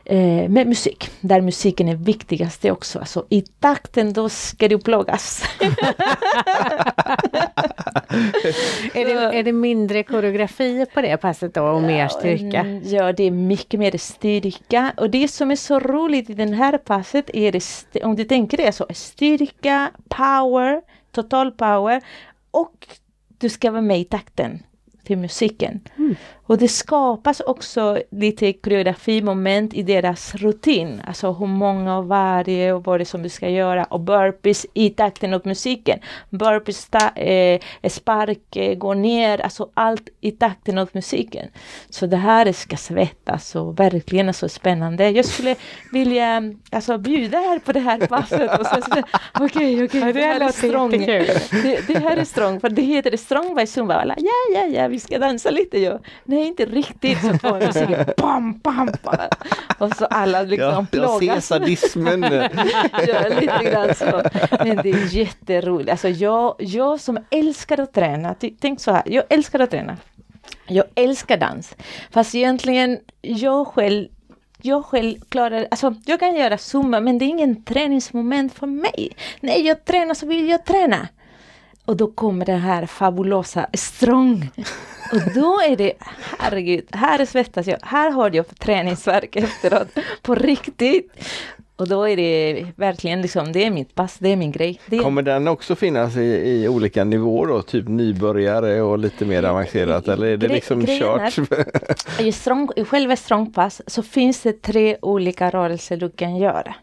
eh, 0.05 0.49
med 0.49 0.67
musik, 0.67 1.11
där 1.21 1.41
musiken 1.41 1.89
är 1.89 1.97
viktigaste 1.97 2.71
också. 2.71 2.99
Alltså, 2.99 3.27
I 3.29 3.43
takten 3.43 4.13
då 4.13 4.29
ska 4.29 4.69
du 4.69 4.79
plågas. 4.79 5.45
är, 8.95 9.05
det, 9.05 9.13
är 9.39 9.43
det 9.43 9.53
mindre 9.53 10.03
koreografi 10.03 10.87
på 10.95 11.01
det 11.01 11.17
passet 11.17 11.55
då 11.55 11.63
och 11.63 11.83
mer 11.83 12.09
styrka? 12.09 12.61
Mm, 12.61 12.83
ja, 12.85 13.13
det 13.13 13.23
är 13.23 13.31
mycket 13.31 13.81
mer 13.81 13.99
styrka. 13.99 14.93
Och 14.97 15.11
det 15.11 15.29
som 15.29 15.51
är 15.51 15.57
så 15.57 15.81
roligt 15.81 16.31
i 16.31 16.35
det 16.35 16.55
här 16.55 16.79
passet 16.79 17.31
är 17.35 17.53
det, 17.53 18.05
om 18.05 18.17
du 18.17 18.25
tänker 18.25 18.57
det, 18.57 18.73
så 18.73 18.87
styrka, 18.91 19.91
power, 20.09 20.83
total 21.13 21.53
power 21.53 22.03
och 22.51 22.87
du 23.39 23.49
ska 23.49 23.71
vara 23.71 23.83
med 23.83 24.01
i 24.01 24.05
takten 24.05 24.63
till 25.05 25.19
musiken. 25.19 25.81
Mm. 25.99 26.17
Och 26.47 26.59
det 26.59 26.69
skapas 26.69 27.41
också 27.41 28.03
lite 28.11 28.53
koreografimoment 28.53 29.75
i 29.75 29.83
deras 29.83 30.35
rutin. 30.35 31.03
Alltså 31.07 31.33
hur 31.33 31.47
många 31.47 31.97
av 31.97 32.07
varje 32.07 32.73
och 32.73 32.85
vad 32.85 33.01
det 33.01 33.03
är 33.03 33.05
som 33.05 33.23
du 33.23 33.29
ska 33.29 33.49
göra. 33.49 33.85
Och 33.85 34.01
burpees 34.01 34.67
i 34.75 34.91
takten 34.91 35.35
åt 35.35 35.45
musiken. 35.45 35.99
Burpees, 36.31 36.89
eh, 37.17 37.61
spark, 37.89 38.57
eh, 38.57 38.75
gå 38.75 38.95
ner, 38.95 39.41
alltså 39.41 39.69
allt 39.75 40.09
i 40.21 40.31
takten 40.31 40.79
åt 40.79 40.95
musiken. 40.95 41.49
Så 41.91 42.07
det 42.07 42.17
här 42.17 42.53
ska 42.53 42.77
svettas 42.77 43.57
och 43.57 43.81
verkligen 43.81 44.29
är 44.29 44.33
så 44.33 44.49
spännande. 44.49 45.11
Jag 45.11 45.25
skulle 45.25 45.57
vilja 45.93 46.43
alltså, 46.71 46.99
bjuda 46.99 47.39
här 47.39 47.59
på 47.59 47.73
det 47.73 47.81
här 47.81 48.07
passet. 48.07 48.51
Okej, 49.41 49.85
okej, 49.85 50.13
det 50.13 50.21
här 50.21 50.41
är 50.41 50.53
strong. 50.53 50.91
Det, 50.91 51.87
det, 51.87 51.99
här 51.99 52.17
är 52.17 52.25
strong, 52.25 52.61
för 52.61 52.69
det 52.69 52.83
heter 52.83 53.17
strong 53.17 53.55
by 53.55 53.67
Zumba. 53.67 53.95
Alla, 53.95 54.15
ja, 54.19 54.61
ja, 54.61 54.67
ja, 54.67 54.89
vi 54.89 55.01
ska 55.01 55.19
dansa 55.19 55.51
lite. 55.51 55.79
Ja. 55.79 55.99
Nej, 56.33 56.47
inte 56.47 56.65
riktigt. 56.65 57.21
Så 57.21 57.39
kommer 57.39 57.67
musiken, 57.67 58.05
bam, 58.17 58.59
bam, 58.59 58.93
bam. 59.03 59.29
Och 59.79 59.97
så 59.97 60.05
alla 60.05 60.43
liksom 60.43 60.69
ja, 60.69 60.87
plågas. 60.91 61.23
Jag 61.23 61.35
ser 61.35 61.41
sadismen. 61.41 62.23
ja, 63.09 63.29
lite 63.41 63.71
grann 63.71 63.95
så. 63.95 64.23
Men 64.65 64.77
det 64.77 64.91
är 64.91 65.15
jätteroligt. 65.15 65.91
Alltså 65.91 66.09
jag, 66.09 66.55
jag 66.59 67.01
som 67.01 67.19
älskar 67.31 67.81
att 67.81 67.93
träna, 67.93 68.35
tänk 68.61 68.81
så 68.81 68.93
här, 68.93 69.03
jag 69.07 69.25
älskar 69.29 69.61
att 69.61 69.71
träna. 69.71 69.97
Jag 70.67 70.85
älskar 70.95 71.37
dans. 71.37 71.77
Fast 72.11 72.35
egentligen, 72.35 72.99
jag 73.23 73.67
själv 73.67 74.09
jag 74.65 74.85
själv 74.85 75.21
klarar, 75.29 75.67
alltså 75.71 75.95
jag 76.07 76.21
kan 76.21 76.37
göra 76.37 76.59
zumba 76.59 77.01
men 77.01 77.19
det 77.19 77.25
är 77.25 77.29
ingen 77.29 77.65
träningsmoment 77.65 78.55
för 78.55 78.67
mig. 78.67 79.17
Nej, 79.41 79.67
jag 79.67 79.85
tränar 79.85 80.15
så 80.15 80.27
vill 80.27 80.49
jag 80.49 80.65
träna. 80.65 81.09
Och 81.85 81.97
då 81.97 82.07
kommer 82.07 82.47
det 82.47 82.53
här 82.53 82.87
fabulosa 82.87 83.67
strong. 83.75 84.51
Och 85.13 85.33
då 85.35 85.61
är 85.69 85.77
det, 85.77 85.93
herregud, 86.39 86.85
här 86.91 87.25
svettas 87.25 87.67
jag. 87.67 87.79
Här 87.83 88.11
har 88.11 88.31
jag 88.35 88.59
träningsverk 88.59 89.37
efteråt. 89.37 89.89
På 90.23 90.35
riktigt. 90.35 91.13
Och 91.77 91.89
då 91.89 92.09
är 92.09 92.17
det 92.17 92.67
verkligen 92.77 93.23
liksom, 93.23 93.53
det 93.53 93.67
är 93.67 93.71
mitt 93.71 93.95
pass, 93.95 94.19
det 94.19 94.29
är 94.29 94.37
min 94.37 94.53
grej. 94.53 94.81
Det... 94.87 94.99
Kommer 94.99 95.23
den 95.23 95.49
också 95.49 95.77
finnas 95.77 96.17
i, 96.17 96.21
i 96.23 96.69
olika 96.69 97.05
nivåer 97.05 97.47
då? 97.47 97.63
Typ 97.63 97.89
nybörjare 97.89 98.83
och 98.83 98.99
lite 98.99 99.25
mer 99.25 99.43
avancerat 99.43 100.09
eller 100.09 100.27
är 100.27 100.37
det 100.37 100.47
Gre 100.47 100.55
liksom 100.55 100.87
kört? 100.87 101.39
I, 102.21 102.33
strong, 102.33 102.71
I 102.77 102.85
själva 102.85 103.17
strongpass 103.17 103.83
så 103.87 104.03
finns 104.03 104.41
det 104.43 104.63
tre 104.63 104.97
olika 105.03 105.51
rörelser 105.51 105.97
du 105.97 106.11
kan 106.11 106.37
göra. 106.37 106.75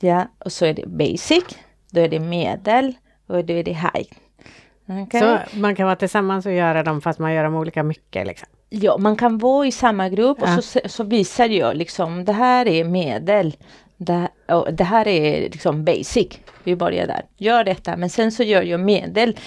Ja, 0.00 0.28
och 0.38 0.52
så 0.52 0.64
är 0.64 0.74
det 0.74 0.86
basic, 0.86 1.44
då 1.90 2.00
är 2.00 2.08
det 2.08 2.20
medel 2.20 2.94
och 3.26 3.44
då 3.44 3.52
är 3.52 3.62
det 3.62 3.72
high. 3.72 4.08
Okay. 5.04 5.20
Så 5.20 5.38
man 5.58 5.76
kan 5.76 5.86
vara 5.86 5.96
tillsammans 5.96 6.46
och 6.46 6.52
göra 6.52 6.82
dem 6.82 7.00
fast 7.00 7.18
man 7.18 7.34
gör 7.34 7.44
dem 7.44 7.54
olika 7.54 7.82
mycket? 7.82 8.26
Liksom. 8.26 8.48
Ja, 8.68 8.98
man 8.98 9.16
kan 9.16 9.38
vara 9.38 9.66
i 9.66 9.72
samma 9.72 10.08
grupp 10.08 10.38
ja. 10.40 10.56
och 10.56 10.64
så, 10.64 10.80
så 10.84 11.04
visar 11.04 11.48
jag 11.48 11.76
liksom 11.76 12.24
det 12.24 12.32
här 12.32 12.68
är 12.68 12.84
medel. 12.84 13.56
Det, 13.96 14.28
det 14.72 14.84
här 14.84 15.08
är 15.08 15.40
liksom 15.40 15.84
basic. 15.84 16.38
Vi 16.64 16.76
börjar 16.76 17.06
där. 17.06 17.22
Gör 17.36 17.64
detta 17.64 17.96
men 17.96 18.10
sen 18.10 18.32
så 18.32 18.42
gör 18.42 18.62
jag 18.62 18.80
medel. 18.80 19.38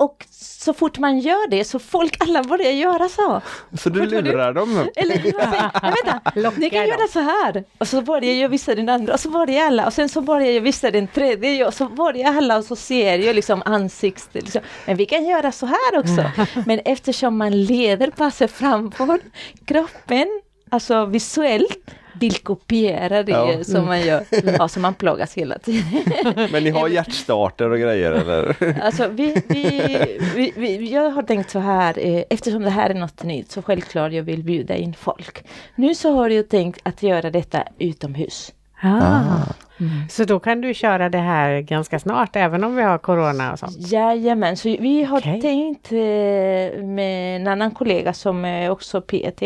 Och 0.00 0.26
så 0.30 0.72
fort 0.72 0.98
man 0.98 1.18
gör 1.18 1.50
det 1.50 1.64
så 1.64 1.78
folk 1.78 2.16
alla 2.20 2.42
börjar 2.42 2.70
göra 2.70 3.08
så. 3.08 3.40
Så 3.78 3.88
du 3.88 4.06
lurar 4.06 4.52
dem? 4.52 4.88
Eller 4.96 5.22
vänta, 5.22 6.60
ni 6.60 6.70
kan 6.70 6.86
göra 6.86 7.08
så 7.08 7.20
här. 7.20 7.64
Och 7.78 7.88
så 7.88 8.02
börjar 8.02 8.34
jag 8.34 8.48
visa 8.48 8.74
den 8.74 8.88
andra 8.88 9.14
och 9.14 9.20
så 9.20 9.30
börjar 9.30 9.66
alla 9.66 9.86
och 9.86 9.92
sen 9.92 10.08
så 10.08 10.20
börjar 10.20 10.52
jag 10.52 10.60
visa 10.60 10.90
den 10.90 11.08
tredje 11.08 11.66
och 11.66 11.74
så 11.74 11.88
börjar 11.88 12.36
alla 12.36 12.58
och 12.58 12.64
så 12.64 12.76
ser 12.76 13.18
jag 13.18 13.36
liksom 13.36 13.62
ansiktet. 13.66 14.44
Liksom. 14.44 14.62
Men 14.86 14.96
vi 14.96 15.06
kan 15.06 15.24
göra 15.26 15.52
så 15.52 15.66
här 15.66 15.98
också. 15.98 16.30
Men 16.66 16.80
eftersom 16.84 17.36
man 17.36 17.64
leder 17.64 18.10
passet 18.10 18.50
framför 18.50 19.20
kroppen, 19.64 20.40
alltså 20.70 21.04
visuellt, 21.04 21.90
vill 22.20 22.34
kopiera 22.34 23.22
det 23.22 23.32
ja. 23.32 23.64
som 23.64 23.86
man 23.86 24.00
gör. 24.00 24.24
Ja, 24.58 24.68
så 24.68 24.80
man 24.80 24.94
plågas 24.94 25.34
hela 25.34 25.58
tiden. 25.58 26.02
Men 26.52 26.64
ni 26.64 26.70
har 26.70 26.88
hjärtstarter 26.88 27.70
och 27.70 27.78
grejer 27.78 28.12
eller? 28.12 28.56
Alltså 28.82 29.08
vi, 29.08 29.42
vi, 29.48 30.18
vi, 30.34 30.52
vi, 30.56 30.92
jag 30.92 31.10
har 31.10 31.22
tänkt 31.22 31.50
så 31.50 31.58
här, 31.58 31.98
eh, 31.98 32.22
eftersom 32.30 32.62
det 32.62 32.70
här 32.70 32.90
är 32.90 32.94
något 32.94 33.22
nytt 33.22 33.50
så 33.50 33.62
självklart 33.62 34.12
jag 34.12 34.22
vill 34.22 34.42
bjuda 34.42 34.76
in 34.76 34.94
folk. 34.94 35.44
Nu 35.74 35.94
så 35.94 36.12
har 36.12 36.30
jag 36.30 36.48
tänkt 36.48 36.80
att 36.82 37.02
göra 37.02 37.30
detta 37.30 37.64
utomhus. 37.78 38.52
Ah. 38.82 39.54
Mm. 39.80 40.08
Så 40.08 40.24
då 40.24 40.40
kan 40.40 40.60
du 40.60 40.74
köra 40.74 41.08
det 41.08 41.18
här 41.18 41.60
ganska 41.60 41.98
snart 41.98 42.36
även 42.36 42.64
om 42.64 42.76
vi 42.76 42.82
har 42.82 42.98
Corona 42.98 43.52
och 43.52 43.58
sånt? 43.58 43.92
Jajamän, 43.92 44.56
så 44.56 44.68
vi 44.68 45.04
har 45.04 45.18
okay. 45.18 45.40
tänkt 45.40 45.92
eh, 45.92 46.82
med 46.84 47.36
en 47.36 47.46
annan 47.46 47.70
kollega 47.70 48.12
som 48.12 48.44
är 48.44 48.70
också 48.70 49.00
PT 49.00 49.42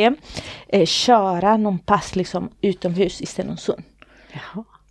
eh, 0.69 0.87
köra 0.87 1.57
någon 1.57 1.79
pass 1.79 2.17
liksom 2.17 2.49
utomhus 2.61 3.21
i 3.21 3.27
Stenungsund. 3.27 3.83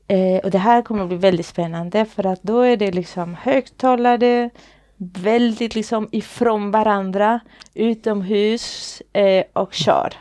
Eh, 0.08 0.38
och 0.44 0.52
det 0.52 0.58
här 0.58 0.82
kommer 0.82 1.04
att 1.04 1.08
bli 1.08 1.18
väldigt 1.18 1.46
spännande 1.46 2.06
för 2.06 2.26
att 2.26 2.44
då 2.44 2.62
är 2.62 2.78
det 2.78 2.92
liksom 2.92 3.36
högtalare 3.36 4.50
väldigt 4.98 5.76
liksom 5.76 6.10
ifrån 6.12 6.72
varandra 6.72 7.40
utomhus 7.74 9.02
eh, 9.14 9.44
och 9.54 9.74
kör. 9.74 10.14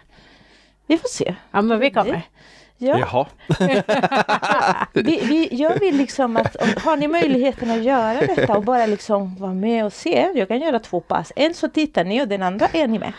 Vi 0.87 0.99
får 0.99 1.09
se. 1.09 1.35
Ja 1.51 1.63
men 1.63 1.79
vi 1.79 1.91
kommer. 1.91 2.23
Ja. 2.83 2.99
Jaha. 2.99 3.27
vi, 4.93 5.21
vi, 5.25 5.49
jag 5.51 5.81
vill 5.81 5.97
liksom 5.97 6.37
att, 6.37 6.57
har 6.85 6.97
ni 6.97 7.09
möjligheten 7.09 7.71
att 7.71 7.83
göra 7.83 8.21
detta 8.21 8.57
och 8.57 8.65
bara 8.65 8.87
liksom 8.87 9.37
vara 9.37 9.55
med 9.55 9.85
och 9.85 9.93
se. 9.93 10.29
Jag 10.35 10.49
kan 10.49 10.61
göra 10.61 10.79
två 10.79 11.01
pass. 11.01 11.33
En 11.37 11.55
så 11.55 11.69
tittar 11.69 12.05
ni 12.05 12.23
och 12.23 12.29
den 12.29 12.43
andra 12.43 12.67
är 12.73 12.87
ni 12.87 12.99
med. 12.99 13.13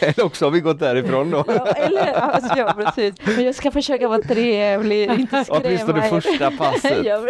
eller 0.00 0.24
också 0.24 0.44
har 0.46 0.50
vi 0.50 0.60
gått 0.60 0.80
därifrån 0.80 1.30
då. 1.30 1.44
ja, 1.46 1.66
eller, 1.66 2.12
alltså, 2.12 2.58
ja, 2.58 2.74
precis. 2.76 3.14
Men 3.36 3.44
jag 3.44 3.54
ska 3.54 3.70
försöka 3.70 4.08
vara 4.08 4.22
trevlig, 4.22 5.10
inte 5.10 5.44
skrämma 5.44 5.60
Åtminstone 5.64 6.00
det 6.00 6.08
första 6.08 6.50
passet. 6.50 6.98
ja, 7.04 7.20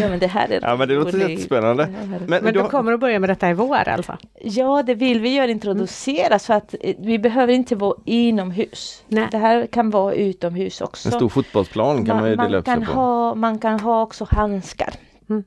ja, 0.00 0.08
men 0.08 0.18
det 0.18 0.26
här 0.26 0.48
är 0.48 0.60
Ja, 0.62 0.76
men 0.76 0.88
det 0.88 0.94
låter 0.94 1.28
jättespännande. 1.28 1.88
Men, 2.26 2.44
men 2.44 2.54
du 2.54 2.60
har... 2.60 2.68
kommer 2.68 2.92
att 2.92 3.00
börja 3.00 3.18
med 3.18 3.30
detta 3.30 3.50
i 3.50 3.54
vår 3.54 3.88
alltså? 3.88 4.16
Ja, 4.40 4.82
det 4.86 4.94
vill 4.94 5.20
vi 5.20 5.34
göra, 5.34 5.50
introducera 5.50 6.26
mm. 6.26 6.38
så 6.38 6.52
att 6.52 6.74
eh, 6.80 6.94
vi 6.98 7.18
behöver 7.18 7.52
inte 7.52 7.76
vara 7.76 7.96
inomhus. 8.28 9.04
Nej. 9.08 9.28
Det 9.30 9.38
här 9.38 9.66
kan 9.66 9.90
vara 9.90 10.14
utomhus 10.14 10.80
också. 10.80 11.08
En 11.08 11.12
stor 11.12 11.28
fotbollsplan 11.28 12.06
kan 12.06 12.16
man, 12.16 12.20
man 12.20 12.30
ju 12.30 12.36
dela 12.36 12.58
upp 12.58 12.66
sig 12.66 12.86
på. 12.86 12.92
Ha, 12.92 13.34
man 13.34 13.58
kan 13.58 13.80
ha 13.80 14.02
också 14.02 14.26
handskar. 14.30 14.94
Mm. 15.30 15.44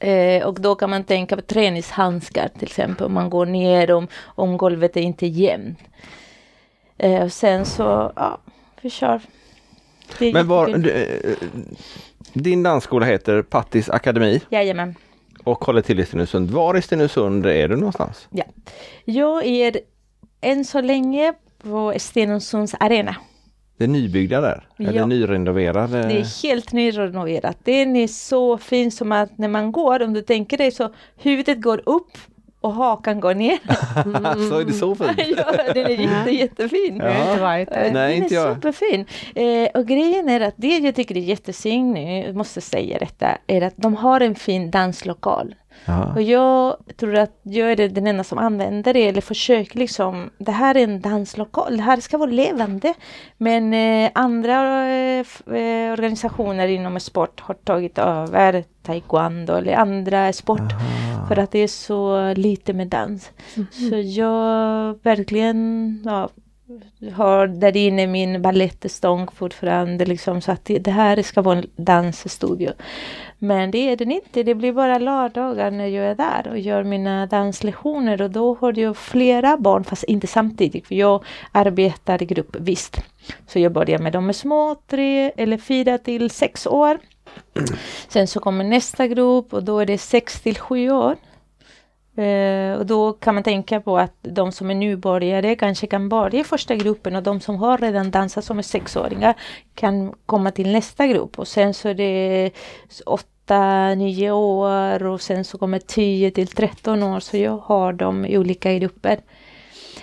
Eh, 0.00 0.46
och 0.46 0.60
då 0.60 0.74
kan 0.74 0.90
man 0.90 1.04
tänka 1.04 1.36
på 1.36 1.42
träningshandskar 1.42 2.48
till 2.48 2.68
exempel 2.68 3.06
om 3.06 3.12
man 3.12 3.30
går 3.30 3.46
ner 3.46 3.92
om, 3.92 4.08
om 4.24 4.56
golvet 4.56 4.96
är 4.96 5.00
inte 5.00 5.26
jämnt. 5.26 5.78
Eh, 6.98 7.22
och 7.22 7.32
sen 7.32 7.66
så, 7.66 8.12
ja, 8.16 8.40
vi 8.80 8.90
kör. 8.90 9.20
Men 10.18 10.48
var, 10.48 10.66
du, 10.66 10.90
eh, 10.90 11.36
din 12.32 12.62
dansskola 12.62 13.06
heter 13.06 13.42
Pattis 13.42 13.90
Akademi? 13.90 14.40
Jajamän. 14.50 14.94
Och 15.44 15.64
håller 15.64 15.82
till 15.82 16.00
i 16.00 16.06
Stenungsund. 16.06 16.50
Var 16.50 16.76
i 16.76 16.82
Stenungsund 16.82 17.46
är 17.46 17.68
du 17.68 17.76
någonstans? 17.76 18.28
Ja, 18.30 18.44
jag 19.04 19.46
är 19.46 19.80
än 20.40 20.64
så 20.64 20.80
länge 20.80 21.34
på 21.62 21.94
Stenungsunds 21.96 22.74
arena. 22.80 23.16
Det 23.78 23.84
är 23.84 23.88
nybyggda 23.88 24.40
där? 24.40 24.68
Ja. 24.76 24.88
Eller 24.88 25.06
nyrenoverade? 25.06 26.02
Det 26.02 26.20
är 26.20 26.42
helt 26.42 26.72
nyrenoverat. 26.72 27.56
Den 27.64 27.96
är 27.96 28.06
så 28.06 28.58
fin 28.58 28.90
som 28.90 29.12
att 29.12 29.38
när 29.38 29.48
man 29.48 29.72
går, 29.72 30.02
om 30.02 30.12
du 30.12 30.22
tänker 30.22 30.58
dig 30.58 30.70
så 30.70 30.92
huvudet 31.16 31.62
går 31.62 31.82
upp 31.86 32.18
och 32.60 32.72
hakan 32.72 33.20
går 33.20 33.34
ner. 33.34 33.58
Mm. 34.04 34.22
så 34.50 34.58
är 34.58 34.64
det 34.64 34.72
så 34.72 34.94
fint? 34.94 35.10
ja, 35.36 35.72
den 35.74 35.86
är 35.86 35.90
jätte, 35.90 36.30
jättefin. 36.30 36.96
Ja. 36.96 37.36
Nej, 37.40 37.66
den 37.70 38.12
inte 38.12 38.34
är 38.34 38.38
jag. 38.38 38.54
superfin. 38.54 39.06
Eh, 39.34 39.68
och 39.74 39.86
grejen 39.86 40.28
är 40.28 40.40
att 40.40 40.54
det 40.56 40.78
jag 40.78 40.94
tycker 40.94 41.16
är 41.16 41.20
jättesynd 41.20 41.92
nu, 41.92 42.32
måste 42.32 42.60
säga 42.60 42.98
detta, 42.98 43.38
är 43.46 43.62
att 43.62 43.74
de 43.76 43.96
har 43.96 44.20
en 44.20 44.34
fin 44.34 44.70
danslokal. 44.70 45.54
Ja. 45.84 46.12
Och 46.14 46.22
jag 46.22 46.76
tror 46.96 47.16
att 47.16 47.40
jag 47.42 47.72
är 47.72 47.88
den 47.88 48.06
enda 48.06 48.24
som 48.24 48.38
använder 48.38 48.94
det 48.94 49.08
eller 49.08 49.20
försöker 49.20 49.78
liksom, 49.78 50.30
det 50.38 50.52
här 50.52 50.76
är 50.76 50.84
en 50.84 51.00
danslokal, 51.00 51.76
det 51.76 51.82
här 51.82 52.00
ska 52.00 52.18
vara 52.18 52.30
levande. 52.30 52.94
Men 53.36 53.74
eh, 53.74 54.10
andra 54.14 54.86
eh, 54.88 55.26
eh, 55.46 55.92
organisationer 55.92 56.68
inom 56.68 57.00
sport 57.00 57.40
har 57.40 57.54
tagit 57.54 57.98
över 57.98 58.64
taekwondo 58.82 59.54
eller 59.54 59.74
andra 59.74 60.32
sport 60.32 60.60
Aha. 60.60 61.26
för 61.28 61.36
att 61.36 61.50
det 61.50 61.58
är 61.58 61.68
så 61.68 62.34
lite 62.34 62.72
med 62.72 62.88
dans. 62.88 63.30
Så 63.72 63.96
jag 63.96 64.98
verkligen 65.02 66.02
ja, 66.04 66.28
har 67.14 67.46
där 67.46 67.76
inne 67.76 68.06
min 68.06 68.42
balettstång 68.42 69.28
fortfarande 69.34 70.04
liksom 70.04 70.40
så 70.40 70.52
att 70.52 70.64
det, 70.64 70.78
det 70.78 70.90
här 70.90 71.22
ska 71.22 71.42
vara 71.42 71.58
en 71.58 71.66
dansstudio. 71.76 72.72
Men 73.38 73.70
det 73.70 73.78
är 73.78 73.96
den 73.96 74.12
inte, 74.12 74.42
det 74.42 74.54
blir 74.54 74.72
bara 74.72 74.98
lördagar 74.98 75.70
när 75.70 75.86
jag 75.86 76.06
är 76.06 76.14
där 76.14 76.48
och 76.50 76.58
gör 76.58 76.84
mina 76.84 77.26
danslektioner 77.26 78.22
och 78.22 78.30
då 78.30 78.56
har 78.60 78.78
jag 78.78 78.96
flera 78.96 79.56
barn 79.56 79.84
fast 79.84 80.04
inte 80.04 80.26
samtidigt 80.26 80.86
för 80.86 80.94
jag 80.94 81.24
arbetar 81.52 82.22
i 82.22 82.26
grupp 82.26 82.56
visst. 82.60 83.02
Så 83.46 83.58
jag 83.58 83.72
börjar 83.72 83.98
med 83.98 84.12
de 84.12 84.32
små, 84.32 84.76
tre 84.86 85.32
eller 85.36 85.58
fyra 85.58 85.98
till 85.98 86.30
sex 86.30 86.66
år. 86.66 86.98
Sen 88.08 88.26
så 88.26 88.40
kommer 88.40 88.64
nästa 88.64 89.06
grupp 89.06 89.52
och 89.52 89.64
då 89.64 89.78
är 89.78 89.86
det 89.86 89.98
sex 89.98 90.40
till 90.40 90.58
sju 90.58 90.90
år. 90.90 91.16
Eh, 92.20 92.78
och 92.78 92.86
då 92.86 93.12
kan 93.12 93.34
man 93.34 93.44
tänka 93.44 93.80
på 93.80 93.98
att 93.98 94.14
de 94.22 94.52
som 94.52 94.70
är 94.70 94.74
nybörjare 94.74 95.56
kanske 95.56 95.86
kan 95.86 96.08
börja 96.08 96.40
i 96.40 96.44
första 96.44 96.74
gruppen 96.74 97.16
och 97.16 97.22
de 97.22 97.40
som 97.40 97.56
har 97.56 97.78
redan 97.78 98.10
dansat 98.10 98.44
som 98.44 98.58
är 98.58 98.62
sexåringar 98.62 99.34
kan 99.74 100.14
komma 100.26 100.50
till 100.50 100.72
nästa 100.72 101.06
grupp 101.06 101.38
och 101.38 101.48
sen 101.48 101.74
så 101.74 101.88
är 101.88 101.94
det 101.94 102.50
åtta, 103.06 103.94
nio 103.94 104.30
år 104.30 105.06
och 105.06 105.20
sen 105.20 105.44
så 105.44 105.58
kommer 105.58 105.78
10 105.78 106.30
till 106.30 106.48
13 106.48 107.02
år 107.02 107.20
så 107.20 107.36
jag 107.36 107.56
har 107.58 107.92
dem 107.92 108.24
i 108.24 108.38
olika 108.38 108.74
grupper. 108.74 109.20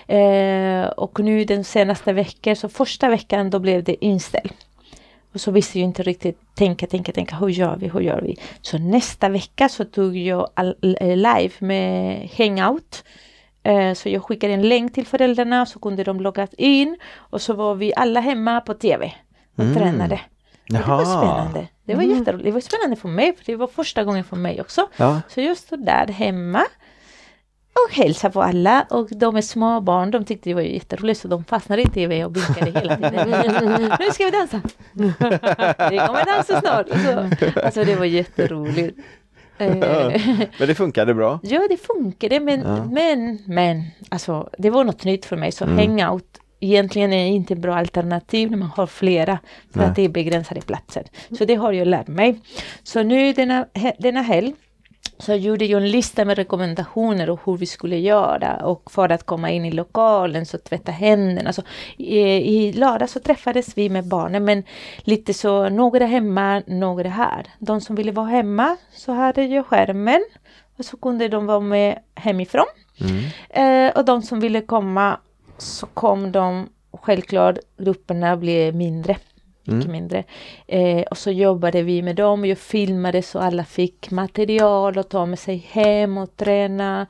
Eh, 0.07 0.87
och 0.87 1.19
nu 1.19 1.45
den 1.45 1.63
senaste 1.63 2.13
veckan, 2.13 2.55
så 2.55 2.69
första 2.69 3.09
veckan 3.09 3.49
då 3.49 3.59
blev 3.59 3.83
det 3.83 4.05
inställt. 4.05 4.53
Och 5.37 5.41
så 5.41 5.51
visste 5.51 5.79
jag 5.79 5.83
inte 5.85 6.03
riktigt 6.03 6.39
tänka, 6.55 6.87
tänka, 6.87 7.11
tänka, 7.11 7.35
hur 7.35 7.47
gör 7.49 7.75
vi, 7.75 7.87
hur 7.87 7.99
gör 7.99 8.21
vi? 8.21 8.37
Så 8.61 8.77
nästa 8.77 9.29
vecka 9.29 9.69
så 9.69 9.85
tog 9.85 10.17
jag 10.17 10.49
eh, 10.55 11.15
live 11.15 11.51
med 11.59 12.29
hangout. 12.37 13.03
Eh, 13.63 13.93
så 13.93 14.09
jag 14.09 14.23
skickade 14.23 14.53
en 14.53 14.61
länk 14.69 14.93
till 14.93 15.05
föräldrarna 15.05 15.65
så 15.65 15.79
kunde 15.79 16.03
de 16.03 16.19
logga 16.21 16.47
in 16.57 16.97
och 17.15 17.41
så 17.41 17.53
var 17.53 17.75
vi 17.75 17.93
alla 17.95 18.19
hemma 18.19 18.61
på 18.61 18.73
tv 18.73 19.13
och 19.55 19.63
Mm. 19.63 19.75
tränade. 19.75 20.19
Det 20.67 20.87
var 20.87 21.05
spännande. 21.05 21.67
Det 21.85 21.95
var 21.95 22.03
Mm. 22.03 22.17
jätteroligt. 22.19 22.45
Det 22.45 22.51
var 22.51 22.61
spännande 22.61 22.95
för 22.95 23.09
mig, 23.09 23.35
för 23.37 23.45
det 23.45 23.55
var 23.55 23.67
första 23.67 24.03
gången 24.03 24.23
för 24.23 24.35
mig 24.35 24.61
också. 24.61 24.87
Ja. 24.97 25.21
Så 25.29 25.41
jag 25.41 25.57
stod 25.57 25.85
där 25.85 26.07
hemma 26.07 26.63
och 27.87 27.95
hälsade 27.95 28.33
på 28.33 28.41
alla 28.41 28.85
och 28.89 29.07
de 29.11 29.35
är 29.35 29.41
små 29.41 29.81
barn, 29.81 30.11
de 30.11 30.25
tyckte 30.25 30.49
det 30.49 30.53
var 30.53 30.61
jätteroligt 30.61 31.19
så 31.19 31.27
de 31.27 31.43
fastnade 31.45 31.81
i 31.81 31.85
tv 31.85 32.25
och 32.25 32.35
vinkade 32.37 32.79
hela 32.79 32.95
tiden. 32.95 33.91
nu 33.99 34.11
ska 34.11 34.23
vi 34.25 34.31
dansa! 34.31 34.61
Vi 35.91 35.97
kommer 35.97 36.25
dansa 36.35 36.61
snart! 36.61 36.87
Så, 36.89 37.29
alltså 37.61 37.83
det 37.83 37.95
var 37.95 38.05
jätteroligt. 38.05 38.97
Eh, 39.57 39.75
Men 40.59 40.67
det 40.67 40.75
funkade 40.75 41.13
bra. 41.13 41.39
Ja, 41.43 41.61
det 41.69 41.77
funkade 41.77 42.39
men, 42.39 42.61
Ja. 42.61 42.85
men, 42.85 43.39
men, 43.45 43.83
alltså 44.09 44.49
det 44.57 44.69
var 44.69 44.83
något 44.83 45.03
nytt 45.03 45.25
för 45.25 45.35
mig 45.37 45.51
så 45.51 45.63
Mm. 45.65 45.77
hangout 45.77 46.23
egentligen 46.59 47.13
är 47.13 47.25
inte 47.27 47.53
ett 47.53 47.59
bra 47.59 47.75
alternativ 47.75 48.51
när 48.51 48.57
man 48.57 48.69
har 48.75 48.87
flera 48.87 49.39
för 49.73 49.79
Nej. 49.79 49.89
att 49.89 49.95
det 49.95 50.01
är 50.01 50.09
begränsade 50.09 50.61
platser. 50.61 51.03
Så 51.37 51.45
det 51.45 51.55
har 51.55 51.73
jag 51.73 51.87
lärt 51.87 52.07
mig. 52.07 52.39
Så 52.83 53.03
nu 53.03 53.33
denna, 53.33 53.65
denna 53.99 54.21
helg 54.21 54.53
så 55.19 55.33
gjorde 55.33 55.65
jag 55.65 55.81
en 55.81 55.91
lista 55.91 56.25
med 56.25 56.37
rekommendationer 56.37 57.29
och 57.29 57.39
hur 57.45 57.57
vi 57.57 57.65
skulle 57.65 57.97
göra 57.97 58.55
och 58.55 58.91
för 58.91 59.09
att 59.09 59.23
komma 59.23 59.51
in 59.51 59.65
i 59.65 59.71
lokalen 59.71 60.45
så 60.45 60.57
tvätta 60.57 60.91
händerna. 60.91 61.53
Så, 61.53 61.61
i, 61.97 62.19
I 62.19 62.73
lördag 62.73 63.09
så 63.09 63.19
träffades 63.19 63.77
vi 63.77 63.89
med 63.89 64.07
barnen 64.07 64.45
men 64.45 64.63
lite 64.97 65.33
så 65.33 65.69
några 65.69 66.05
hemma, 66.05 66.63
några 66.67 67.09
här. 67.09 67.47
De 67.59 67.81
som 67.81 67.95
ville 67.95 68.11
vara 68.11 68.27
hemma 68.27 68.77
så 68.91 69.11
hade 69.11 69.45
jag 69.45 69.65
skärmen 69.65 70.25
och 70.77 70.85
så 70.85 70.97
kunde 70.97 71.27
de 71.27 71.45
vara 71.45 71.59
med 71.59 71.99
hemifrån. 72.15 72.65
Mm. 72.99 73.87
Eh, 73.89 73.97
och 73.97 74.05
de 74.05 74.21
som 74.21 74.39
ville 74.39 74.61
komma 74.61 75.19
så 75.57 75.85
kom 75.85 76.31
de 76.31 76.69
självklart 76.91 77.57
grupperna 77.77 78.37
blev 78.37 78.75
mindre. 78.75 79.17
Mycket 79.67 79.85
Mm. 79.85 79.91
mindre. 79.91 80.23
Eh, 80.67 81.01
och 81.01 81.17
så 81.17 81.31
jobbade 81.31 81.81
vi 81.83 82.01
med 82.01 82.15
dem 82.15 82.41
och 82.41 82.47
jag 82.47 82.57
filmade 82.57 83.21
så 83.21 83.39
alla 83.39 83.63
fick 83.63 84.11
material 84.11 84.97
att 84.97 85.09
ta 85.09 85.25
med 85.25 85.39
sig 85.39 85.67
hem 85.71 86.17
och 86.17 86.35
träna. 86.37 87.07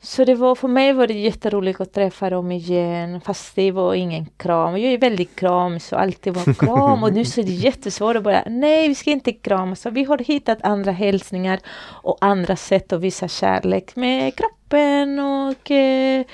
Så 0.00 0.24
det 0.24 0.34
var, 0.34 0.54
för 0.54 0.68
mig 0.68 0.92
var 0.92 1.06
det 1.06 1.14
jätteroligt 1.14 1.80
att 1.80 1.92
träffa 1.92 2.30
dem 2.30 2.52
igen 2.52 3.20
fast 3.20 3.56
det 3.56 3.70
var 3.72 3.94
ingen 3.94 4.26
kram. 4.36 4.78
Jag 4.78 4.92
är 4.92 4.98
väldigt 4.98 5.36
kram 5.36 5.80
så 5.80 5.96
alltid 5.96 6.34
var 6.34 6.54
kram 6.66 7.02
och 7.02 7.12
nu 7.12 7.24
så 7.24 7.40
är 7.40 7.44
det 7.44 7.52
jättesvårt 7.52 8.16
att 8.16 8.22
bara 8.22 8.42
nej 8.46 8.88
vi 8.88 8.94
ska 8.94 9.10
inte 9.10 9.32
krama. 9.32 9.76
Så 9.76 9.90
vi 9.90 10.04
har 10.04 10.18
hittat 10.18 10.58
andra 10.62 10.92
hälsningar 10.92 11.58
och 12.02 12.18
andra 12.20 12.56
sätt 12.56 12.92
att 12.92 13.00
visa 13.00 13.28
kärlek 13.28 13.96
med 13.96 14.34
kroppen 14.36 15.18
och 15.18 15.70
eh, 15.70 16.24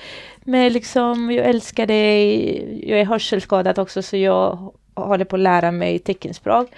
med 0.43 0.71
liksom 0.71 1.31
jag 1.31 1.45
älskar 1.45 1.85
dig. 1.85 2.89
Jag 2.89 2.99
är 2.99 3.05
hörselskadad 3.05 3.79
också 3.79 4.01
så 4.01 4.17
jag 4.17 4.73
håller 4.95 5.25
på 5.25 5.35
att 5.35 5.41
lära 5.41 5.71
mig 5.71 5.99
teckenspråk. 5.99 6.69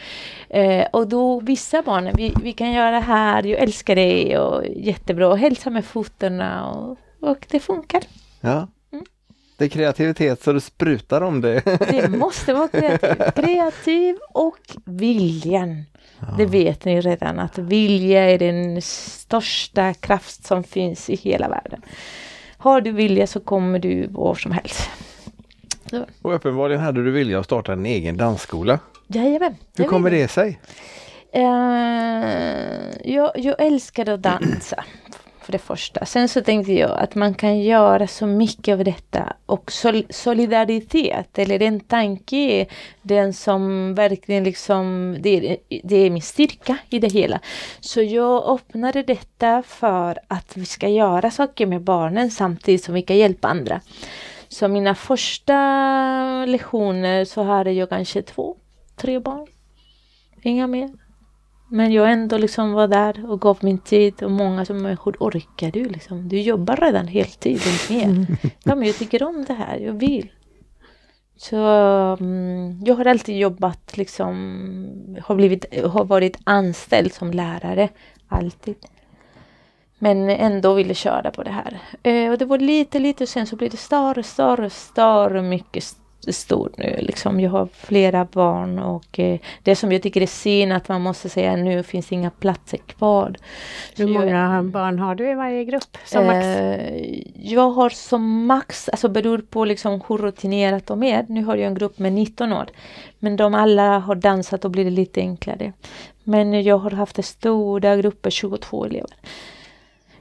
Eh, 0.49 0.85
och 0.93 1.07
då 1.07 1.39
vissa 1.39 1.81
barn, 1.81 2.11
vi, 2.13 2.33
vi 2.43 2.53
kan 2.53 2.71
göra 2.71 2.99
här, 2.99 3.43
jag 3.43 3.59
älskar 3.59 3.95
dig 3.95 4.37
och 4.37 4.63
jättebra 4.75 5.27
och 5.27 5.37
hälsa 5.37 5.69
med 5.69 5.85
fötterna 5.85 6.71
och, 6.71 6.97
och 7.29 7.45
det 7.49 7.59
funkar. 7.59 8.01
Ja. 8.41 8.67
Mm. 8.91 9.05
Det 9.57 9.65
är 9.65 9.69
kreativitet 9.69 10.43
så 10.43 10.53
det 10.53 10.61
sprutar 10.61 11.21
om 11.21 11.41
det. 11.41 11.61
Det 11.91 12.09
måste 12.09 12.53
vara 12.53 12.67
kreativ. 12.67 13.31
Kreativ 13.35 14.15
och 14.33 14.59
viljan. 14.85 15.83
Det 16.37 16.45
vet 16.45 16.85
ni 16.85 17.01
redan 17.01 17.39
att 17.39 17.57
vilja 17.57 18.29
är 18.31 18.37
den 18.37 18.81
största 18.81 19.93
kraft 19.93 20.45
som 20.45 20.63
finns 20.63 21.09
i 21.09 21.15
hela 21.15 21.49
världen. 21.49 21.81
Har 22.57 22.81
du 22.81 22.91
vilja 22.91 23.27
så 23.27 23.39
kommer 23.39 23.79
du 23.79 24.07
var 24.07 24.35
som 24.35 24.51
helst. 24.51 24.89
Och 26.21 26.35
uppenbarligen 26.35 26.81
hade 26.81 27.03
du 27.03 27.11
vilja 27.11 27.39
att 27.39 27.45
starta 27.45 27.73
en 27.73 27.85
egen 27.85 28.17
dansskola. 28.17 28.79
Jajamän. 29.07 29.55
Hur 29.77 29.85
kommer 29.85 30.11
det 30.11 30.27
sig? 30.27 30.59
Eh, 31.31 31.43
jag, 33.13 33.31
jag 33.35 33.55
älskar 33.59 34.09
att 34.09 34.21
dansa. 34.21 34.83
För 35.41 35.51
det 35.51 35.59
första. 35.59 36.05
Sen 36.05 36.29
så 36.29 36.41
tänkte 36.41 36.73
jag 36.73 36.99
att 36.99 37.15
man 37.15 37.33
kan 37.33 37.59
göra 37.59 38.07
så 38.07 38.25
mycket 38.25 38.73
av 38.73 38.83
detta. 38.83 39.33
Och 39.45 39.71
sol 39.71 40.03
solidaritet, 40.09 41.39
eller 41.39 41.61
en 41.61 41.79
tanke, 41.79 42.65
den 43.01 43.33
som 43.33 43.93
verkligen 43.95 44.43
liksom, 44.43 45.15
det 45.19 45.29
är, 45.29 45.57
det 45.83 45.95
är 45.95 46.09
min 46.09 46.21
styrka 46.21 46.77
i 46.89 46.99
det 46.99 47.11
hela. 47.13 47.39
Så 47.79 48.01
jag 48.01 48.49
öppnade 48.49 49.03
detta 49.03 49.63
för 49.67 50.19
att 50.27 50.57
vi 50.57 50.65
ska 50.65 50.87
göra 50.87 51.31
saker 51.31 51.65
med 51.65 51.81
barnen 51.81 52.31
samtidigt 52.31 52.83
som 52.83 52.93
vi 52.93 53.01
kan 53.01 53.17
hjälpa 53.17 53.47
andra. 53.47 53.81
Så 54.49 54.67
mina 54.67 54.95
första 54.95 55.55
lektioner 56.45 57.25
så 57.25 57.43
hade 57.43 57.71
jag 57.71 57.89
kanske 57.89 58.21
två, 58.21 58.55
tre 58.95 59.19
barn. 59.19 59.47
Inga 60.43 60.67
mer. 60.67 60.89
Men 61.69 61.91
jag 61.91 62.11
ändå 62.11 62.37
liksom 62.37 62.73
var 62.73 62.87
där 62.87 63.31
och 63.31 63.41
gav 63.41 63.57
min 63.61 63.77
tid 63.77 64.23
och 64.23 64.31
många 64.31 64.65
som 64.65 64.85
hur 64.85 65.15
orkar 65.19 65.71
du 65.71 65.83
liksom? 65.85 66.29
Du 66.29 66.41
jobbar 66.41 66.75
redan 66.75 67.07
heltid 67.07 67.61
och 67.61 67.91
mer. 67.91 68.27
Ja 68.63 68.75
men 68.75 68.87
jag 68.87 68.95
tycker 68.95 69.23
om 69.23 69.45
det 69.47 69.53
här, 69.53 69.77
jag 69.77 69.93
vill. 69.93 70.31
Så 71.37 71.57
mm, 72.19 72.83
jag 72.85 72.95
har 72.95 73.05
alltid 73.05 73.37
jobbat 73.37 73.97
liksom, 73.97 74.33
har, 75.23 75.35
blivit, 75.35 75.83
har 75.85 76.05
varit 76.05 76.37
anställd 76.43 77.13
som 77.13 77.31
lärare, 77.31 77.89
alltid. 78.27 78.75
Men 79.99 80.29
ändå 80.29 80.73
ville 80.73 80.93
köra 80.93 81.31
på 81.31 81.43
det 81.43 81.51
här. 81.51 81.79
Eh, 82.03 82.31
och 82.31 82.37
det 82.37 82.45
var 82.45 82.57
lite, 82.57 82.99
lite 82.99 83.23
och 83.23 83.29
sen 83.29 83.47
så 83.47 83.55
blev 83.55 83.69
det 83.71 83.77
större, 83.77 84.23
större, 84.23 84.69
större, 84.69 85.41
mycket 85.41 85.83
st- 85.83 86.01
stort 86.33 86.77
nu. 86.77 86.97
Liksom, 87.01 87.39
jag 87.39 87.51
har 87.51 87.67
flera 87.73 88.25
barn 88.25 88.79
och 88.79 89.19
eh, 89.19 89.39
det 89.63 89.75
som 89.75 89.91
jag 89.91 90.01
tycker 90.03 90.21
är 90.21 90.25
synd 90.27 90.73
att 90.73 90.87
man 90.89 91.01
måste 91.01 91.29
säga 91.29 91.55
nu 91.55 91.83
finns 91.83 92.11
inga 92.11 92.29
platser 92.29 92.77
kvar. 92.77 93.35
Hur 93.97 94.05
Så 94.07 94.13
jag- 94.13 94.19
många 94.25 94.63
barn 94.63 94.99
har 94.99 95.15
du 95.15 95.31
i 95.31 95.33
varje 95.33 95.63
grupp? 95.65 95.97
Som 96.05 96.25
max? 96.25 96.45
Eh, 96.45 97.19
jag 97.35 97.69
har 97.71 97.89
som 97.89 98.45
max, 98.45 98.89
alltså 98.89 99.09
beror 99.09 99.37
på 99.37 99.65
liksom 99.65 100.01
hur 100.07 100.17
rutinerat 100.17 100.85
de 100.87 101.03
är. 101.03 101.25
Nu 101.29 101.43
har 101.43 101.55
jag 101.55 101.67
en 101.67 101.75
grupp 101.75 101.99
med 101.99 102.13
19 102.13 102.53
år. 102.53 102.65
Men 103.19 103.35
de 103.35 103.53
alla 103.55 103.99
har 103.99 104.15
dansat 104.15 104.65
och 104.65 104.71
blir 104.71 104.83
det 104.85 104.89
lite 104.91 105.19
enklare. 105.21 105.73
Men 106.23 106.63
jag 106.63 106.77
har 106.77 106.91
haft 106.91 107.25
stora 107.25 107.95
grupper, 107.95 108.29
22 108.29 108.85
elever. 108.85 109.09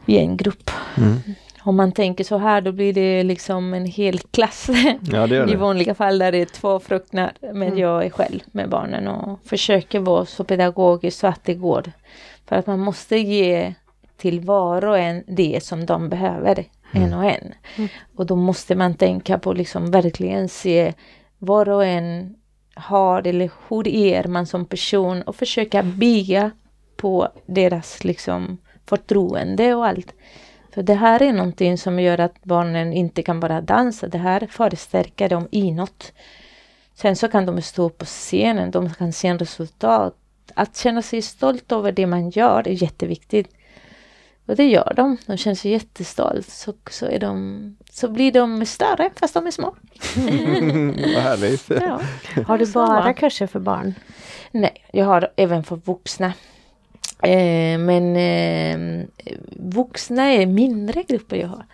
I 0.06 0.18
en 0.18 0.36
grupp. 0.36 0.70
Mm. 0.96 1.16
Om 1.60 1.76
man 1.76 1.92
tänker 1.92 2.24
så 2.24 2.36
här 2.38 2.60
då 2.60 2.72
blir 2.72 2.92
det 2.92 3.22
liksom 3.22 3.74
en 3.74 3.86
hel 3.86 4.18
klass. 4.18 4.68
Ja, 5.12 5.26
det 5.26 5.34
gör 5.36 5.46
I 5.48 5.50
det. 5.52 5.56
vanliga 5.56 5.94
fall 5.94 6.18
där 6.18 6.32
det 6.32 6.38
är 6.38 6.44
två 6.46 6.80
fruktnar. 6.80 7.32
Men 7.40 7.62
Mm. 7.62 7.78
jag 7.78 8.04
är 8.06 8.10
själv 8.10 8.40
med 8.52 8.68
barnen 8.68 9.08
och 9.08 9.40
försöker 9.44 10.00
vara 10.00 10.26
så 10.26 10.44
pedagogisk 10.44 11.18
så 11.18 11.26
att 11.26 11.44
det 11.44 11.54
går. 11.54 11.92
För 12.48 12.56
att 12.56 12.66
man 12.66 12.80
måste 12.80 13.16
ge 13.16 13.74
till 14.16 14.40
var 14.40 14.84
och 14.84 14.98
en 14.98 15.24
det 15.26 15.62
som 15.64 15.86
de 15.86 16.08
behöver, 16.08 16.64
en 16.92 17.14
och 17.14 17.24
en. 17.24 17.54
Mm. 17.76 17.88
Och 18.16 18.26
då 18.26 18.36
måste 18.36 18.74
man 18.74 18.94
tänka 18.94 19.38
på 19.38 19.52
liksom 19.52 19.90
verkligen 19.90 20.48
se 20.48 20.92
var 21.38 21.68
och 21.68 21.84
en 21.84 22.34
har 22.74 23.26
eller 23.26 23.50
hur 23.68 23.88
är 23.88 24.24
man 24.24 24.46
som 24.46 24.64
person 24.64 25.22
och 25.22 25.36
försöka 25.36 25.82
bygga 25.82 26.50
på 26.96 27.28
deras 27.46 28.04
liksom 28.04 28.58
förtroende 28.86 29.74
och 29.74 29.86
allt. 29.86 30.14
För 30.74 30.82
det 30.82 30.94
här 30.94 31.22
är 31.22 31.32
någonting 31.32 31.78
som 31.78 32.00
gör 32.00 32.20
att 32.20 32.42
barnen 32.42 32.92
inte 32.92 33.22
kan 33.22 33.40
bara 33.40 33.60
dansa, 33.60 34.08
det 34.08 34.18
här 34.18 34.46
förstärker 34.50 35.28
dem 35.28 35.48
inåt. 35.50 36.12
Sen 36.94 37.16
så 37.16 37.28
kan 37.28 37.46
de 37.46 37.62
stå 37.62 37.88
på 37.88 38.04
scenen, 38.04 38.70
de 38.70 38.94
kan 38.94 39.12
se 39.12 39.28
en 39.28 39.38
resultat. 39.38 40.16
Att 40.54 40.76
känna 40.76 41.02
sig 41.02 41.22
stolt 41.22 41.72
över 41.72 41.92
det 41.92 42.06
man 42.06 42.30
gör 42.30 42.68
är 42.68 42.82
jätteviktigt. 42.82 43.54
Och 44.46 44.56
det 44.56 44.64
gör 44.64 44.92
de. 44.96 45.16
De 45.26 45.36
känner 45.36 45.54
sig 45.54 45.70
jättestolta. 45.70 46.50
Så, 46.50 46.74
så, 46.90 47.06
är 47.06 47.18
de, 47.18 47.76
så 47.90 48.08
blir 48.08 48.32
de 48.32 48.66
större 48.66 49.10
fast 49.16 49.34
de 49.34 49.46
är 49.46 49.50
små. 49.50 49.66
Vad 51.14 51.22
härligt. 51.22 51.70
Ja. 51.70 52.00
Har 52.46 52.58
du 52.58 52.66
bara 52.66 53.14
kurser 53.14 53.46
för 53.46 53.60
barn? 53.60 53.94
Nej, 54.50 54.84
jag 54.92 55.04
har 55.04 55.32
även 55.36 55.64
för 55.64 55.76
vuxna. 55.76 56.32
Eh, 57.26 57.78
men 57.78 58.16
eh, 58.16 59.06
vuxna 59.56 60.22
är 60.32 60.46
mindre 60.46 61.02
grupper 61.02 61.36
jag 61.36 61.48
har. 61.48 61.64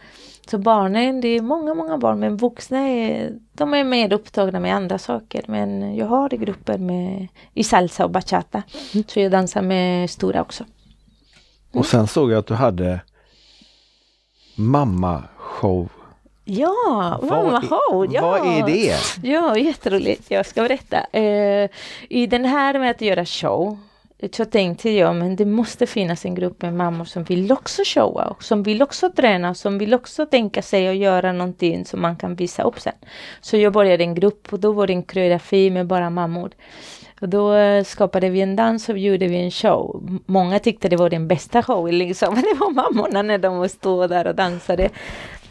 Så 0.51 0.59
barnen, 0.59 1.21
det 1.21 1.29
är 1.29 1.41
många, 1.43 1.75
många 1.75 1.99
barn, 1.99 2.21
men 2.21 2.37
vuxna 2.37 2.79
är, 2.79 3.33
de 3.53 3.75
är 3.75 3.85
mer 3.85 4.13
upptagna 4.13 4.61
med 4.61 4.75
andra 4.75 4.99
saker. 4.99 5.45
Men 5.49 5.97
jag 5.97 6.07
har 6.07 6.29
grupper 6.29 6.79
med, 6.79 7.29
i 7.55 7.65
salsa 7.65 8.05
och 8.05 8.11
bachata. 8.11 8.63
Så 9.07 9.21
jag 9.21 9.33
dansar 9.33 9.63
med 9.63 10.11
stora 10.11 10.41
också. 10.41 10.65
Och 11.73 11.87
sen 11.87 12.07
såg 12.07 12.31
jag 12.33 12.39
att 12.39 12.47
du 12.47 12.55
hade 12.55 13.01
mamma-show. 14.57 15.89
Ja, 16.45 17.21
mamma 17.23 17.57
är- 17.57 17.93
Ho! 17.93 18.07
Ja. 18.13 18.21
Vad 18.23 18.41
är 18.59 18.67
det? 18.67 18.97
Ja, 19.29 19.57
jätteroligt. 19.59 20.31
Jag 20.31 20.47
ska 20.47 20.63
berätta. 20.63 20.99
Eh, 21.13 21.69
I 22.09 22.27
den 22.27 22.45
här 22.45 22.79
med 22.79 22.91
att 22.91 23.01
göra 23.01 23.25
show 23.25 23.79
så 24.33 24.45
tänkte 24.45 24.91
jag 24.91 25.17
men 25.17 25.37
det 25.37 25.45
måste 25.45 25.87
finnas 25.87 26.25
en 26.25 26.35
grupp 26.35 26.63
med 26.63 26.75
mammor 26.75 27.05
som 27.05 27.25
vill 27.25 27.53
också 27.53 27.83
showa 27.85 28.25
och 28.25 28.43
som 28.43 28.63
vill 28.63 28.83
också 28.83 29.11
träna, 29.11 29.55
som 29.55 29.79
vill 29.79 29.95
också 29.95 30.27
tänka 30.27 30.63
sig 30.63 30.89
att 30.89 30.97
göra 30.97 31.33
någonting 31.33 31.85
som 31.85 32.03
man 32.03 32.17
kan 32.17 32.35
visa 32.35 32.63
upp 32.63 32.81
sen. 32.81 32.93
Så 33.41 33.57
jag 33.57 33.73
började 33.73 34.05
en 34.05 34.15
grupp 34.15 34.53
och 34.53 34.61
då 34.61 34.73
var 34.73 34.87
det 34.87 34.93
en 34.93 35.03
koreografi 35.03 35.71
med 35.71 35.87
bara 35.87 36.11
mammor. 36.11 36.51
Och 37.23 37.29
då 37.29 37.55
eh, 37.55 37.85
skapade 37.85 38.31
vi 38.31 38.41
en 38.41 38.57
dans 38.57 38.89
och 38.89 38.99
gjorde 38.99 39.27
vi 39.27 39.37
en 39.37 39.51
show. 39.51 40.03
Många 40.27 40.59
tyckte 40.59 40.89
det 40.89 40.97
var 40.97 41.11
den 41.11 41.29
bästa 41.29 41.63
showen 41.63 41.99
liksom. 41.99 42.35
Det 42.43 42.55
var 42.61 42.71
mammorna 42.71 43.23
när 43.23 43.39
de 43.39 43.69
stod 43.69 44.11
där 44.11 44.27
och 44.27 44.35
dansade. 44.35 44.89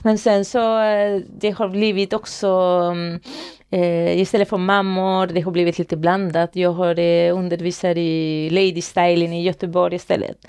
Men 0.03 0.17
sen 0.17 0.45
så 0.45 0.81
eh, 0.81 1.21
det 1.27 1.49
har 1.49 1.69
blivit 1.69 2.13
också 2.13 2.47
mm, 2.91 3.19
eh, 3.69 4.19
istället 4.19 4.49
för 4.49 4.57
mammor, 4.57 5.27
det 5.27 5.41
har 5.41 5.51
blivit 5.51 5.79
lite 5.79 5.97
blandat. 5.97 6.55
Jag 6.55 6.71
har 6.71 6.99
eh, 6.99 7.37
undervisat 7.37 7.97
i 7.97 8.49
Lady 8.49 8.81
Styling 8.81 9.33
i 9.33 9.43
Göteborg 9.43 9.95
istället. 9.95 10.47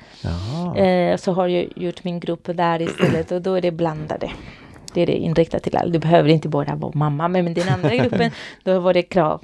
Eh, 0.77 1.17
så 1.17 1.33
har 1.33 1.49
jag 1.49 1.69
gjort 1.77 2.05
min 2.05 2.21
grupp 2.21 2.49
där 2.57 2.83
istället 2.83 3.33
och 3.33 3.43
då 3.43 3.55
är 3.55 3.61
det 3.61 3.71
blandade. 3.71 4.31
Det 4.95 5.01
är 5.01 5.07
det 5.07 5.17
inriktat 5.17 5.63
till 5.63 5.77
alla. 5.77 5.93
Du 5.93 5.99
behöver 5.99 6.29
inte 6.29 6.49
bara 6.49 6.75
vara 6.75 6.93
mamma, 6.95 7.29
men 7.29 7.45
med 7.45 7.55
den 7.55 7.69
andra 7.69 7.97
gruppen 7.97 8.31
då 8.65 8.81
var 8.81 8.95
det 8.95 9.03
krav 9.03 9.43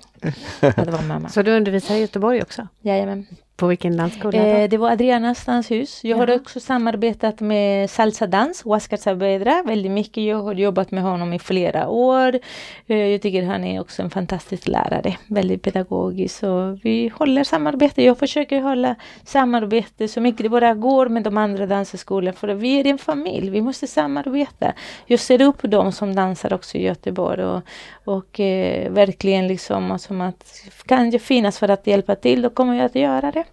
att 0.60 0.90
vara 0.90 1.02
mamma. 1.02 1.28
Så 1.28 1.42
du 1.42 1.56
undervisar 1.56 1.94
i 1.94 2.00
Göteborg 2.00 2.42
också? 2.42 2.68
Jajamän. 2.80 3.26
På 3.58 3.66
vilken 3.66 3.96
dansskola? 3.96 4.38
Eh, 4.38 4.68
det 4.68 4.76
var 4.76 4.90
Adrianas 4.90 5.44
danshus. 5.44 6.04
Jag 6.04 6.16
har 6.16 6.26
Jaha. 6.26 6.36
också 6.36 6.60
samarbetat 6.60 7.40
med 7.40 7.90
Salsa 7.90 8.26
Dans, 8.26 8.62
Huascar 8.64 8.96
Saavedra, 8.96 9.62
väldigt 9.66 9.92
mycket. 9.92 10.24
Jag 10.24 10.42
har 10.42 10.54
jobbat 10.54 10.90
med 10.90 11.02
honom 11.02 11.32
i 11.32 11.38
flera 11.38 11.88
år. 11.88 12.38
Eh, 12.86 12.96
jag 12.96 13.22
tycker 13.22 13.42
han 13.42 13.64
är 13.64 13.80
också 13.80 14.02
en 14.02 14.10
fantastisk 14.10 14.68
lärare, 14.68 15.16
väldigt 15.26 15.62
pedagogisk. 15.62 16.38
Så 16.38 16.78
vi 16.82 17.12
håller 17.14 17.44
samarbete. 17.44 18.02
Jag 18.02 18.18
försöker 18.18 18.60
hålla 18.60 18.94
samarbete 19.24 20.08
så 20.08 20.20
mycket 20.20 20.42
det 20.42 20.48
bara 20.48 20.74
går 20.74 21.08
med 21.08 21.22
de 21.22 21.36
andra 21.36 21.66
dansskolorna, 21.66 22.32
för 22.32 22.48
vi 22.48 22.80
är 22.80 22.86
en 22.86 22.98
familj, 22.98 23.50
vi 23.50 23.60
måste 23.60 23.86
samarbeta. 23.86 24.72
Jag 25.06 25.20
ser 25.20 25.42
upp 25.42 25.62
dem 25.62 25.92
som 25.92 26.14
dansar 26.14 26.52
också 26.52 26.78
i 26.78 26.82
Göteborg 26.82 27.44
och, 27.44 27.62
och 28.04 28.40
eh, 28.40 28.92
verkligen 28.92 29.48
liksom 29.48 29.98
som 29.98 30.20
att 30.20 30.64
kan 30.86 31.10
det 31.10 31.18
finnas 31.18 31.58
för 31.58 31.68
att 31.68 31.86
hjälpa 31.86 32.14
till, 32.14 32.42
då 32.42 32.50
kommer 32.50 32.74
jag 32.74 32.84
att 32.84 32.94
göra 32.94 33.32
det. 33.32 33.44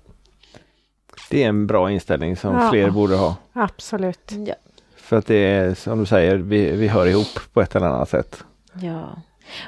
Det 1.29 1.43
är 1.43 1.47
en 1.49 1.67
bra 1.67 1.91
inställning 1.91 2.35
som 2.37 2.55
Ja. 2.55 2.69
fler 2.71 2.89
borde 2.89 3.15
ha. 3.15 3.35
Absolut. 3.53 4.31
Ja. 4.47 4.55
För 4.95 5.17
att 5.17 5.25
det 5.27 5.35
är 5.35 5.73
som 5.73 5.99
du 5.99 6.05
säger, 6.05 6.35
vi, 6.35 6.71
vi 6.71 6.87
hör 6.87 7.05
ihop 7.05 7.39
på 7.53 7.61
ett 7.61 7.75
eller 7.75 7.85
annat 7.87 8.09
sätt. 8.09 8.43
Ja. 8.81 9.09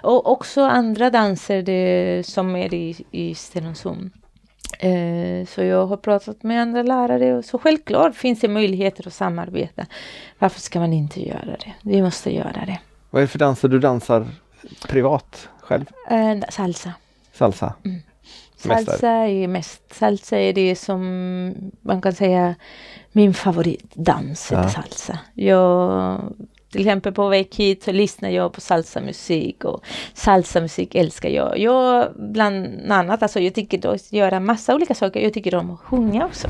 Och 0.04 0.32
också 0.32 0.62
andra 0.62 1.10
danser 1.10 1.62
det, 1.62 2.24
som 2.26 2.56
är 2.56 2.74
i, 2.74 3.06
i 3.12 3.36
Stenungsund. 3.36 4.12
Eh, 4.80 5.48
så 5.48 5.64
jag 5.64 5.86
har 5.88 5.98
pratat 5.98 6.44
med 6.44 6.62
andra 6.62 6.84
lärare 6.84 7.34
och 7.36 7.46
så 7.46 7.58
självklart 7.60 8.16
finns 8.16 8.40
det 8.40 8.48
möjligheter 8.48 9.08
att 9.08 9.14
samarbeta. 9.14 9.86
Varför 10.40 10.60
ska 10.62 10.80
man 10.80 10.94
inte 10.94 11.28
göra 11.28 11.46
det? 11.46 11.74
Vi 11.82 12.02
måste 12.02 12.34
göra 12.36 12.64
det. 12.66 12.80
Vad 13.10 13.20
är 13.22 13.24
det 13.24 13.28
för 13.28 13.40
danser 13.40 13.68
du 13.68 13.80
dansar 13.80 14.28
privat 14.88 15.50
själv? 15.62 15.86
Eh, 16.10 16.50
salsa. 16.50 16.94
Salsa? 17.34 17.74
Mästare. 17.84 18.02
Salsa 18.58 19.10
är 19.10 19.48
mest, 19.48 19.82
salsa 19.96 20.38
är 20.38 20.54
det 20.54 20.76
som 20.76 21.54
man 21.82 22.02
kan 22.02 22.14
säga 22.14 22.56
min 23.12 23.34
favoritdans 23.34 24.50
Ja. 24.52 24.58
är 24.58 24.68
salsa. 24.68 25.20
Jag, 25.34 26.22
till 26.72 26.82
exempel 26.82 27.14
på 27.14 27.28
väg 27.28 27.56
hit 27.56 27.84
så 27.84 27.92
lyssnar 27.92 28.30
jag 28.30 28.54
på 28.54 28.62
salsamusik 28.62 29.64
och 29.64 29.84
salsamusik 30.14 30.96
älskar 30.96 31.30
jag. 31.30 31.60
Jag 31.60 32.08
bland 32.16 32.92
annat, 32.92 33.24
alltså 33.24 33.40
jag 33.40 33.54
tycker 33.56 33.90
att 33.94 34.14
göra 34.14 34.40
massa 34.40 34.76
olika 34.76 34.96
saker. 34.96 35.20
Jag 35.20 35.34
tycker 35.34 35.56
om 35.56 35.72
att 35.72 35.80
sjunga 35.80 36.26
också. 36.26 36.48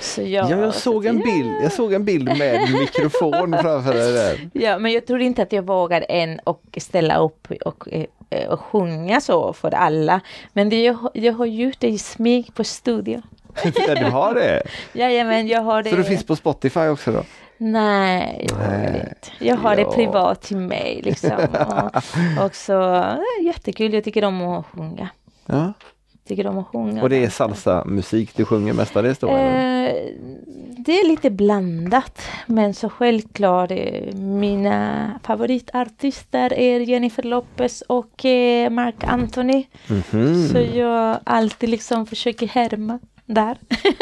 Så 0.00 0.22
jag, 0.22 0.50
Ja, 0.50 0.56
jag 0.60 0.74
såg 0.74 1.06
en 1.06 1.18
ja. 1.18 1.24
bild, 1.24 1.52
jag 1.62 1.72
såg 1.72 1.92
en 1.92 2.04
bild 2.04 2.24
med 2.38 2.60
mikrofon 2.80 3.56
framför 3.62 3.94
dig 3.94 4.12
där. 4.12 4.50
Ja, 4.62 4.78
men 4.78 4.92
jag 4.92 5.06
tror 5.06 5.20
inte 5.20 5.42
att 5.42 5.52
jag 5.52 5.62
vågar 5.66 6.04
än 6.08 6.38
och 6.44 6.62
ställa 6.76 7.16
upp 7.18 7.48
och, 7.64 7.88
eh, 8.32 8.48
och 8.48 8.60
sjunga 8.60 9.20
så 9.20 9.52
för 9.52 9.74
alla. 9.74 10.20
Men 10.52 10.68
det 10.68 10.82
jag, 10.82 10.96
jag 11.14 11.32
har 11.32 11.46
gjort 11.46 11.76
det 11.78 11.88
i 11.88 11.98
smyg 11.98 12.54
på 12.54 12.64
studio. 12.64 13.22
Ja, 13.86 13.94
du 13.94 14.04
har 14.04 14.34
det? 14.34 14.62
Jajamän, 14.92 15.48
jag 15.48 15.60
har 15.62 15.82
det. 15.82 15.90
Så 15.90 15.96
det 15.96 16.04
finns 16.04 16.24
på 16.26 16.36
Spotify 16.36 16.80
också 16.80 17.12
då? 17.12 17.24
Nej, 17.58 18.46
jag 18.48 18.58
Nej. 18.58 19.00
inte. 19.08 19.44
Jag 19.46 19.56
har 19.56 19.76
det 19.76 19.82
Ja. 19.82 19.92
privat 19.92 20.42
till 20.42 20.56
mig 20.56 21.00
liksom. 21.04 21.30
Och, 22.38 22.44
och 22.44 22.54
så, 22.54 22.94
eh, 22.94 23.16
jättekul, 23.44 23.94
jag 23.94 24.04
tycker 24.04 24.24
om 24.24 24.42
att 24.42 24.66
sjunga. 24.66 25.08
Ja. 25.46 25.72
Tycker 26.28 26.46
om 26.46 26.58
att 26.58 26.66
sjunga. 26.66 27.02
Och 27.02 27.10
det 27.10 27.24
är 27.24 27.30
salsa-musik 27.30 28.30
du 28.36 28.44
sjunger 28.44 28.72
mestadels 28.72 29.18
då? 29.18 29.28
Eh, 29.28 29.92
det 30.86 30.92
är 31.00 31.08
lite 31.08 31.30
blandat, 31.30 32.22
men 32.46 32.74
så 32.74 32.88
självklart 32.88 33.70
eh, 33.70 34.14
mina 34.14 35.10
favoritartister 35.24 36.52
är 36.52 36.80
Jennifer 36.80 37.22
Lopez 37.22 37.80
och 37.82 38.24
eh, 38.24 38.70
Mark 38.70 39.04
Anthony. 39.04 39.64
Mhm. 39.86 40.48
Så 40.48 40.58
jag 40.78 41.18
alltid 41.24 41.68
liksom 41.68 42.06
försöker 42.06 42.46
härma 42.46 42.98
där. 43.26 43.56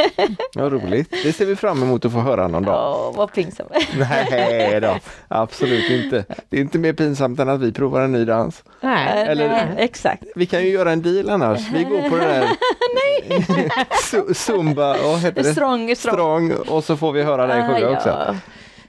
Vad 0.54 0.72
roligt. 0.72 1.10
Det 1.24 1.32
ser 1.32 1.46
vi 1.46 1.56
fram 1.56 1.82
emot 1.82 2.04
att 2.04 2.12
få 2.12 2.18
höra 2.20 2.48
någon 2.48 2.62
dag. 2.64 2.96
Åh, 3.08 3.16
vad 3.16 3.32
pinsamt. 3.32 3.70
Nej 3.98 4.80
då, 4.80 4.96
absolut 5.28 5.90
inte. 5.90 6.24
Det 6.48 6.56
är 6.56 6.60
inte 6.60 6.78
mer 6.78 6.92
pinsamt 6.92 7.40
än 7.40 7.48
att 7.48 7.60
vi 7.60 7.72
provar 7.72 8.00
en 8.00 8.12
ny 8.12 8.24
dans. 8.24 8.64
Nej. 8.80 9.26
Eller- 9.28 9.48
Nej, 9.48 9.66
exakt. 9.78 10.22
Vi 10.36 10.46
kan 10.46 10.62
ju 10.62 10.68
göra 10.68 10.92
en 10.92 11.02
deal 11.02 11.30
annars. 11.30 11.60
Vi 11.72 11.84
går 11.84 12.08
på 12.10 12.16
det 12.16 12.24
där 12.24 12.48
Zu- 14.10 14.34
Zumba 14.34 14.90
och 15.12 15.18
heter 15.18 15.42
det? 15.42 15.52
Strong, 15.52 15.96
strong. 15.96 16.14
Strong 16.14 16.52
och 16.52 16.84
så 16.84 16.96
får 16.96 17.12
vi 17.12 17.22
höra 17.22 17.46
dig 17.46 17.60
Ah, 17.62 17.66
sjunga 17.66 17.80
ja. 17.80 17.96
också. 17.96 18.36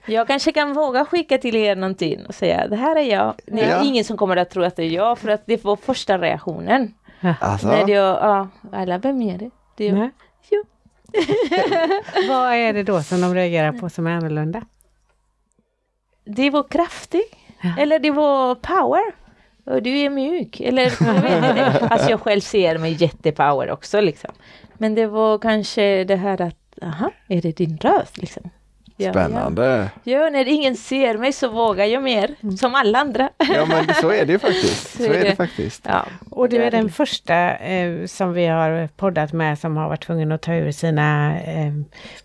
Jag 0.05 0.27
kanske 0.27 0.51
kan 0.51 0.73
våga 0.73 1.05
skicka 1.05 1.37
till 1.37 1.55
er 1.55 1.75
någonting 1.75 2.25
och 2.25 2.35
säga 2.35 2.67
det 2.67 2.75
här 2.75 2.95
är 2.95 3.01
jag. 3.11 3.33
Det 3.45 3.61
är 3.61 3.69
Ja. 3.69 3.83
ingen 3.83 4.03
som 4.05 4.17
kommer 4.17 4.37
att 4.37 4.49
tro 4.49 4.63
att 4.63 4.75
det 4.75 4.83
är 4.83 4.89
jag 4.89 5.17
för 5.19 5.29
att 5.29 5.41
det 5.45 5.63
var 5.63 5.75
första 5.75 6.17
reaktionen. 6.17 6.93
Alltså, 7.39 7.67
När 7.67 7.89
jag, 7.89 8.17
ja, 8.17 8.47
alla, 8.71 8.97
vem 8.97 9.21
är 9.21 9.37
det? 9.37 9.49
det 9.77 9.87
är, 9.87 9.93
Nej. 9.93 10.09
Jo. 10.49 10.63
Vad 12.29 12.53
är 12.53 12.73
det 12.73 12.83
då 12.83 13.03
som 13.03 13.21
de 13.21 13.35
reagerar 13.35 13.71
på 13.71 13.89
som 13.89 14.07
är 14.07 14.11
annorlunda? 14.11 14.61
det 16.25 16.49
var 16.49 16.63
kraftig. 16.69 17.21
Ja. 17.61 17.69
Eller 17.79 17.99
det 17.99 18.11
var 18.11 18.55
power. 18.55 19.01
Och 19.63 19.84
du 19.84 20.00
är 20.00 20.10
mjuk. 20.10 20.60
Eller 20.60 20.93
jag 21.00 21.21
vet 21.21 21.36
inte. 21.36 21.88
Alltså 21.89 22.10
jag 22.10 22.21
själv 22.21 22.41
ser 22.41 22.78
mig 22.78 22.97
jättepower 23.04 23.71
också 23.71 24.02
liksom. 24.02 24.32
Men 24.78 24.95
det 24.95 25.08
var 25.08 25.38
kanske 25.38 26.04
det 26.04 26.15
här 26.15 26.42
att, 26.42 26.79
aha, 26.81 27.12
är 27.27 27.42
det 27.42 27.58
din 27.58 27.77
röst 27.77 28.17
liksom? 28.17 28.50
Ja, 29.02 29.12
Spännande! 29.12 29.89
Ja. 30.04 30.12
ja, 30.19 30.29
när 30.29 30.47
ingen 30.47 30.75
ser 30.75 31.17
mig 31.17 31.31
så 31.33 31.47
vågar 31.49 31.85
jag 31.85 32.04
mer, 32.04 32.35
som 32.58 32.75
alla 32.75 32.99
andra. 32.99 33.29
Ja 33.37 33.65
men 33.65 33.93
så 34.02 34.10
är 34.12 34.25
det 34.25 34.33
ju 34.33 34.39
faktiskt. 34.49 34.97
Så 34.97 35.04
är 35.04 35.23
det 35.23 35.35
faktiskt. 35.35 35.85
Ja. 35.89 36.06
Och 36.31 36.49
du 36.49 36.58
är 36.63 36.71
den 36.71 36.89
första 36.89 37.58
eh, 37.58 38.06
som 38.06 38.33
vi 38.33 38.45
har 38.45 38.87
poddat 38.87 39.33
med 39.33 39.60
som 39.60 39.77
har 39.77 39.87
varit 39.89 40.04
tvungen 40.04 40.31
att 40.31 40.41
ta 40.41 40.54
ur 40.54 40.71
sina, 40.71 41.39
eh, 41.41 41.71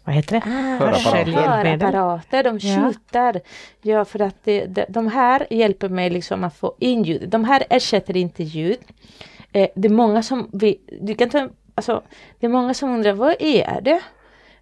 vad 0.04 0.14
heter 0.14 0.32
det? 0.32 0.42
Ah. 0.46 0.84
Höraparater, 0.84 2.42
de 2.42 2.58
Ja. 2.58 2.92
tjutar. 2.92 3.40
Ja, 3.82 4.04
för 4.04 4.18
att 4.22 4.36
det, 4.44 4.64
de, 4.66 4.84
de 4.88 5.06
här 5.08 5.46
hjälper 5.50 5.88
mig 5.88 6.10
liksom 6.10 6.44
att 6.44 6.56
få 6.56 6.74
in 6.78 7.02
ljud. 7.02 7.28
De 7.28 7.44
här 7.44 7.64
ersätter 7.70 8.16
inte 8.16 8.42
ljud. 8.42 8.78
Eh, 9.52 9.68
det 9.74 9.88
är 9.88 9.92
många 9.92 10.22
som, 10.22 10.50
vi, 10.52 10.80
du 11.00 11.14
kan 11.14 11.30
ta, 11.30 11.48
alltså, 11.74 12.02
det 12.40 12.46
är 12.46 12.50
många 12.50 12.74
som 12.74 12.90
undrar, 12.94 13.12
vad 13.12 13.34
är 13.40 13.80
det? 13.82 14.00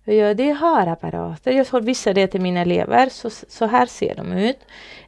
Ja, 0.06 0.34
det 0.34 0.50
är 0.50 0.54
hörapparater. 0.54 1.52
Jag 1.52 1.64
har 1.64 1.80
visa 1.80 2.12
det 2.12 2.26
till 2.26 2.40
mina 2.40 2.60
elever, 2.60 3.08
så, 3.08 3.30
så 3.30 3.66
här 3.66 3.86
ser 3.86 4.14
de 4.14 4.32
ut. 4.32 4.58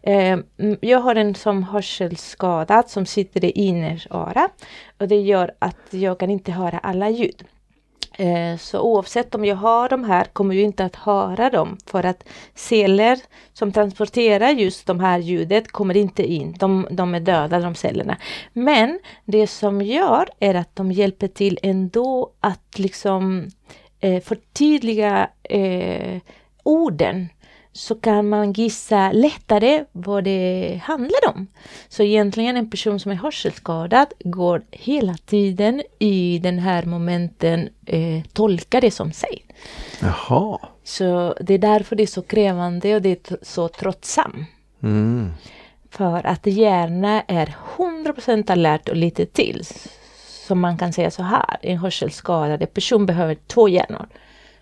Eh, 0.03 0.38
jag 0.80 1.01
har 1.01 1.14
en 1.14 1.34
som 1.34 1.62
hörselskadad 1.62 2.90
som 2.90 3.07
sitter 3.07 3.44
i 3.44 3.51
inneröra 3.51 4.49
och 4.99 5.09
det 5.09 5.20
gör 5.20 5.55
att 5.59 5.76
jag 5.90 6.18
kan 6.18 6.30
inte 6.30 6.53
höra 6.53 6.78
alla 6.78 7.11
ljud. 7.11 7.44
Eh, 8.18 8.57
Så 8.59 8.80
oavsett 8.80 9.34
om 9.34 9.44
jag 9.44 9.57
har 9.57 9.88
de 9.88 10.05
här 10.05 10.24
kommer 10.24 10.55
jag 10.55 10.64
inte 10.64 10.84
att 10.84 10.97
höra 10.97 11.51
dem 11.51 11.78
för 11.86 12.07
att 12.07 12.28
celler 12.55 13.18
som 13.53 13.72
transporterar 13.72 14.51
just 14.51 14.86
de 14.86 15.01
här 15.01 15.18
ljudet 15.18 15.72
kommer 15.72 15.97
inte 15.97 16.22
in. 16.32 16.55
De, 16.59 16.88
de 16.90 17.14
är 17.14 17.20
döda 17.20 17.59
de 17.61 17.74
cellerna. 17.74 18.16
Men 18.53 19.01
det 19.24 19.47
som 19.47 19.82
gör 19.82 20.28
är 20.40 20.55
att 20.55 20.76
de 20.76 20.92
hjälper 20.92 21.28
till 21.28 21.59
ändå 21.62 22.30
att 22.40 22.78
liksom 22.78 23.51
eh, 24.07 24.22
förtydliga 24.22 25.30
eh, 25.42 26.20
orden 26.62 27.28
så 27.72 27.94
kan 27.94 28.28
man 28.28 28.52
gissa 28.52 29.12
lättare 29.12 29.84
vad 29.92 30.24
det 30.24 30.80
handlar 30.84 31.28
om. 31.28 31.46
Så 31.88 32.02
egentligen 32.02 32.57
en 32.57 32.70
person 32.70 33.00
som 33.00 33.12
är 33.12 33.16
hörselskadad 33.16 34.07
går 34.24 34.62
hela 34.70 35.14
tiden 35.14 35.82
i 35.98 36.38
den 36.38 36.59
här 36.59 36.84
momenten 36.84 37.68
eh, 37.86 38.22
tolkar 38.32 38.80
det 38.80 38.90
som 38.90 39.12
sägs. 39.12 39.44
Jaha. 40.00 40.59
Så 40.84 41.34
det 41.40 41.54
är 41.54 41.59
därför 41.59 41.96
det 41.96 42.02
är 42.02 42.07
så 42.07 42.22
krävande 42.22 42.94
och 42.94 43.02
det 43.02 43.30
är 43.30 43.44
så 43.44 43.68
tröttsamt. 43.68 44.48
Mm. 44.82 45.30
För 45.90 46.26
att 46.26 46.46
hjärnan 46.46 47.22
är 47.28 47.57
100% 47.76 48.52
alert 48.52 48.88
och 48.88 48.96
lite 48.96 49.26
till. 49.26 49.64
Som 50.47 50.61
man 50.61 50.78
kan 50.78 50.92
säga 50.92 51.11
så 51.11 51.22
här, 51.22 51.57
en 51.62 51.78
hörselskadad 51.78 52.74
person 52.74 53.07
behöver 53.07 53.34
två 53.34 53.68
hjärnor. 53.68 54.07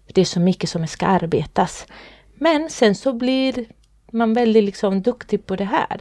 Det 0.06 0.20
är 0.20 0.24
så 0.24 0.40
mycket 0.40 0.70
som 0.70 0.86
ska 0.86 1.06
arbetas. 1.06 1.86
Men 2.34 2.70
sen 2.70 2.94
så 2.94 3.12
blir 3.12 3.64
man 4.12 4.34
väldigt 4.34 4.64
liksom 4.64 5.02
duktig 5.02 5.46
på 5.46 5.56
det 5.56 5.64
här. 5.64 6.00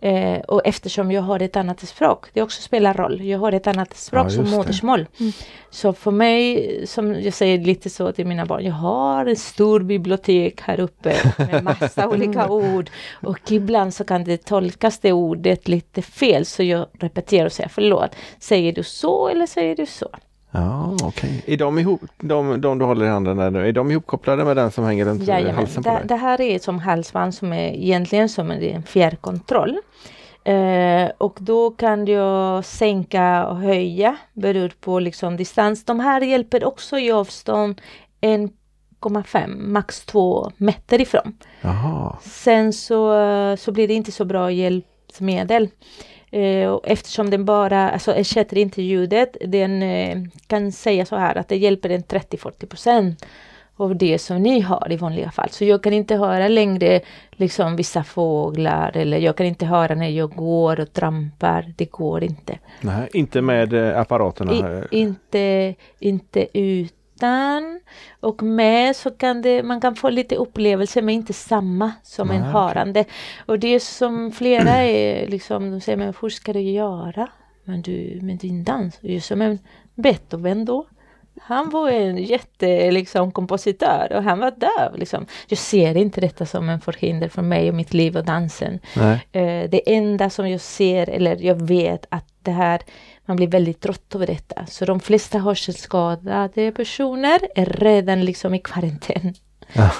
Eh, 0.00 0.40
och 0.40 0.60
eftersom 0.64 1.12
jag 1.12 1.22
har 1.22 1.42
ett 1.42 1.56
annat 1.56 1.80
språk, 1.80 2.26
det 2.32 2.42
också 2.42 2.62
spelar 2.62 2.94
roll. 2.94 3.22
Jag 3.24 3.38
har 3.38 3.52
ett 3.52 3.66
annat 3.66 3.96
språk 3.96 4.26
Ja, 4.26 4.30
som 4.30 4.50
modersmål. 4.50 5.06
Så 5.70 5.92
för 5.92 6.10
mig, 6.10 6.86
som 6.86 7.22
jag 7.22 7.34
säger 7.34 7.58
lite 7.58 7.90
så 7.90 8.12
till 8.12 8.26
mina 8.26 8.46
barn, 8.46 8.64
jag 8.64 8.72
har 8.72 9.26
en 9.26 9.36
stor 9.36 9.80
bibliotek 9.80 10.60
här 10.60 10.80
uppe 10.80 11.16
med 11.38 11.64
massa 11.80 12.08
olika 12.08 12.48
ord. 12.48 12.90
Och 13.12 13.52
ibland 13.52 13.94
så 13.94 14.04
kan 14.04 14.24
det 14.24 14.44
tolkas 14.44 14.98
det 14.98 15.12
ordet 15.12 15.68
lite 15.68 16.02
fel 16.02 16.46
så 16.46 16.62
jag 16.62 16.86
repeterar 17.00 17.46
och 17.46 17.52
säger 17.52 17.68
förlåt. 17.68 18.10
Säger 18.38 18.72
du 18.72 18.82
så 18.82 19.28
eller 19.28 19.46
säger 19.46 19.76
du 19.76 19.86
så? 19.86 20.08
Ja, 20.50 20.96
okej. 21.02 21.44
Är 21.46 21.56
de 21.56 21.78
ihop, 21.78 22.00
de, 22.18 22.60
de 22.60 22.78
du 22.78 22.84
håller 22.84 23.06
i 23.06 23.08
handen 23.08 23.36
där 23.36 23.50
nu, 23.50 23.68
är 23.68 23.72
de 23.72 23.90
ihopkopplade 23.90 24.44
med 24.44 24.56
den 24.56 24.70
som 24.70 24.84
hänger 24.84 25.04
runt 25.04 25.22
Jajamän. 25.22 25.54
halsen 25.54 25.82
på 25.82 25.90
Det, 25.90 25.96
dig? 25.96 26.04
det 26.06 26.16
här 26.16 26.40
är 26.40 26.58
som 26.58 26.78
halsband 26.78 27.34
som 27.34 27.52
är 27.52 27.68
egentligen 27.72 28.28
som 28.28 28.50
en, 28.50 28.62
en 28.62 28.82
fjärrkontroll. 28.82 29.78
Eh, 30.44 31.10
och 31.18 31.38
då 31.40 31.70
kan 31.70 32.06
jag 32.06 32.64
sänka 32.64 33.46
och 33.46 33.56
höja 33.56 34.16
beroende 34.32 34.74
på 34.80 34.98
liksom 34.98 35.36
distans. 35.36 35.84
De 35.84 36.00
här 36.00 36.20
hjälper 36.20 36.64
också 36.64 36.98
i 36.98 37.12
avstånd 37.12 37.80
1,5 38.20 39.46
max 39.56 40.00
2 40.06 40.50
meter 40.56 41.00
ifrån. 41.00 41.32
Jaha. 41.60 42.16
Sen 42.22 42.72
så, 42.72 43.14
så 43.58 43.72
blir 43.72 43.88
det 43.88 43.94
inte 43.94 44.12
så 44.12 44.24
bra 44.24 44.50
hjälpmedel. 44.50 45.68
Eh, 46.30 46.78
eftersom 46.84 47.30
den 47.30 47.44
bara 47.44 47.90
alltså, 47.90 48.14
ersätter 48.14 48.58
inte 48.58 48.82
ljudet, 48.82 49.36
den 49.46 49.82
eh, 49.82 50.18
kan 50.46 50.72
säga 50.72 51.06
så 51.06 51.16
här 51.16 51.34
att 51.38 51.48
det 51.48 51.56
hjälper 51.56 51.90
en 51.90 52.02
30-40 52.02 52.66
procent 52.66 53.26
av 53.76 53.96
det 53.96 54.18
som 54.18 54.42
ni 54.42 54.60
har 54.60 54.92
i 54.92 54.96
vanliga 54.96 55.30
fall. 55.30 55.48
Så 55.50 55.64
jag 55.64 55.82
kan 55.82 55.92
inte 55.92 56.16
höra 56.16 56.48
längre 56.48 57.00
liksom 57.32 57.76
vissa 57.76 58.04
fåglar 58.04 58.96
eller 58.96 59.18
jag 59.18 59.36
kan 59.36 59.46
inte 59.46 59.66
höra 59.66 59.94
när 59.94 60.08
jag 60.08 60.30
går 60.30 60.80
och 60.80 60.92
trampar. 60.92 61.74
Det 61.76 61.90
går 61.90 62.24
inte. 62.24 62.58
Nej, 62.80 63.08
inte 63.12 63.42
med 63.42 63.72
eh, 63.72 64.00
apparaterna? 64.00 64.52
I, 64.90 64.98
inte, 65.00 65.74
inte 65.98 66.58
utan. 67.18 67.80
Och 68.20 68.42
med 68.42 68.96
så 68.96 69.10
kan 69.10 69.42
det, 69.42 69.62
man 69.62 69.80
kan 69.80 69.96
få 69.96 70.10
lite 70.10 70.36
upplevelse 70.36 71.02
men 71.02 71.14
inte 71.14 71.32
samma 71.32 71.92
som 72.02 72.30
en 72.30 72.40
Nej, 72.40 72.50
hörande. 72.50 73.04
Och 73.46 73.58
det 73.58 73.80
som 73.80 74.32
flera 74.32 74.70
är 74.70 75.26
liksom, 75.26 75.70
de 75.70 75.80
säger 75.80 75.98
men 75.98 76.14
hur 76.20 76.28
ska 76.28 76.52
du 76.52 76.60
göra 76.60 77.28
men 77.64 77.82
du, 77.82 78.18
med 78.22 78.36
din 78.36 78.64
dans? 78.64 78.98
Jag 79.00 79.22
säger 79.22 79.36
men 79.36 79.58
Beethoven 79.94 80.64
då? 80.64 80.86
Han 81.40 81.70
var 81.70 81.90
en 81.90 82.16
jätte 82.16 82.90
liksom, 82.90 83.32
kompositör 83.32 84.12
och 84.14 84.22
han 84.22 84.38
var 84.38 84.50
döv. 84.50 84.98
Liksom. 84.98 85.26
Jag 85.48 85.58
ser 85.58 85.96
inte 85.96 86.20
detta 86.20 86.46
som 86.46 86.68
en 86.68 86.80
förhinder 86.80 87.28
för 87.28 87.42
mig 87.42 87.68
och 87.68 87.74
mitt 87.74 87.94
liv 87.94 88.16
och 88.16 88.24
dansen. 88.24 88.80
Nej. 88.96 89.26
Eh, 89.32 89.70
det 89.70 89.96
enda 89.96 90.30
som 90.30 90.50
jag 90.50 90.60
ser, 90.60 91.10
eller 91.10 91.36
jag 91.36 91.66
vet 91.66 92.06
att 92.08 92.26
det 92.42 92.50
här, 92.50 92.80
man 93.28 93.36
blir 93.36 93.48
väldigt 93.48 93.80
trött 93.80 94.14
över 94.14 94.26
detta. 94.26 94.66
Så 94.66 94.84
de 94.84 95.00
flesta 95.00 95.38
hörselskadade 95.38 96.72
personer 96.72 97.40
är 97.54 97.66
redan 97.66 98.24
liksom 98.24 98.54
i 98.54 98.58
karantän. 98.58 99.34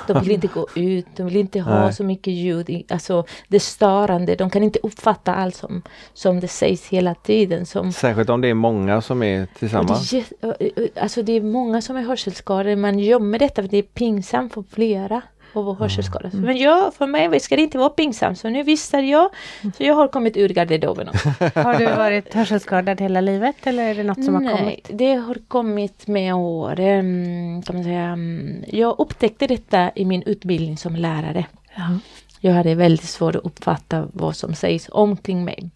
De 0.07 0.21
vill 0.21 0.31
inte 0.31 0.47
gå 0.47 0.67
ut, 0.75 1.07
de 1.17 1.27
vill 1.27 1.37
inte 1.37 1.61
ha 1.61 1.81
Nej. 1.85 1.93
så 1.93 2.05
mycket 2.05 2.33
ljud, 2.33 2.85
alltså 2.89 3.25
det 3.49 3.61
störande, 3.61 4.35
de 4.35 4.51
kan 4.51 4.63
inte 4.63 4.79
uppfatta 4.83 5.35
allt 5.35 5.55
som, 5.57 5.83
som 6.15 6.41
det 6.41 6.49
sägs 6.49 6.89
hela 6.89 7.15
tiden. 7.15 7.67
Som, 7.67 7.93
Särskilt 7.93 8.31
om 8.31 8.41
det 8.41 8.49
är 8.49 8.55
många 8.55 9.01
som 9.01 9.23
är 9.23 9.41
det, 9.41 9.47
tillsammans. 9.59 10.13
jä- 10.13 10.89
alltså 11.01 11.23
det 11.23 11.33
är 11.33 11.41
många 11.41 11.83
som 11.83 11.97
är 11.97 12.03
hörselskadade, 12.03 12.77
man 12.77 12.99
gömmer 12.99 13.39
detta 13.39 13.63
för 13.63 13.69
det 13.69 13.77
är 13.79 13.83
pinsamt 13.83 14.55
för 14.55 14.65
flera 14.71 15.23
att 15.59 15.65
vara 15.65 15.77
hörselskadade. 15.77 16.37
Men 16.37 16.57
jag, 16.57 16.95
för 16.95 17.07
mig 17.07 17.41
ska 17.41 17.57
det 17.57 17.63
inte 17.63 17.79
vara 17.79 17.89
pinsamt, 17.89 18.39
så 18.39 18.49
nu 18.49 18.63
visste 18.63 18.97
jag, 18.97 19.31
så 19.77 19.85
jag 19.85 19.95
har 19.95 20.09
kommit 20.09 20.37
ur 20.37 20.49
garderoben. 20.49 21.09
Har 21.55 21.79
du 21.79 21.87
varit 21.87 22.35
hörselskadad 22.35 23.01
hela 23.01 23.21
livet 23.21 23.57
eller 23.65 23.83
är 23.83 23.95
det 23.95 24.03
något 24.03 24.25
som 24.25 24.35
har 24.35 24.43
Nej, 24.43 24.57
kommit? 24.59 24.89
det 24.93 25.15
har 25.15 25.37
kommit 25.49 26.07
med 26.07 26.35
åren, 26.35 27.63
kan 27.67 27.77
man 27.77 27.85
säga. 27.85 28.03
Mm, 28.03 28.65
Jag 28.69 28.95
upptäckte 28.99 29.47
detta 29.47 29.91
i 29.95 30.05
min 30.05 30.23
utbildning 30.23 30.77
som 30.77 30.97
lärare. 30.97 31.47
Ja. 31.77 31.99
Jag 32.41 32.53
hade 32.53 32.75
väldigt 32.75 33.09
svårt 33.09 33.35
att 33.35 33.45
uppfatta 33.45 34.09
vad 34.13 34.37
som 34.37 34.55
sägs 34.55 34.89
omkring 34.93 35.45
mig. 35.45 35.71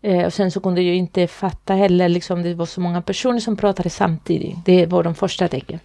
Eh, 0.00 0.24
och 0.26 0.32
sen 0.32 0.50
så 0.50 0.60
kunde 0.60 0.82
jag 0.82 0.96
inte 0.96 1.26
fatta 1.26 1.74
heller, 1.74 2.08
liksom, 2.08 2.42
det 2.42 2.54
var 2.54 2.66
så 2.66 2.80
många 2.80 3.02
personer 3.02 3.38
som 3.40 3.56
pratade 3.56 3.90
samtidigt. 3.90 4.56
Det 4.64 4.86
var 4.86 5.02
de 5.02 5.14
första 5.14 5.48
tecken. 5.48 5.78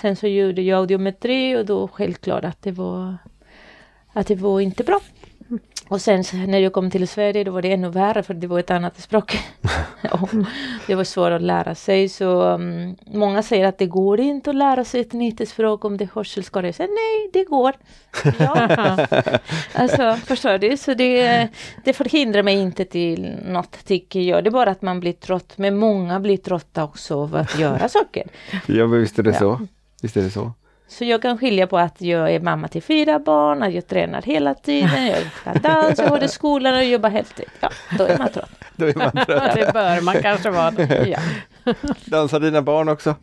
Sen 0.00 0.16
så 0.16 0.26
gjorde 0.26 0.62
jag 0.62 0.78
audiometri 0.78 1.56
och 1.56 1.66
då 1.66 1.88
självklart 1.88 2.44
att 2.44 2.62
det 2.62 2.72
var, 2.72 3.16
att 4.12 4.26
det 4.26 4.34
var 4.34 4.60
inte 4.60 4.84
bra. 4.84 5.00
Och 5.88 6.00
sen 6.00 6.24
när 6.46 6.58
jag 6.58 6.72
kom 6.72 6.90
till 6.90 7.08
Sverige 7.08 7.44
då 7.44 7.52
var 7.52 7.62
det 7.62 7.72
ännu 7.72 7.88
värre 7.88 8.22
för 8.22 8.34
det 8.34 8.46
var 8.46 8.58
ett 8.58 8.70
annat 8.70 9.00
språk. 9.00 9.38
det 10.86 10.94
var 10.94 11.04
svårt 11.04 11.32
att 11.32 11.42
lära 11.42 11.74
sig 11.74 12.08
så 12.08 12.42
um, 12.42 12.96
många 13.06 13.42
säger 13.42 13.66
att 13.66 13.78
det 13.78 13.86
går 13.86 14.20
inte 14.20 14.50
att 14.50 14.56
lära 14.56 14.84
sig 14.84 15.00
ett 15.00 15.12
nytt 15.12 15.48
språk 15.48 15.84
om 15.84 15.96
det 15.96 16.04
är 16.04 16.10
hörselskada. 16.14 16.68
Jag 16.68 16.74
säger 16.74 16.90
nej, 16.90 17.30
det 17.32 17.44
går. 17.44 17.72
Ja. 18.38 19.06
alltså 19.72 20.16
förstår 20.26 20.58
du? 20.58 20.76
Så 20.76 20.94
det, 20.94 21.48
det 21.84 21.92
förhindrar 21.92 22.42
mig 22.42 22.54
inte 22.54 22.84
till 22.84 23.36
något 23.46 23.84
tycker 23.84 24.20
jag. 24.20 24.44
Det 24.44 24.48
är 24.48 24.52
bara 24.52 24.70
att 24.70 24.82
man 24.82 25.00
blir 25.00 25.12
trött. 25.12 25.52
Men 25.56 25.76
många 25.76 26.20
blir 26.20 26.36
trötta 26.36 26.84
också 26.84 27.22
av 27.22 27.36
att 27.36 27.58
göra 27.58 27.88
saker. 27.88 28.26
Ja, 28.66 28.86
men 28.86 29.00
visst 29.00 29.18
är 29.18 29.22
det 29.22 29.30
Ja. 29.30 29.38
så. 29.38 29.60
Visst 30.02 30.16
är 30.16 30.22
det 30.22 30.30
så. 30.30 30.52
Så 30.88 31.04
jag 31.04 31.22
kan 31.22 31.38
skilja 31.38 31.66
på 31.66 31.78
att 31.78 32.00
jag 32.00 32.34
är 32.34 32.40
mamma 32.40 32.68
till 32.68 32.82
fyra 32.82 33.18
barn, 33.18 33.62
att 33.62 33.72
jag 33.72 33.86
tränar 33.86 34.22
hela 34.22 34.54
tiden, 34.54 35.06
jag 35.06 35.18
ska 35.40 35.52
dansa, 35.52 36.02
jag 36.02 36.10
går 36.10 36.18
till 36.18 36.28
skolan 36.28 36.74
och 36.74 36.84
jobbar 36.84 37.10
heltid. 37.10 37.46
Ja, 37.60 37.70
då 37.98 38.04
är 38.04 38.18
man 38.18 38.28
trött. 38.28 38.50
Då 38.76 38.86
är 38.86 38.94
man 38.94 39.12
trött. 39.12 39.26
det 39.54 39.72
bör 39.72 40.00
man 40.00 40.22
kanske 40.22 40.50
vara. 40.50 41.06
Ja. 41.06 41.18
Dansar 42.04 42.40
dina 42.40 42.62
barn 42.62 42.88
också? 42.88 43.14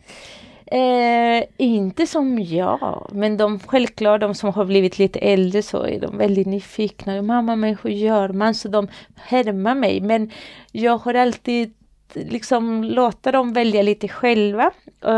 Eh, 0.66 1.44
inte 1.56 2.06
som 2.06 2.38
jag, 2.38 3.10
men 3.12 3.36
de 3.36 3.58
självklart 3.58 4.20
de 4.20 4.34
som 4.34 4.52
har 4.52 4.64
blivit 4.64 4.98
lite 4.98 5.18
äldre 5.18 5.62
så 5.62 5.82
är 5.82 6.00
de 6.00 6.18
väldigt 6.18 6.46
nyfikna. 6.46 7.22
Mamma, 7.22 7.56
men 7.56 7.76
hur 7.82 7.90
gör 7.90 8.28
man? 8.28 8.54
Så 8.54 8.68
de 8.68 8.88
härmar 9.14 9.74
mig. 9.74 10.00
Men 10.00 10.30
jag 10.72 10.98
har 10.98 11.14
alltid 11.14 11.74
liksom 12.14 12.84
låta 12.84 13.32
dem 13.32 13.52
välja 13.52 13.82
lite 13.82 14.08
själva. 14.08 14.70
Eh, 15.04 15.12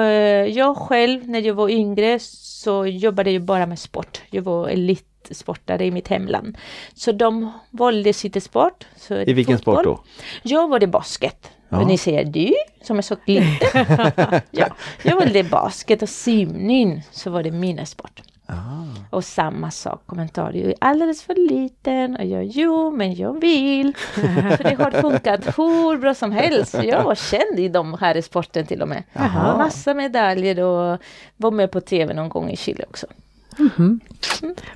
jag 0.47 0.76
själv 0.76 1.28
när 1.28 1.41
jag 1.41 1.55
var 1.55 1.68
yngre 1.68 2.18
så 2.20 2.86
jobbade 2.86 3.30
jag 3.30 3.43
bara 3.43 3.66
med 3.66 3.78
sport. 3.78 4.22
Jag 4.30 4.43
var 4.43 4.68
elitsportare 4.68 5.84
i 5.84 5.91
mitt 5.91 6.09
hemland. 6.09 6.59
Så 6.95 7.12
de 7.12 7.53
valde 7.70 8.12
sitt 8.12 8.43
sport. 8.43 8.86
I 9.11 9.32
vilken 9.32 9.59
fotboll. 9.59 9.74
sport 9.74 9.84
då? 9.84 10.05
Jag 10.43 10.68
valde 10.68 10.86
basket. 10.86 11.51
Ja. 11.68 11.80
Och 11.80 11.86
ni 11.86 11.99
säger 11.99 12.24
du 12.24 12.55
som 12.82 12.99
är 12.99 13.03
så 13.03 13.16
liten. 13.26 13.86
ja, 14.51 14.66
jag 15.03 15.16
valde 15.16 15.45
basket 15.45 16.03
och 16.03 16.09
simning 16.09 17.03
så 17.11 17.30
var 17.30 17.43
det 17.43 17.51
mina 17.51 17.86
sport. 17.86 18.22
Ah. 18.53 19.16
Och 19.16 19.24
samma 19.24 19.70
sak 19.70 20.03
kommentar. 20.07 20.53
Jag 20.53 20.68
är 20.68 20.74
alldeles 20.80 21.22
för 21.22 21.34
liten 21.34 22.16
och 22.16 22.24
jag 22.24 22.44
jo 22.44 22.90
men 22.90 23.14
jag 23.14 23.40
vill. 23.40 23.94
så 24.57 24.62
det 24.62 24.74
har 24.78 24.90
funkat 24.90 25.46
hur 25.59 25.98
bra 25.98 26.14
som 26.14 26.32
helst. 26.32 26.74
Jag 26.82 27.03
var 27.03 27.14
känd 27.14 27.59
i 27.59 27.68
de 27.68 27.94
här 28.01 28.20
sporten 28.20 28.66
till 28.66 28.82
och 28.82 28.88
med. 28.88 29.03
Jaha. 29.12 29.57
Massa 29.57 29.94
medaljer 29.94 30.61
och 30.61 30.98
var 31.36 31.51
med 31.51 31.70
på 31.70 31.80
tv 31.80 32.14
någon 32.14 32.28
gång 32.28 32.51
i 32.51 32.57
Chile 32.57 32.84
också. 32.88 33.07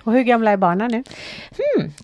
Och 0.05 0.13
hur 0.13 0.23
gamla 0.23 0.51
är 0.51 0.57
barnen 0.57 0.91
nu? 0.91 1.05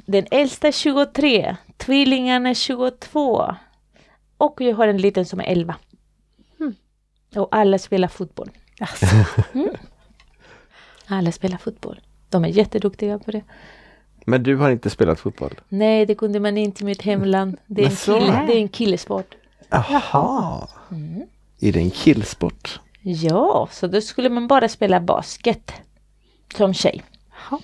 Den 0.06 0.26
äldsta 0.30 0.68
är 0.68 0.72
23, 0.72 1.56
tvillingarna 1.76 2.48
är 2.48 2.54
22 2.54 3.54
och 4.36 4.60
jag 4.60 4.74
har 4.74 4.88
en 4.88 4.96
liten 4.96 5.26
som 5.26 5.40
är 5.40 5.44
11. 5.44 5.74
Mm. 6.60 6.74
Och 7.34 7.48
alla 7.50 7.78
spelar 7.78 8.08
fotboll. 8.08 8.50
Alltså. 8.80 9.06
Alla 11.10 11.32
spelar 11.32 11.58
fotboll. 11.58 12.00
De 12.28 12.44
är 12.44 12.48
jätteduktiga 12.48 13.18
på 13.18 13.30
det. 13.30 13.42
Men 14.24 14.42
du 14.42 14.56
har 14.56 14.70
inte 14.70 14.90
spelat 14.90 15.20
fotboll? 15.20 15.60
Nej, 15.68 16.06
det 16.06 16.14
kunde 16.14 16.40
man 16.40 16.56
inte 16.58 16.82
i 16.82 16.86
mitt 16.86 17.02
hemland. 17.02 17.56
Det 17.66 17.82
är 17.82 17.86
en, 17.86 17.96
kille, 17.96 18.44
det 18.46 18.52
är 18.52 18.60
en 18.60 18.68
killesport. 18.68 19.34
Jaha. 19.70 20.68
Mm. 20.90 21.22
Är 21.60 21.72
det 21.72 21.80
en 21.80 21.90
killsport? 21.90 22.80
Ja, 23.02 23.68
så 23.72 23.86
då 23.86 24.00
skulle 24.00 24.28
man 24.28 24.46
bara 24.48 24.68
spela 24.68 25.00
basket 25.00 25.72
som 26.56 26.74
tjej. 26.74 27.02
Jaha. 27.50 27.60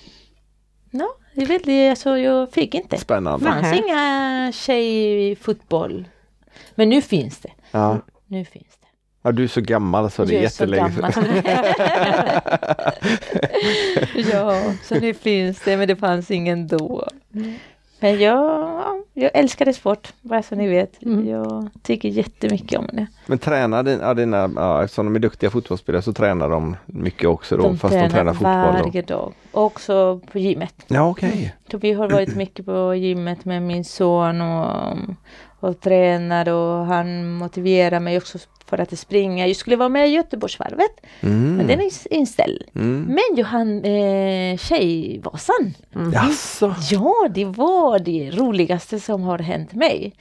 Ja, 0.91 1.07
det 1.33 1.41
är 1.41 1.45
väldigt, 1.45 1.89
alltså 1.89 2.17
jag 2.17 2.51
fick 2.51 2.75
inte. 2.75 2.95
Det 2.95 2.99
Spännande. 3.01 3.45
fanns 3.45 3.61
Nähä. 3.61 3.77
inga 3.87 4.51
tjejfotboll. 4.53 6.07
Men 6.75 6.89
nu 6.89 7.01
finns 7.01 7.39
det. 7.39 7.51
Ja. 7.71 7.97
Nu 8.27 8.45
finns 8.45 8.76
det. 8.76 8.76
Ja, 9.21 9.31
du 9.31 9.43
är 9.43 9.47
så 9.47 9.61
gammal 9.61 10.11
så 10.11 10.25
det 10.25 10.33
är 10.33 10.35
Jag 10.35 10.43
är 10.43 10.49
så 10.49 10.63
jättelänge 10.63 10.91
sedan. 10.91 11.13
ja, 14.31 14.73
så 14.83 14.95
nu 14.95 15.13
finns 15.13 15.59
det 15.65 15.77
men 15.77 15.87
det 15.87 15.95
fanns 15.95 16.31
ingen 16.31 16.67
då. 16.67 17.07
Men 17.99 18.19
jag, 18.19 18.81
jag 19.13 19.31
älskade 19.33 19.73
sport, 19.73 20.13
bara 20.21 20.43
så 20.43 20.55
ni 20.55 20.67
vet. 20.67 21.03
Mm. 21.03 21.27
Jag 21.27 21.69
tycker 21.83 22.09
jättemycket 22.09 22.79
om 22.79 22.87
det. 22.93 23.07
Men 23.25 23.37
tränar 23.37 23.83
din, 23.83 23.99
ja, 23.99 24.13
dina, 24.13 24.49
ja, 24.55 24.83
eftersom 24.83 25.05
de 25.05 25.15
är 25.15 25.19
duktiga 25.19 25.49
fotbollsspelare 25.49 26.01
så 26.01 26.13
tränar 26.13 26.49
de 26.49 26.75
mycket 26.85 27.29
också 27.29 27.57
då 27.57 27.75
fast 27.75 27.93
de 27.93 28.09
tränar 28.09 28.33
fotboll? 28.33 28.75
Då. 28.77 28.83
varje 28.83 29.01
dag. 29.01 29.33
Också 29.51 30.21
på 30.31 30.39
gymmet. 30.39 30.75
Ja 30.87 31.09
okej. 31.09 31.55
Så 31.71 31.77
vi 31.77 31.93
har 31.93 32.09
varit 32.09 32.35
mycket 32.35 32.65
på 32.65 32.95
gymmet 32.95 33.45
med 33.45 33.61
min 33.61 33.85
son 33.85 34.41
och, 34.41 34.97
och 35.59 35.79
tränar 35.79 36.49
och 36.49 36.85
han 36.85 37.31
motiverar 37.31 37.99
mig 37.99 38.17
också 38.17 38.37
för 38.65 38.77
att 38.77 38.99
springa. 38.99 39.47
Jag 39.47 39.55
skulle 39.55 39.75
vara 39.75 39.89
med 39.89 40.07
i 40.07 40.11
Göteborgsvarvet 40.11 40.91
Mm. 41.21 41.55
men 41.57 41.67
den 41.67 41.79
är 41.79 41.83
ins- 41.83 42.07
inställd. 42.11 42.63
Mm. 42.75 43.03
Men 43.03 43.37
jag 43.37 43.45
hann 43.45 43.83
eh, 43.85 44.57
Tjejvasan. 44.57 45.73
Mm. 45.95 46.11
Jaså? 46.13 46.75
Ja, 46.91 47.27
det 47.29 47.45
var 47.45 47.99
det 47.99 48.31
roligaste 48.31 48.99
som 48.99 49.21
har 49.23 49.39
hänt 49.39 49.73
mig. 49.73 50.13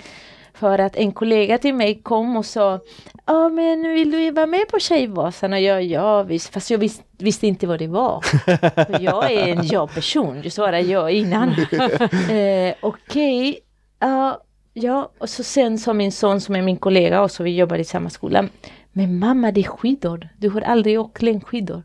För 0.54 0.78
att 0.78 0.96
en 0.96 1.12
kollega 1.12 1.58
till 1.58 1.74
mig 1.74 2.00
kom 2.02 2.36
och 2.36 2.46
sa 2.46 2.80
Ja 3.26 3.48
men 3.48 3.82
vill 3.94 4.10
du 4.10 4.30
vara 4.30 4.46
med 4.46 4.68
på 4.68 4.78
Tjejvasan? 4.78 5.52
Och 5.52 5.60
jag 5.60 5.84
ja 5.84 6.22
visst, 6.22 6.52
fast 6.54 6.70
jag 6.70 6.78
visst, 6.78 7.02
visste 7.18 7.46
inte 7.46 7.66
vad 7.66 7.78
det 7.78 7.86
var. 7.86 8.24
Jag 9.00 9.32
är 9.32 9.46
en 9.48 9.66
ja-person, 9.66 10.40
jag 10.42 10.52
svarade 10.52 10.80
ja 10.80 11.10
innan. 11.10 11.48
eh, 12.30 12.74
Okej, 12.80 13.58
ja, 14.00 14.40
ja, 14.76 15.10
och 15.18 15.28
så 15.30 15.42
sen 15.42 15.78
sa 15.78 15.92
min 15.92 16.12
son 16.12 16.40
som 16.40 16.56
är 16.56 16.62
min 16.62 16.76
kollega 16.76 17.22
och 17.22 17.30
så 17.30 17.42
vi 17.42 17.56
jobbar 17.56 17.78
i 17.78 17.84
samma 17.84 18.10
skola. 18.10 18.48
Men 18.92 19.18
mamma 19.18 19.52
det 19.52 19.60
är 19.60 19.64
skidor, 19.64 20.28
du 20.38 20.48
har 20.48 20.60
aldrig 20.60 21.00
åkt 21.00 21.22
längdskidor. 21.22 21.82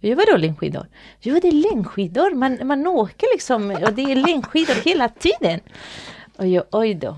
Jo, 0.00 0.16
vadå 0.16 0.36
längdskidor? 0.36 0.86
Jo, 1.20 1.38
det 1.42 1.48
är 1.48 1.52
längdskidor. 1.52 2.34
Man, 2.34 2.58
man 2.64 2.86
åker 2.86 3.26
liksom 3.34 3.70
och 3.70 3.92
det 3.92 4.02
är 4.02 4.26
längdskidor 4.26 4.74
hela 4.74 5.08
tiden. 5.08 5.60
Och 6.36 6.46
jag, 6.46 6.64
oj 6.70 6.94
då. 6.94 7.16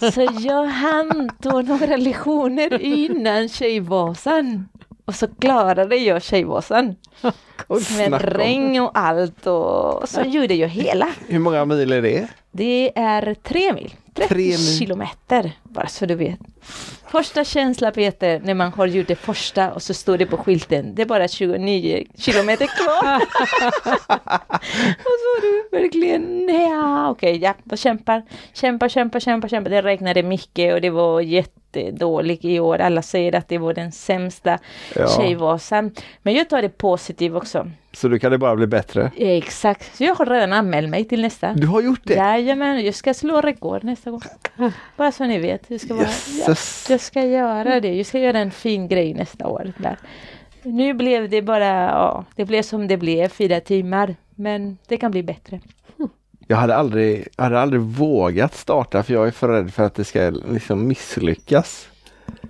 Så 0.12 0.28
jag 0.40 0.66
hann 0.66 1.30
ta 1.42 1.62
några 1.62 1.96
lektioner 1.96 2.82
innan 2.82 3.48
Tjejvasan. 3.48 4.68
Och 5.10 5.16
så 5.16 5.26
klarade 5.28 5.96
jag 5.96 6.22
Tjejvasan. 6.22 6.96
Med 7.98 8.22
regn 8.22 8.80
och 8.80 8.90
allt 8.98 9.46
och 9.46 10.08
så 10.08 10.20
gjorde 10.20 10.54
jag 10.54 10.68
hela. 10.68 11.08
Hur 11.28 11.38
många 11.38 11.64
mil 11.64 11.92
är 11.92 12.02
det? 12.02 12.28
Det 12.52 12.98
är 12.98 13.34
tre 13.34 13.72
mil. 13.72 13.94
30 14.14 14.28
Tre 14.28 14.44
mil. 14.44 14.78
kilometer, 14.78 15.52
bara 15.62 15.86
så 15.86 16.06
du 16.06 16.14
vet. 16.14 16.38
Första 17.06 17.44
känsla 17.44 17.90
Peter, 17.90 18.40
när 18.44 18.54
man 18.54 18.72
har 18.72 18.86
gjort 18.86 19.08
det 19.08 19.14
första 19.16 19.72
och 19.72 19.82
så 19.82 19.94
står 19.94 20.18
det 20.18 20.26
på 20.26 20.36
skylten, 20.36 20.94
det 20.94 21.02
är 21.02 21.06
bara 21.06 21.28
29 21.28 22.04
kilometer 22.18 22.66
kvar. 22.66 23.16
och 24.98 25.16
så 25.20 25.36
är 25.36 25.40
du 25.42 25.78
verkligen, 25.78 26.48
ja 26.48 27.10
okej, 27.10 27.36
ja, 27.36 27.54
då 27.64 27.76
kämpar, 27.76 28.22
kämpar, 28.54 28.88
kämpar, 28.88 29.20
kämpar, 29.20 29.48
kämpar. 29.48 29.70
Det 29.70 29.82
räknade 29.82 30.22
mycket 30.22 30.74
och 30.74 30.80
det 30.80 30.90
var 30.90 31.20
jättedåligt 31.76 32.44
i 32.44 32.60
år. 32.60 32.78
Alla 32.78 33.02
säger 33.02 33.34
att 33.34 33.48
det 33.48 33.58
var 33.58 33.74
den 33.74 33.92
sämsta 33.92 34.58
Ja. 34.96 35.08
Tjejvasan. 35.08 35.90
Men 36.22 36.34
jag 36.34 36.48
tar 36.48 36.62
det 36.62 36.68
positivt 36.78 37.34
också. 37.34 37.70
Så 37.92 38.08
då 38.08 38.18
kan 38.18 38.32
det 38.32 38.38
bara 38.38 38.56
bli 38.56 38.66
bättre? 38.66 39.10
Exakt, 39.16 39.96
så 39.96 40.04
jag 40.04 40.14
har 40.14 40.26
redan 40.26 40.52
anmält 40.52 40.88
mig 40.88 41.04
till 41.04 41.22
nästa. 41.22 41.54
Du 41.54 41.66
har 41.66 41.82
gjort 41.82 42.00
det? 42.04 42.14
Jajamän, 42.14 42.84
jag 42.84 42.94
ska 42.94 43.14
slå 43.14 43.40
rekord 43.40 43.84
nästa 43.84 44.10
gång. 44.10 44.20
Bara 44.96 45.12
så 45.12 45.24
ni 45.24 45.38
vet. 45.38 45.64
Jag 45.68 45.80
ska, 45.80 45.94
vara, 45.94 46.06
ja, 46.46 46.54
jag 46.88 47.00
ska 47.00 47.22
göra 47.22 47.80
det. 47.80 47.94
Jag 47.94 48.06
ska 48.06 48.18
göra 48.18 48.38
en 48.38 48.50
fin 48.50 48.88
grej 48.88 49.14
nästa 49.14 49.46
år. 49.46 49.72
Där. 49.76 49.96
Nu 50.62 50.94
blev 50.94 51.28
det 51.28 51.42
bara, 51.42 51.66
ja, 51.66 52.24
det 52.36 52.44
blev 52.44 52.62
som 52.62 52.88
det 52.88 52.96
blev, 52.96 53.28
fyra 53.28 53.60
timmar. 53.60 54.16
Men 54.34 54.78
det 54.88 54.96
kan 54.96 55.10
bli 55.10 55.22
bättre. 55.22 55.60
Jag 56.50 56.56
hade 56.56 56.76
aldrig, 56.76 57.28
hade 57.36 57.60
aldrig 57.60 57.82
vågat 57.82 58.54
starta 58.54 59.02
för 59.02 59.12
jag 59.12 59.26
är 59.26 59.30
för 59.30 59.48
rädd 59.48 59.74
för 59.74 59.82
att 59.82 59.94
det 59.94 60.04
ska 60.04 60.30
liksom 60.30 60.88
misslyckas. 60.88 61.88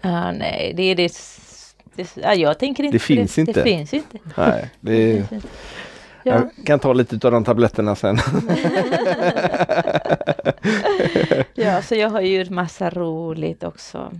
Ah, 0.03 0.33
nej, 0.33 0.73
det 0.77 0.83
är 0.83 0.95
det. 0.95 1.13
ja, 2.15 2.35
jag 2.35 2.59
tänker 2.59 2.85
inte 2.85 2.95
Det 2.95 2.99
finns 2.99 3.35
det. 3.35 3.41
inte. 3.41 3.53
Det 3.53 3.63
finns 3.63 3.95
inte. 3.95 4.19
Nej, 4.37 4.71
det 4.81 5.15
Det 5.15 5.29
finns. 5.29 5.45
Ja. 6.23 6.33
Jag 6.35 6.67
kan 6.67 6.79
ta 6.79 6.93
lite 6.93 7.27
av 7.27 7.33
de 7.33 7.45
tabletterna 7.45 7.97
sen. 7.97 8.19
ja, 11.55 11.83
så 11.83 11.95
jag 11.95 12.11
har 12.11 12.21
gjort 12.21 12.51
massa 12.51 12.91
roligt 12.91 13.65
också. 13.65 14.13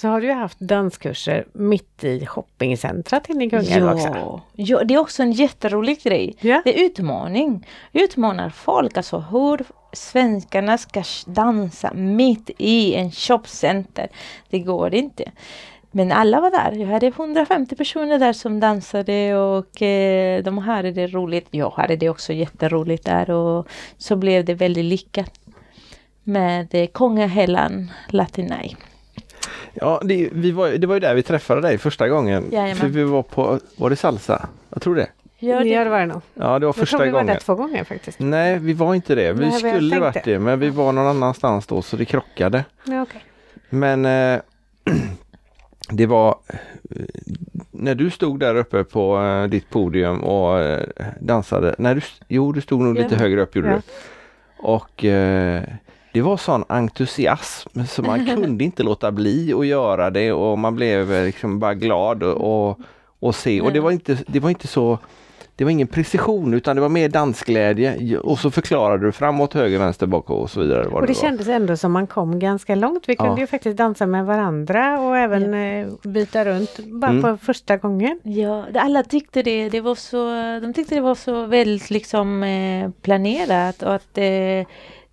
Så 0.00 0.08
har 0.08 0.20
du 0.20 0.26
ju 0.26 0.32
haft 0.32 0.60
danskurser 0.60 1.44
mitt 1.52 2.04
i 2.04 2.26
shoppingcentrat 2.26 3.30
inne 3.30 3.44
i 3.44 3.50
Kungälv 3.50 3.88
också. 3.88 4.08
Ja, 4.08 4.42
ja, 4.54 4.84
det 4.84 4.94
är 4.94 4.98
också 4.98 5.22
en 5.22 5.32
jätterolig 5.32 6.02
grej. 6.02 6.36
Ja. 6.40 6.62
Det 6.64 6.80
är 6.80 6.84
utmaning. 6.84 7.66
Utmanar 7.92 8.50
folk, 8.50 8.96
alltså 8.96 9.18
hur 9.18 9.64
svenskarna 9.92 10.78
ska 10.78 11.02
dansa 11.26 11.92
mitt 11.94 12.50
i 12.58 12.94
en 12.94 13.10
shopcenter. 13.10 14.08
Det 14.50 14.58
går 14.58 14.94
inte. 14.94 15.24
Men 15.90 16.12
alla 16.12 16.40
var 16.40 16.50
där. 16.50 16.72
Jag 16.72 16.88
hade 16.88 17.06
150 17.06 17.76
personer 17.76 18.18
där 18.18 18.32
som 18.32 18.60
dansade 18.60 19.36
och 19.36 19.82
eh, 19.82 20.42
de 20.42 20.58
hade 20.58 20.92
det 20.92 21.06
roligt. 21.06 21.46
Jag 21.50 21.70
hade 21.70 21.96
det 21.96 22.08
också 22.08 22.32
jätteroligt 22.32 23.04
där 23.04 23.30
och 23.30 23.68
så 23.98 24.16
blev 24.16 24.44
det 24.44 24.54
väldigt 24.54 24.84
lyckat. 24.84 25.40
Med 26.22 26.74
eh, 26.74 26.86
Kongahällan 26.86 27.90
Latinaj. 28.08 28.76
Ja, 29.74 30.00
det, 30.04 30.28
vi 30.32 30.50
var, 30.52 30.68
det 30.68 30.86
var 30.86 30.94
ju 30.94 31.00
där 31.00 31.14
vi 31.14 31.22
träffade 31.22 31.60
dig 31.60 31.78
första 31.78 32.08
gången. 32.08 32.44
Jajamän. 32.52 32.76
För 32.76 32.86
vi 32.88 33.04
var 33.04 33.22
på, 33.22 33.58
var 33.76 33.90
det 33.90 33.96
salsa? 33.96 34.48
Jag 34.70 34.82
tror 34.82 34.94
det. 34.94 35.08
Ja, 35.38 35.64
Ja, 35.64 35.84
det 35.84 35.90
var 35.90 36.00
det 36.00 36.06
nog. 36.06 36.20
Ja, 36.34 36.42
det 36.44 36.48
var 36.48 36.54
Jag 36.60 36.60
tror 36.60 36.72
första 36.72 36.98
vi 36.98 37.04
var 37.04 37.20
gången. 37.20 37.26
där 37.26 37.40
två 37.40 37.54
gånger 37.54 37.84
faktiskt. 37.84 38.18
Nej, 38.20 38.58
vi 38.58 38.72
var 38.72 38.94
inte 38.94 39.14
det. 39.14 39.32
Vi 39.32 39.40
Nej, 39.40 39.52
skulle 39.58 40.00
varit 40.00 40.24
det, 40.24 40.38
men 40.38 40.58
vi 40.60 40.70
var 40.70 40.92
någon 40.92 41.06
annanstans 41.06 41.66
då 41.66 41.82
så 41.82 41.96
det 41.96 42.04
krockade. 42.04 42.64
Ja, 42.84 43.02
okej. 43.02 43.24
Men 43.70 44.04
eh, 44.04 44.40
det 45.90 46.06
var 46.06 46.28
eh, 46.90 46.96
när 47.70 47.94
du 47.94 48.10
stod 48.10 48.40
där 48.40 48.54
uppe 48.54 48.84
på 48.84 49.20
eh, 49.22 49.44
ditt 49.44 49.70
podium 49.70 50.24
och 50.24 50.58
eh, 50.60 50.86
dansade. 51.20 51.74
Nej, 51.78 51.94
du, 51.94 52.00
jo, 52.28 52.52
du 52.52 52.60
stod 52.60 52.80
nog 52.80 52.98
Ja. 52.98 53.02
lite 53.02 53.16
högre 53.16 53.40
upp 53.42 53.56
gjorde 53.56 53.68
Ja. 53.70 53.74
du. 53.76 53.82
Och 54.62 55.04
eh, 55.04 55.62
det 56.12 56.20
var 56.20 56.36
sån 56.36 56.64
entusiasm 56.68 57.80
så 57.88 58.02
man 58.02 58.26
kunde 58.34 58.64
inte 58.64 58.82
låta 58.82 59.12
bli 59.12 59.52
att 59.52 59.66
göra 59.66 60.10
det 60.10 60.32
och 60.32 60.58
man 60.58 60.74
blev 60.74 61.12
eh, 61.12 61.24
liksom 61.24 61.58
bara 61.58 61.74
glad 61.74 62.22
och, 62.22 62.68
och, 62.70 62.78
och 63.20 63.34
se. 63.34 63.60
Och 63.60 63.72
det 63.72 63.76
Ja. 63.76 63.82
var 63.82 63.90
inte, 63.90 64.18
det 64.26 64.40
var 64.40 64.50
inte 64.50 64.66
så 64.66 64.98
det 65.60 65.64
var 65.64 65.70
ingen 65.70 65.86
precision 65.86 66.54
utan 66.54 66.76
det 66.76 66.82
var 66.82 66.88
mer 66.88 67.08
dansglädje 67.08 68.18
och 68.18 68.38
så 68.38 68.50
förklarade 68.50 69.06
du 69.06 69.12
framåt, 69.12 69.54
höger, 69.54 69.78
vänster, 69.78 70.06
bak 70.06 70.30
och 70.30 70.50
så 70.50 70.60
vidare. 70.60 70.86
och 70.86 71.00
det, 71.00 71.06
det 71.06 71.14
kändes 71.14 71.48
ändå 71.48 71.76
som 71.76 71.92
man 71.92 72.06
kom 72.06 72.38
ganska 72.38 72.74
långt. 72.74 73.08
Vi 73.08 73.16
kunde 73.16 73.32
ja. 73.32 73.38
ju 73.38 73.46
faktiskt 73.46 73.76
dansa 73.76 74.06
med 74.06 74.26
varandra 74.26 75.00
och 75.00 75.18
även 75.18 75.52
ja. 75.52 75.58
Eh, 75.58 75.86
byta 76.02 76.44
runt 76.44 76.78
bara 76.78 77.10
mm. 77.10 77.22
på 77.22 77.36
första 77.36 77.76
gången. 77.76 78.20
Ja, 78.22 78.66
alla 78.74 79.02
tyckte 79.02 79.42
det. 79.42 79.68
det 79.68 79.80
var 79.80 79.94
så, 79.94 80.30
de 80.60 80.72
tyckte 80.74 80.94
det 80.94 81.00
var 81.00 81.14
så 81.14 81.46
väldigt 81.46 81.90
liksom 81.90 82.42
eh, 82.42 82.90
planerat 83.02 83.82
och 83.82 83.94
att 83.94 84.18
eh, 84.18 84.66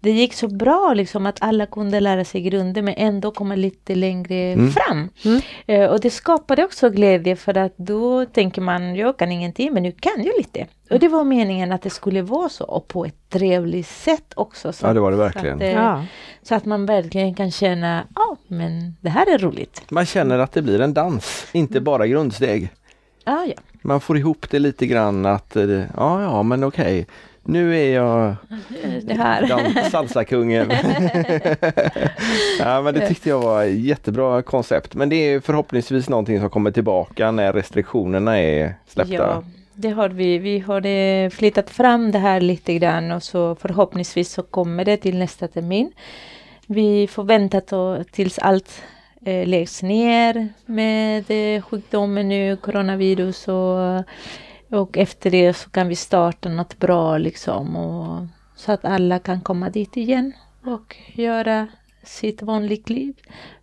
det 0.08 0.14
gick 0.14 0.34
så 0.34 0.47
bra 0.47 0.93
liksom 0.93 1.26
att 1.26 1.38
alla 1.41 1.66
kunde 1.66 1.99
lära 1.99 2.26
sig 2.26 2.41
grunder 2.41 2.82
men 2.82 2.93
ändå 2.97 3.32
komma 3.32 3.55
lite 3.55 3.95
längre 3.95 4.36
mm. 4.36 4.72
fram. 4.72 5.10
Mm. 5.26 5.41
Uh, 5.70 5.89
och 5.89 5.99
det 5.99 6.10
skapade 6.10 6.64
också 6.64 6.89
glädje 6.89 7.36
för 7.36 7.58
att 7.58 7.78
då 7.78 8.26
tänker 8.26 8.62
man, 8.62 8.95
jag 8.95 9.18
kan 9.18 9.32
ingenting 9.32 9.74
men 9.74 9.84
nu 9.84 9.91
kan 9.91 10.24
jag 10.24 10.34
lite. 10.38 10.68
Och 10.89 10.99
det 10.99 11.08
var 11.08 11.24
meningen 11.24 11.72
att 11.72 11.82
det 11.82 11.89
skulle 11.89 12.22
vara 12.22 12.49
så 12.49 12.64
och 12.64 12.88
på 12.88 13.05
ett 13.05 13.30
trevligt 13.30 13.88
sätt 13.88 14.34
också. 14.36 14.74
Så 14.74 14.86
ja 14.86 14.93
det 14.93 14.99
var 14.99 15.12
det 15.12 15.18
verkligen. 15.18 15.60
Så 15.60 15.66
att, 15.66 15.72
ja. 15.72 16.05
så 16.41 16.55
att 16.55 16.66
man 16.66 16.86
verkligen 16.86 17.36
kan 17.36 17.51
känna, 17.51 18.03
ja 18.16 18.22
oh, 18.22 18.38
men 18.47 18.95
det 19.01 19.10
här 19.10 19.34
är 19.34 19.38
roligt. 19.38 19.82
Man 19.89 20.05
känner 20.05 20.39
att 20.39 20.51
det 20.51 20.62
blir 20.62 20.82
en 20.82 20.93
dans, 20.93 21.47
inte 21.51 21.82
bara 21.82 22.08
grundsteg. 22.08 22.70
Ah, 23.24 23.43
ja. 23.45 23.55
Man 23.82 24.01
får 24.01 24.18
ihop 24.18 24.49
det 24.49 24.60
lite 24.60 24.86
grann 24.86 25.26
att, 25.26 25.55
eh, 25.55 25.70
ja 25.97 26.22
ja 26.22 26.43
men 26.43 26.64
okej, 26.64 27.08
nu 27.48 27.78
är 27.78 27.95
jag 27.95 28.36
det 29.04 29.14
här. 29.14 29.89
salsakungen. 29.89 30.70
ja, 32.60 32.82
men 32.82 32.93
det 32.93 33.08
tyckte 33.08 33.30
jag 33.30 33.39
var 33.39 33.64
ett 33.64 33.80
jättebra 33.80 34.41
koncept. 34.41 34.95
Men 34.95 35.10
det 35.10 35.16
är 35.16 35.39
förhoppningsvis 35.39 36.10
någonting 36.10 36.39
som 36.39 36.50
kommer 36.50 36.72
tillbaka 36.72 37.32
när 37.32 37.54
restriktionerna 37.54 38.39
är 38.39 38.76
släppta. 38.88 39.14
Ja, 39.14 39.43
det 39.74 39.89
har 39.89 40.10
vi. 40.10 40.38
Vi 40.38 40.60
har 40.60 41.30
flyttat 41.30 41.70
fram 41.70 42.12
det 42.12 42.20
här 42.20 42.41
lite 42.41 42.74
grann 42.74 43.12
och 43.12 43.24
så 43.24 43.56
förhoppningsvis 43.56 44.32
så 44.32 44.43
kommer 44.43 44.86
det 44.86 44.98
till 44.98 45.18
nästa 45.18 45.48
termin. 45.48 45.91
Vi 46.68 47.08
får 47.08 47.24
vänta 47.24 47.62
tills 48.12 48.39
allt 48.39 48.82
eh, 49.26 49.48
läggs 49.48 49.84
ner 49.84 50.50
med 50.66 51.26
eh, 51.28 51.62
sjukdomen 51.62 52.30
nu, 52.30 52.58
coronavirus 52.58 53.48
och 53.48 54.04
och 54.70 54.97
efter 54.97 55.32
det 55.32 55.53
så 55.53 55.70
kan 55.70 55.88
vi 55.88 55.95
starta 55.95 56.49
något 56.49 56.80
bra 56.80 57.18
liksom 57.18 57.76
och, 57.76 58.28
så 58.55 58.72
att 58.72 58.86
alla 58.86 59.20
kan 59.20 59.41
komma 59.41 59.70
dit 59.70 59.97
igen 59.97 60.34
och 60.65 60.95
göra 61.13 61.68
sitt 62.03 62.41
vanligt 62.41 62.89
liv. 62.89 63.13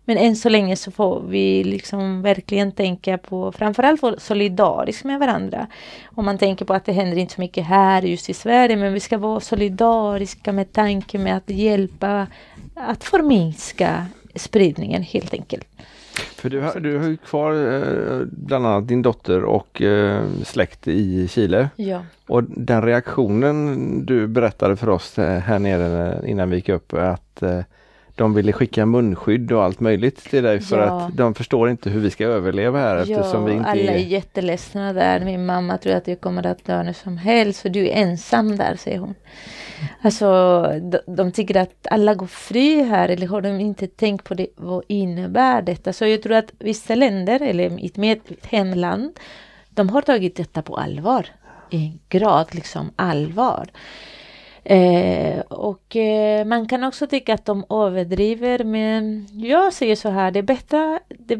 Men 0.05 0.17
än 0.17 0.35
så 0.35 0.49
länge 0.49 0.75
så 0.75 0.91
får 0.91 1.21
vi 1.21 1.63
liksom 1.63 2.21
verkligen 2.21 2.71
tänka 2.71 3.17
på 3.17 3.51
framförallt 3.51 4.01
vara 4.01 4.19
solidariska 4.19 5.07
med 5.07 5.19
varandra. 5.19 5.67
Om 6.05 6.25
man 6.25 6.37
tänker 6.37 6.65
på 6.65 6.73
att 6.73 6.85
det 6.85 6.91
händer 6.91 7.17
inte 7.17 7.33
så 7.33 7.41
mycket 7.41 7.65
här 7.65 8.01
just 8.01 8.29
i 8.29 8.33
Sverige 8.33 8.75
men 8.75 8.93
vi 8.93 8.99
ska 8.99 9.17
vara 9.17 9.39
solidariska 9.39 10.51
med 10.51 10.73
tanke 10.73 11.17
med 11.17 11.37
att 11.37 11.49
hjälpa 11.49 12.27
att 12.73 13.03
förminska 13.03 14.05
spridningen 14.35 15.03
helt 15.03 15.33
enkelt. 15.33 15.67
För 16.15 16.49
du 16.49 16.61
har, 16.61 16.79
du 16.79 16.97
har 16.97 17.07
ju 17.07 17.17
kvar 17.17 17.51
eh, 17.51 18.25
bland 18.31 18.65
annat 18.67 18.87
din 18.87 19.01
dotter 19.01 19.43
och 19.43 19.81
eh, 19.81 20.23
släkt 20.43 20.87
i 20.87 21.27
Chile. 21.27 21.69
Ja. 21.75 22.01
Och 22.27 22.43
den 22.43 22.81
reaktionen 22.81 24.05
du 24.05 24.27
berättade 24.27 24.75
för 24.75 24.89
oss 24.89 25.19
eh, 25.19 25.39
här 25.39 25.59
nere 25.59 26.21
innan 26.27 26.49
vi 26.49 26.55
gick 26.55 26.69
upp 26.69 26.93
att 26.93 27.41
eh, 27.41 27.59
de 28.15 28.33
ville 28.33 28.53
skicka 28.53 28.85
munskydd 28.85 29.51
och 29.51 29.63
allt 29.63 29.79
möjligt 29.79 30.17
till 30.17 30.43
dig 30.43 30.59
för 30.59 30.79
ja. 30.79 31.01
att 31.01 31.17
de 31.17 31.35
förstår 31.35 31.69
inte 31.69 31.89
hur 31.89 31.99
vi 31.99 32.09
ska 32.09 32.25
överleva 32.25 32.79
här 32.79 32.97
eftersom 32.97 33.41
ja, 33.41 33.45
vi 33.45 33.53
inte 33.53 33.69
alla 33.69 33.91
är 33.91 33.97
jätteledsna 33.97 34.93
där. 34.93 35.19
Min 35.19 35.45
mamma 35.45 35.77
tror 35.77 35.93
att 35.93 36.07
jag 36.07 36.21
kommer 36.21 36.45
att 36.45 36.65
dö 36.65 36.83
när 36.83 36.93
som 36.93 37.17
helst 37.17 37.61
för 37.61 37.69
du 37.69 37.87
är 37.87 37.91
ensam 37.91 38.57
där, 38.57 38.75
säger 38.75 38.99
hon. 38.99 39.15
Alltså, 40.01 40.27
de, 40.81 41.15
de 41.15 41.31
tycker 41.31 41.57
att 41.57 41.87
alla 41.91 42.15
går 42.15 42.27
fri 42.27 42.83
här 42.83 43.09
eller 43.09 43.27
har 43.27 43.41
de 43.41 43.59
inte 43.59 43.87
tänkt 43.87 44.23
på 44.23 44.33
det, 44.33 44.47
vad 44.55 44.83
innebär 44.87 45.61
detta? 45.61 45.93
Så 45.93 46.05
jag 46.05 46.21
tror 46.21 46.33
att 46.33 46.51
vissa 46.59 46.95
länder, 46.95 47.41
eller 47.41 47.69
mitt, 47.69 47.97
mitt 47.97 48.45
hemland, 48.45 49.19
de 49.69 49.89
har 49.89 50.01
tagit 50.01 50.35
detta 50.35 50.61
på 50.61 50.77
allvar. 50.77 51.25
I 51.69 51.77
en 51.77 51.99
grad 52.09 52.55
liksom 52.55 52.91
allvar. 52.95 53.69
Eh, 54.67 55.39
och 55.39 55.95
eh, 55.95 56.45
man 56.45 56.67
kan 56.67 56.83
också 56.83 57.07
tycka 57.07 57.33
att 57.33 57.45
de 57.45 57.65
överdriver 57.69 58.63
men 58.63 59.27
jag 59.31 59.73
säger 59.73 59.95
så 59.95 60.09
här, 60.09 60.31
det 60.31 60.39
är 60.39 60.43
bättre, 60.43 60.99
det, 61.09 61.35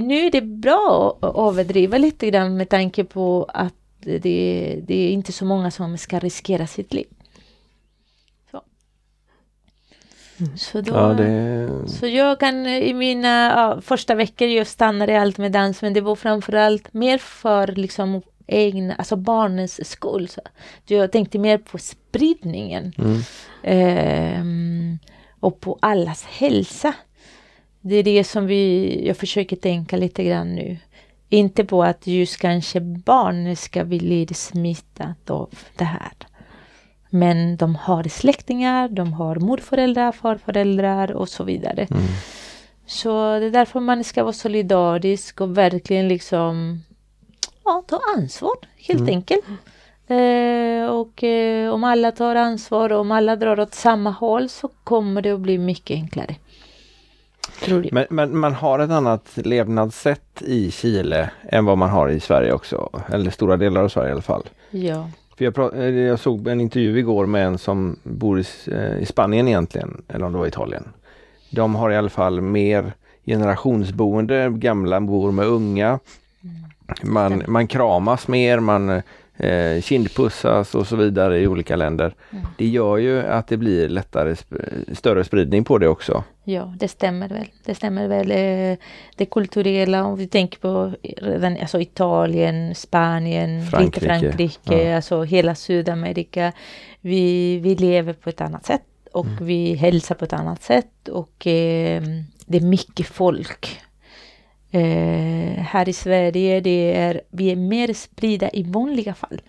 nu 0.00 0.26
är 0.26 0.30
det 0.30 0.40
bra 0.40 1.18
att 1.20 1.36
överdriva 1.36 1.98
lite 1.98 2.30
grann 2.30 2.56
med 2.56 2.68
tanke 2.68 3.04
på 3.04 3.46
att 3.54 3.74
det, 3.98 4.80
det 4.86 4.94
är 4.94 5.10
inte 5.10 5.32
så 5.32 5.44
många 5.44 5.70
som 5.70 5.98
ska 5.98 6.18
riskera 6.18 6.66
sitt 6.66 6.94
liv. 6.94 7.06
Så, 8.50 8.62
så, 10.56 10.80
då, 10.80 10.92
ja, 10.94 11.08
det... 11.12 11.68
så 11.88 12.06
jag 12.06 12.40
kan 12.40 12.66
i 12.66 12.94
mina 12.94 13.52
ja, 13.56 13.80
första 13.80 14.14
veckor, 14.14 14.48
jag 14.48 14.66
stannade 14.66 15.20
allt 15.20 15.38
med 15.38 15.52
dans 15.52 15.82
men 15.82 15.92
det 15.92 16.00
var 16.00 16.16
framförallt 16.16 16.92
mer 16.92 17.18
för 17.18 17.66
liksom 17.66 18.22
egna, 18.50 18.94
alltså 18.94 19.16
barnens 19.16 19.90
skull. 19.90 20.28
Så 20.28 20.40
jag 20.86 21.12
tänkte 21.12 21.38
mer 21.38 21.58
på 21.58 21.78
spridningen. 21.78 22.92
Mm. 22.98 23.20
Eh, 23.62 24.98
och 25.40 25.60
på 25.60 25.78
allas 25.82 26.24
hälsa. 26.24 26.94
Det 27.80 27.96
är 27.96 28.02
det 28.02 28.24
som 28.24 28.46
vi, 28.46 29.06
jag 29.06 29.16
försöker 29.16 29.56
tänka 29.56 29.96
lite 29.96 30.24
grann 30.24 30.54
nu. 30.54 30.78
Inte 31.28 31.64
på 31.64 31.84
att 31.84 32.06
just 32.06 32.36
kanske 32.36 32.80
barn 32.80 33.56
ska 33.56 33.84
bli 33.84 34.26
smittat 34.34 35.30
av 35.30 35.50
det 35.76 35.84
här. 35.84 36.12
Men 37.10 37.56
de 37.56 37.74
har 37.74 38.04
släktingar, 38.04 38.88
de 38.88 39.12
har 39.12 39.36
morföräldrar, 39.36 40.12
farföräldrar 40.12 41.12
och 41.12 41.28
så 41.28 41.44
vidare. 41.44 41.86
Mm. 41.90 42.02
Så 42.86 43.38
det 43.38 43.46
är 43.46 43.50
därför 43.50 43.80
man 43.80 44.04
ska 44.04 44.22
vara 44.22 44.32
solidarisk 44.32 45.40
och 45.40 45.58
verkligen 45.58 46.08
liksom 46.08 46.82
ja, 47.70 47.82
ta 47.86 48.00
ansvar 48.16 48.56
helt 48.76 49.00
mm. 49.00 49.14
enkelt. 49.14 49.44
Eh, 50.06 50.90
och 50.90 51.24
eh, 51.24 51.70
om 51.70 51.84
alla 51.84 52.12
tar 52.12 52.34
ansvar 52.34 52.92
och 52.92 53.00
om 53.00 53.12
alla 53.12 53.36
drar 53.36 53.60
åt 53.60 53.74
samma 53.74 54.10
håll 54.10 54.48
så 54.48 54.68
kommer 54.84 55.22
det 55.22 55.30
att 55.30 55.40
bli 55.40 55.58
mycket 55.58 55.94
enklare. 55.94 56.34
Men, 57.92 58.06
men, 58.10 58.38
man 58.38 58.54
har 58.54 58.78
ett 58.78 58.90
annat 58.90 59.30
levnadssätt 59.34 60.42
i 60.42 60.70
Chile 60.70 61.30
än 61.48 61.64
vad 61.64 61.78
man 61.78 61.90
har 61.90 62.08
i 62.08 62.20
Sverige 62.20 62.52
också, 62.52 62.90
eller 63.12 63.30
stora 63.30 63.56
delar 63.56 63.84
av 63.84 63.88
Sverige 63.88 64.08
i 64.08 64.12
alla 64.12 64.22
fall. 64.22 64.48
Ja. 64.70 65.10
För 65.38 65.44
jag, 65.44 65.74
eh, 65.74 65.84
jag 65.84 66.18
såg 66.18 66.48
en 66.48 66.60
intervju 66.60 66.98
igår 66.98 67.26
med 67.26 67.46
en 67.46 67.58
som 67.58 67.96
bor 68.02 68.40
i, 68.40 68.44
eh, 68.66 68.98
i 68.98 69.06
Spanien 69.06 69.48
egentligen, 69.48 70.02
eller 70.08 70.26
om 70.26 70.32
det 70.32 70.38
var 70.38 70.46
Italien. 70.46 70.88
De 71.50 71.74
har 71.74 71.90
i 71.90 71.96
alla 71.96 72.08
fall 72.08 72.40
mer 72.40 72.92
generationsboende, 73.26 74.50
gamla 74.50 75.00
bor 75.00 75.32
med 75.32 75.46
unga 75.46 75.98
man, 77.02 77.42
man 77.46 77.66
kramas 77.66 78.28
mer, 78.28 78.60
man 78.60 79.02
eh, 79.40 79.82
kindpussas 79.82 80.74
och 80.74 80.86
så 80.86 80.96
vidare 80.96 81.38
i 81.38 81.46
olika 81.46 81.76
länder. 81.76 82.14
Mm. 82.30 82.46
Det 82.58 82.66
gör 82.66 82.96
ju 82.96 83.20
att 83.20 83.48
det 83.48 83.56
blir 83.56 83.88
lättare, 83.88 84.36
större 84.92 85.24
spridning 85.24 85.64
på 85.64 85.78
det 85.78 85.88
också. 85.88 86.24
Ja, 86.44 86.74
det 86.78 86.88
stämmer 86.88 87.28
väl. 87.28 87.46
Det 87.64 87.74
stämmer 87.74 88.08
väl. 88.08 88.30
Eh, 88.30 88.78
det 89.16 89.26
kulturella, 89.26 90.04
om 90.04 90.16
vi 90.16 90.26
tänker 90.26 90.58
på 90.58 90.92
redan, 91.16 91.56
alltså 91.60 91.80
Italien, 91.80 92.74
Spanien, 92.74 93.66
Frankrike, 93.66 94.00
lite 94.00 94.06
Frankrike, 94.06 94.88
ja. 94.88 94.96
alltså 94.96 95.22
hela 95.22 95.54
Sydamerika. 95.54 96.52
Vi, 97.00 97.58
vi 97.58 97.74
lever 97.74 98.12
på 98.12 98.30
ett 98.30 98.40
annat 98.40 98.66
sätt 98.66 98.82
och 99.12 99.26
mm. 99.26 99.46
vi 99.46 99.74
hälsar 99.74 100.14
på 100.14 100.24
ett 100.24 100.32
annat 100.32 100.62
sätt 100.62 101.08
och 101.08 101.46
eh, 101.46 102.02
det 102.46 102.56
är 102.56 102.64
mycket 102.64 103.06
folk 103.06 103.80
Eh, 104.70 105.62
här 105.62 105.88
i 105.88 105.92
Sverige 105.92 106.60
det 106.60 106.94
är 106.96 107.20
vi 107.30 107.52
är 107.52 107.56
mer 107.56 107.92
spridda 107.92 108.50
i 108.50 108.62
vanliga 108.62 109.14
fall. 109.14 109.40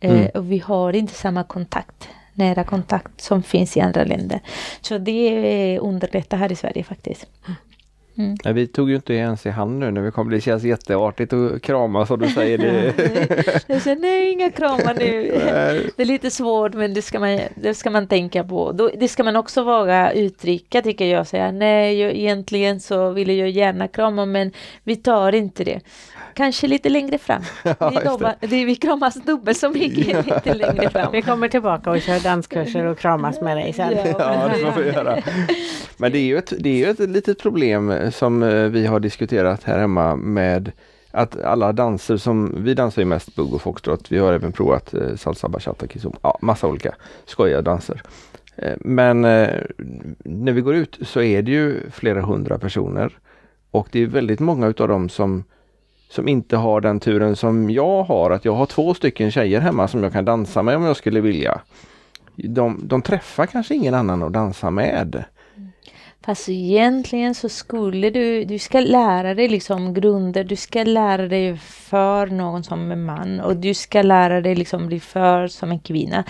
Eh, 0.00 0.10
mm. 0.10 0.28
Och 0.34 0.52
vi 0.52 0.58
har 0.58 0.92
inte 0.92 1.14
samma 1.14 1.44
kontakt, 1.44 2.08
nära 2.34 2.64
kontakt 2.64 3.20
som 3.20 3.42
finns 3.42 3.76
i 3.76 3.80
andra 3.80 4.04
länder. 4.04 4.40
Så 4.80 4.98
det 4.98 5.78
underlättar 5.78 6.36
här 6.36 6.52
i 6.52 6.56
Sverige 6.56 6.84
faktiskt. 6.84 7.26
Mm. 8.18 8.36
Nej, 8.44 8.54
vi 8.54 8.66
tog 8.66 8.90
ju 8.90 8.96
inte 8.96 9.14
ens 9.14 9.46
i 9.46 9.50
hand 9.50 9.78
nu 9.78 9.90
när 9.90 10.00
vi 10.00 10.10
kom. 10.10 10.30
Det 10.30 10.40
känns 10.40 10.62
jätteartigt 10.62 11.32
att 11.32 11.62
krama 11.62 12.06
som 12.06 12.20
du 12.20 12.28
säger. 12.28 12.58
Det. 12.58 12.94
jag 13.66 13.82
säger 13.82 13.96
nej, 13.96 14.32
inga 14.32 14.50
kramar 14.50 14.94
nu. 14.94 15.30
det 15.96 16.02
är 16.02 16.04
lite 16.04 16.30
svårt 16.30 16.74
men 16.74 16.94
det 16.94 17.02
ska 17.02 17.20
man, 17.20 17.40
det 17.54 17.74
ska 17.74 17.90
man 17.90 18.06
tänka 18.06 18.44
på. 18.44 18.72
Då, 18.72 18.90
det 18.98 19.08
ska 19.08 19.24
man 19.24 19.36
också 19.36 19.62
våga 19.62 20.12
uttrycka 20.12 20.82
tycker 20.82 21.04
jag. 21.04 21.26
Säga 21.26 21.52
nej, 21.52 22.00
jag, 22.00 22.12
egentligen 22.12 22.80
så 22.80 23.10
vill 23.10 23.38
jag 23.38 23.50
gärna 23.50 23.88
krama 23.88 24.26
men 24.26 24.52
vi 24.84 24.96
tar 24.96 25.34
inte 25.34 25.64
det 25.64 25.80
kanske 26.38 26.66
lite 26.66 26.88
längre 26.88 27.18
fram. 27.18 27.42
Ja, 27.78 27.90
vi, 27.90 28.06
jobbar, 28.06 28.34
det. 28.40 28.64
vi 28.64 28.74
kramas 28.74 29.14
dubbelt 29.14 29.58
så 29.58 29.70
mycket 29.70 30.26
lite 30.26 30.54
längre 30.54 30.90
fram. 30.90 31.12
Vi 31.12 31.22
kommer 31.22 31.48
tillbaka 31.48 31.90
och 31.90 32.00
kör 32.00 32.20
danskurser 32.20 32.84
och 32.84 32.98
kramas 32.98 33.40
med 33.40 33.56
dig 33.56 33.72
sen. 33.72 33.92
Ja, 34.18 34.50
det 34.54 34.72
får 34.72 34.80
vi 34.80 34.88
göra. 34.88 35.22
Men 35.96 36.12
det 36.12 36.18
är 36.18 36.22
ju 36.22 36.38
ett, 36.38 36.52
det 36.58 36.84
är 36.84 36.90
ett 36.90 36.98
litet 36.98 37.38
problem 37.38 38.07
som 38.10 38.42
eh, 38.42 38.64
vi 38.64 38.86
har 38.86 39.00
diskuterat 39.00 39.64
här 39.64 39.78
hemma 39.78 40.16
med 40.16 40.72
att 41.10 41.40
alla 41.40 41.72
danser 41.72 42.16
som, 42.16 42.54
vi 42.64 42.74
dansar 42.74 43.02
ju 43.02 43.06
mest 43.06 43.34
bugg 43.34 43.54
och 43.54 43.62
foxtrot. 43.62 44.12
Vi 44.12 44.18
har 44.18 44.32
även 44.32 44.52
provat 44.52 44.94
eh, 44.94 45.16
salsa, 45.16 45.48
bachata, 45.48 45.86
kizomba, 45.86 46.18
ja 46.22 46.38
massa 46.42 46.66
olika 46.66 46.94
skojiga 47.24 47.62
danser. 47.62 48.02
Eh, 48.56 48.74
men 48.80 49.24
eh, 49.24 49.48
när 50.24 50.52
vi 50.52 50.60
går 50.60 50.74
ut 50.74 50.98
så 51.02 51.22
är 51.22 51.42
det 51.42 51.50
ju 51.50 51.90
flera 51.90 52.22
hundra 52.22 52.58
personer 52.58 53.18
och 53.70 53.88
det 53.92 54.02
är 54.02 54.06
väldigt 54.06 54.40
många 54.40 54.66
utav 54.66 54.88
dem 54.88 55.08
som 55.08 55.44
som 56.10 56.28
inte 56.28 56.56
har 56.56 56.80
den 56.80 57.00
turen 57.00 57.36
som 57.36 57.70
jag 57.70 58.02
har, 58.02 58.30
att 58.30 58.44
jag 58.44 58.54
har 58.54 58.66
två 58.66 58.94
stycken 58.94 59.30
tjejer 59.30 59.60
hemma 59.60 59.88
som 59.88 60.02
jag 60.02 60.12
kan 60.12 60.24
dansa 60.24 60.62
med 60.62 60.76
om 60.76 60.82
jag 60.82 60.96
skulle 60.96 61.20
vilja. 61.20 61.60
De, 62.36 62.80
de 62.82 63.02
träffar 63.02 63.46
kanske 63.46 63.74
ingen 63.74 63.94
annan 63.94 64.22
att 64.22 64.32
dansa 64.32 64.70
med. 64.70 65.24
Fast 66.24 66.48
egentligen 66.48 67.34
så 67.34 67.48
skulle 67.48 68.10
du, 68.10 68.44
du 68.44 68.58
ska 68.58 68.80
lära 68.80 69.34
dig 69.34 69.48
liksom 69.48 69.94
grunder, 69.94 70.44
du 70.44 70.56
ska 70.56 70.84
lära 70.84 71.28
dig 71.28 71.56
för 71.56 72.26
någon 72.26 72.64
som 72.64 72.92
en 72.92 73.04
man 73.04 73.40
och 73.40 73.56
du 73.56 73.74
ska 73.74 74.02
lära 74.02 74.40
dig 74.40 74.54
liksom 74.54 74.86
bli 74.86 75.00
för 75.00 75.46
som 75.48 75.70
en 75.70 75.78
kvinna. 75.80 76.24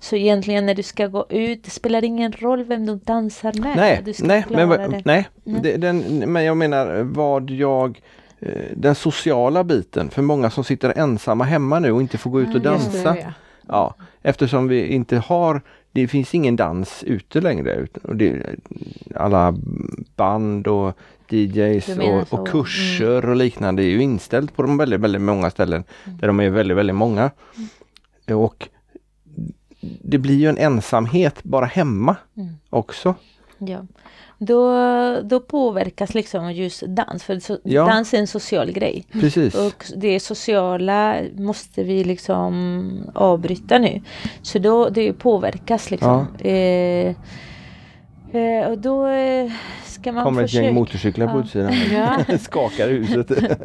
Så 0.00 0.16
egentligen 0.16 0.66
när 0.66 0.74
du 0.74 0.82
ska 0.82 1.06
gå 1.06 1.26
ut, 1.28 1.64
det 1.64 1.70
spelar 1.70 2.04
ingen 2.04 2.32
roll 2.32 2.64
vem 2.64 2.86
du 2.86 2.96
dansar 2.96 3.52
med. 3.60 3.76
Nej, 3.76 4.02
du 4.04 4.12
ska 4.12 4.26
nej, 4.26 4.44
men, 4.48 4.68
det. 4.68 5.02
nej. 5.04 5.28
Mm. 5.46 5.62
Det, 5.62 5.76
den, 5.76 5.98
men 6.32 6.44
jag 6.44 6.56
menar 6.56 7.02
vad 7.02 7.50
jag 7.50 8.00
eh, 8.40 8.50
den 8.76 8.94
sociala 8.94 9.64
biten 9.64 10.10
för 10.10 10.22
många 10.22 10.50
som 10.50 10.64
sitter 10.64 10.98
ensamma 10.98 11.44
hemma 11.44 11.78
nu 11.78 11.92
och 11.92 12.00
inte 12.00 12.18
får 12.18 12.30
gå 12.30 12.40
ut 12.40 12.54
och 12.54 12.60
det, 12.60 12.68
dansa. 12.68 13.16
ja. 13.16 13.32
Ja, 13.68 13.94
eftersom 14.22 14.68
vi 14.68 14.86
inte 14.86 15.16
har, 15.16 15.62
det 15.96 16.08
finns 16.08 16.34
ingen 16.34 16.56
dans 16.56 17.04
ute 17.04 17.40
längre. 17.40 17.86
Och 18.02 18.16
det, 18.16 18.46
alla 19.14 19.54
band 20.16 20.66
och 20.66 20.98
DJs 21.28 21.88
och, 21.88 22.32
och 22.40 22.48
kurser 22.48 23.28
och 23.28 23.36
liknande 23.36 23.82
är 23.82 23.88
ju 23.88 24.02
inställt 24.02 24.56
på 24.56 24.62
de 24.62 24.76
väldigt, 24.76 25.00
väldigt 25.00 25.22
många 25.22 25.50
ställen 25.50 25.84
där 26.04 26.26
de 26.26 26.40
är 26.40 26.50
väldigt, 26.50 26.76
väldigt 26.76 26.96
många. 26.96 27.30
Och 28.28 28.68
det 30.02 30.18
blir 30.18 30.36
ju 30.36 30.48
en 30.48 30.58
ensamhet 30.58 31.42
bara 31.42 31.66
hemma 31.66 32.16
Mm. 32.36 32.54
också. 32.70 33.14
Ja. 33.58 33.86
Då, 34.38 34.70
då 35.22 35.40
påverkas 35.40 36.14
liksom 36.14 36.52
just 36.52 36.82
dans, 36.86 37.24
för 37.24 37.38
så, 37.40 37.58
Ja. 37.64 37.86
dans 37.86 38.14
är 38.14 38.18
en 38.18 38.26
social 38.26 38.72
grej. 38.72 39.04
Precis. 39.12 39.54
Och 39.54 39.84
det 39.96 40.20
sociala 40.20 41.16
måste 41.38 41.82
vi 41.82 42.04
liksom 42.04 42.90
avbryta 43.14 43.78
nu. 43.78 44.00
Så 44.42 44.58
då 44.58 44.88
det 44.88 45.12
påverkas 45.12 45.90
liksom. 45.90 46.26
Eh, 46.38 47.14
eh, 48.40 48.66
och 48.70 48.78
då 48.78 49.06
eh, 49.06 49.50
ska 49.86 50.12
man 50.12 50.24
kommer 50.24 50.44
ett 50.44 50.52
gäng 50.52 50.74
motorcyklar 50.74 51.26
på 51.26 51.38
Ja. 51.38 51.42
utsidan. 51.44 51.72
Ja. 52.28 52.38
Skakar 52.38 52.88
huset. 52.88 53.28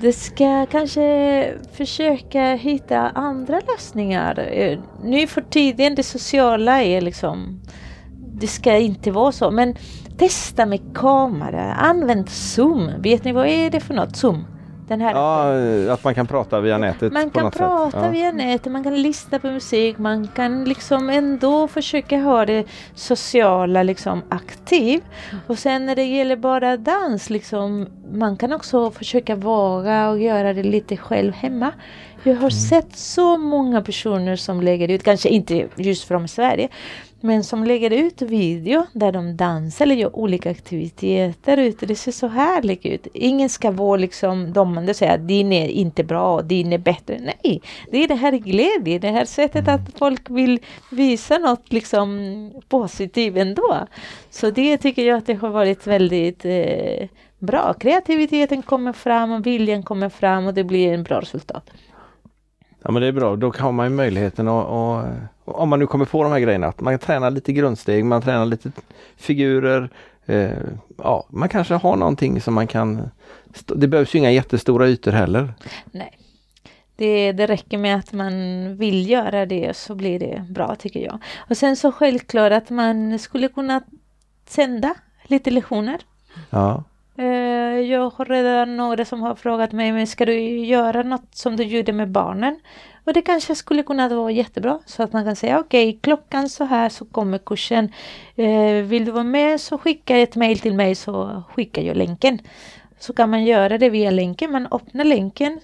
Det 0.00 0.12
ska 0.12 0.66
kanske 0.66 1.52
försöka 1.72 2.54
hitta 2.54 2.98
andra 3.08 3.60
lösningar. 3.72 4.38
Eh, 4.52 4.78
Nu 5.04 5.26
för 5.26 5.40
tiden 5.40 5.94
det 5.94 6.02
sociala 6.02 6.82
är 6.82 7.00
liksom 7.00 7.60
det 8.40 8.46
ska 8.46 8.76
inte 8.76 9.10
vara 9.10 9.32
så 9.32 9.50
men 9.50 9.74
testa 10.18 10.66
med 10.66 10.80
kamera, 10.94 11.74
använd 11.74 12.28
zoom. 12.28 12.90
Vet 12.98 13.24
ni 13.24 13.32
vad 13.32 13.46
är 13.46 13.70
det 13.70 13.80
för 13.80 13.94
något? 13.94 14.16
Zoom? 14.16 14.44
Den 14.88 15.00
här 15.00 15.14
ja, 15.14 15.92
att 15.92 16.04
man 16.04 16.14
kan 16.14 16.26
prata 16.26 16.60
via 16.60 16.78
nätet 16.78 17.12
man 17.12 17.30
kan 17.30 17.50
prata. 17.50 18.04
Ja. 18.04 18.10
via 18.10 18.32
nätet, 18.32 18.72
man 18.72 18.84
kan 18.84 19.02
lyssna 19.02 19.38
på 19.38 19.46
musik, 19.46 19.98
man 19.98 20.28
kan 20.28 20.64
liksom 20.64 21.10
ändå 21.10 21.68
försöka 21.68 22.18
ha 22.18 22.46
det 22.46 22.64
sociala 22.94 23.82
liksom 23.82 24.22
aktiv. 24.28 25.00
Och 25.46 25.58
sen 25.58 25.86
när 25.86 25.96
det 25.96 26.04
gäller 26.04 26.36
bara 26.36 26.76
dans, 26.76 27.30
liksom, 27.30 27.86
man 28.12 28.36
kan 28.36 28.52
också 28.52 28.90
försöka 28.90 29.34
våga 29.36 30.08
och 30.08 30.18
göra 30.20 30.52
det 30.52 30.62
lite 30.62 30.96
själv 30.96 31.32
hemma. 31.32 31.72
Jag 32.22 32.36
har 32.36 32.50
sett 32.50 32.96
så 32.96 33.38
många 33.38 33.82
personer 33.82 34.36
som 34.36 34.60
lägger 34.60 34.88
ut, 34.88 35.02
kanske 35.02 35.28
inte 35.28 35.68
just 35.76 36.04
från 36.04 36.28
Sverige, 36.28 36.68
men 37.20 37.44
som 37.44 37.64
lägger 37.64 37.90
ut 37.90 38.22
video 38.22 38.86
där 38.92 39.12
de 39.12 39.36
dansar 39.36 39.84
eller 39.84 39.94
gör 39.94 40.16
olika 40.16 40.50
aktiviteter 40.50 41.56
ute. 41.56 41.86
Det 41.86 41.94
ser 41.94 42.12
så 42.12 42.28
härligt 42.28 42.86
ut. 42.86 43.06
Ingen 43.12 43.48
ska 43.48 43.70
vara 43.70 43.96
liksom 43.96 44.52
dömande 44.52 44.90
och 44.90 44.96
säga 44.96 45.12
att 45.12 45.28
din 45.28 45.52
är 45.52 45.68
inte 45.68 46.04
bra 46.04 46.34
och 46.34 46.44
din 46.44 46.72
är 46.72 46.78
bättre. 46.78 47.20
Nej, 47.20 47.62
det 47.90 48.04
är 48.04 48.08
det 48.08 48.14
här 48.14 48.32
glädje, 48.32 48.98
det 48.98 49.10
här 49.10 49.24
sättet 49.24 49.68
att 49.68 49.98
folk 49.98 50.30
vill 50.30 50.60
visa 50.90 51.38
något 51.38 51.72
liksom 51.72 52.52
positivt 52.68 53.36
ändå. 53.36 53.86
Så 54.30 54.50
det 54.50 54.78
tycker 54.78 55.06
jag 55.06 55.18
att 55.18 55.26
det 55.26 55.34
har 55.34 55.50
varit 55.50 55.86
väldigt 55.86 56.44
eh, 56.44 57.08
bra. 57.38 57.74
Kreativiteten 57.74 58.62
kommer 58.62 58.92
fram 58.92 59.32
och 59.32 59.46
viljan 59.46 59.82
kommer 59.82 60.08
fram 60.08 60.46
och 60.46 60.54
det 60.54 60.64
blir 60.64 60.92
en 60.92 61.02
bra 61.02 61.20
resultat. 61.20 61.70
Ja 62.82 62.90
men 62.90 63.02
det 63.02 63.08
är 63.08 63.12
bra, 63.12 63.36
då 63.36 63.52
har 63.58 63.72
man 63.72 63.86
ju 63.86 63.96
möjligheten 63.96 64.48
att, 64.48 64.66
att 64.66 65.06
om 65.46 65.68
man 65.68 65.78
nu 65.78 65.86
kommer 65.86 66.04
på 66.04 66.22
de 66.22 66.32
här 66.32 66.40
grejerna, 66.40 66.66
att 66.66 66.80
man 66.80 66.98
tränar 66.98 67.30
lite 67.30 67.52
grundsteg, 67.52 68.04
man 68.04 68.22
tränar 68.22 68.46
lite 68.46 68.70
figurer. 69.16 69.90
Eh, 70.26 70.50
ja, 70.98 71.26
man 71.28 71.48
kanske 71.48 71.74
har 71.74 71.96
någonting 71.96 72.40
som 72.40 72.54
man 72.54 72.66
kan... 72.66 73.10
Det 73.66 73.88
behövs 73.88 74.14
ju 74.14 74.18
inga 74.18 74.30
jättestora 74.30 74.88
ytor 74.88 75.12
heller. 75.12 75.54
Nej. 75.90 76.18
Det, 76.96 77.32
det 77.32 77.46
räcker 77.46 77.78
med 77.78 77.96
att 77.96 78.12
man 78.12 78.32
vill 78.76 79.10
göra 79.10 79.46
det 79.46 79.76
så 79.76 79.94
blir 79.94 80.18
det 80.18 80.46
bra 80.50 80.74
tycker 80.74 81.00
jag. 81.00 81.18
Och 81.36 81.56
sen 81.56 81.76
så 81.76 81.92
självklart 81.92 82.52
att 82.52 82.70
man 82.70 83.18
skulle 83.18 83.48
kunna 83.48 83.82
sända 84.48 84.94
lite 85.26 85.50
lektioner. 85.50 85.98
Ja, 86.50 86.84
Eh, 87.18 87.80
Jag 87.80 88.10
har 88.10 88.24
redan 88.24 88.76
några 88.76 89.04
som 89.04 89.20
har 89.22 89.34
frågat 89.34 89.72
mig, 89.72 89.92
men 89.92 90.06
ska 90.06 90.24
du 90.26 90.58
göra 90.58 91.02
något 91.02 91.28
som 91.34 91.56
du 91.56 91.62
gjorde 91.64 91.92
med 91.92 92.10
barnen? 92.10 92.60
Och 93.06 93.12
det 93.12 93.22
kanske 93.22 93.54
skulle 93.54 93.82
kunna 93.82 94.08
vara 94.08 94.30
jättebra 94.30 94.78
så 94.86 95.02
att 95.02 95.12
man 95.12 95.24
kan 95.24 95.36
säga 95.36 95.60
okej, 95.60 95.98
klockan 96.02 96.48
så 96.48 96.64
här 96.64 96.88
så 96.88 97.04
kommer 97.04 97.38
kursen. 97.38 97.92
Eh, 98.36 98.72
Vill 98.84 99.04
du 99.04 99.10
vara 99.12 99.24
med 99.24 99.60
så 99.60 99.78
skicka 99.78 100.16
ett 100.16 100.36
mail 100.36 100.58
till 100.58 100.74
mig 100.74 100.94
så 100.94 101.42
skickar 101.54 101.82
jag 101.82 101.96
länken. 101.96 102.38
Så 102.98 103.12
kan 103.12 103.30
man 103.30 103.44
göra 103.44 103.78
det 103.78 103.90
via 103.90 104.10
länken, 104.10 104.52
man 104.52 104.66
öppnar 104.70 105.04
länken 105.04 105.60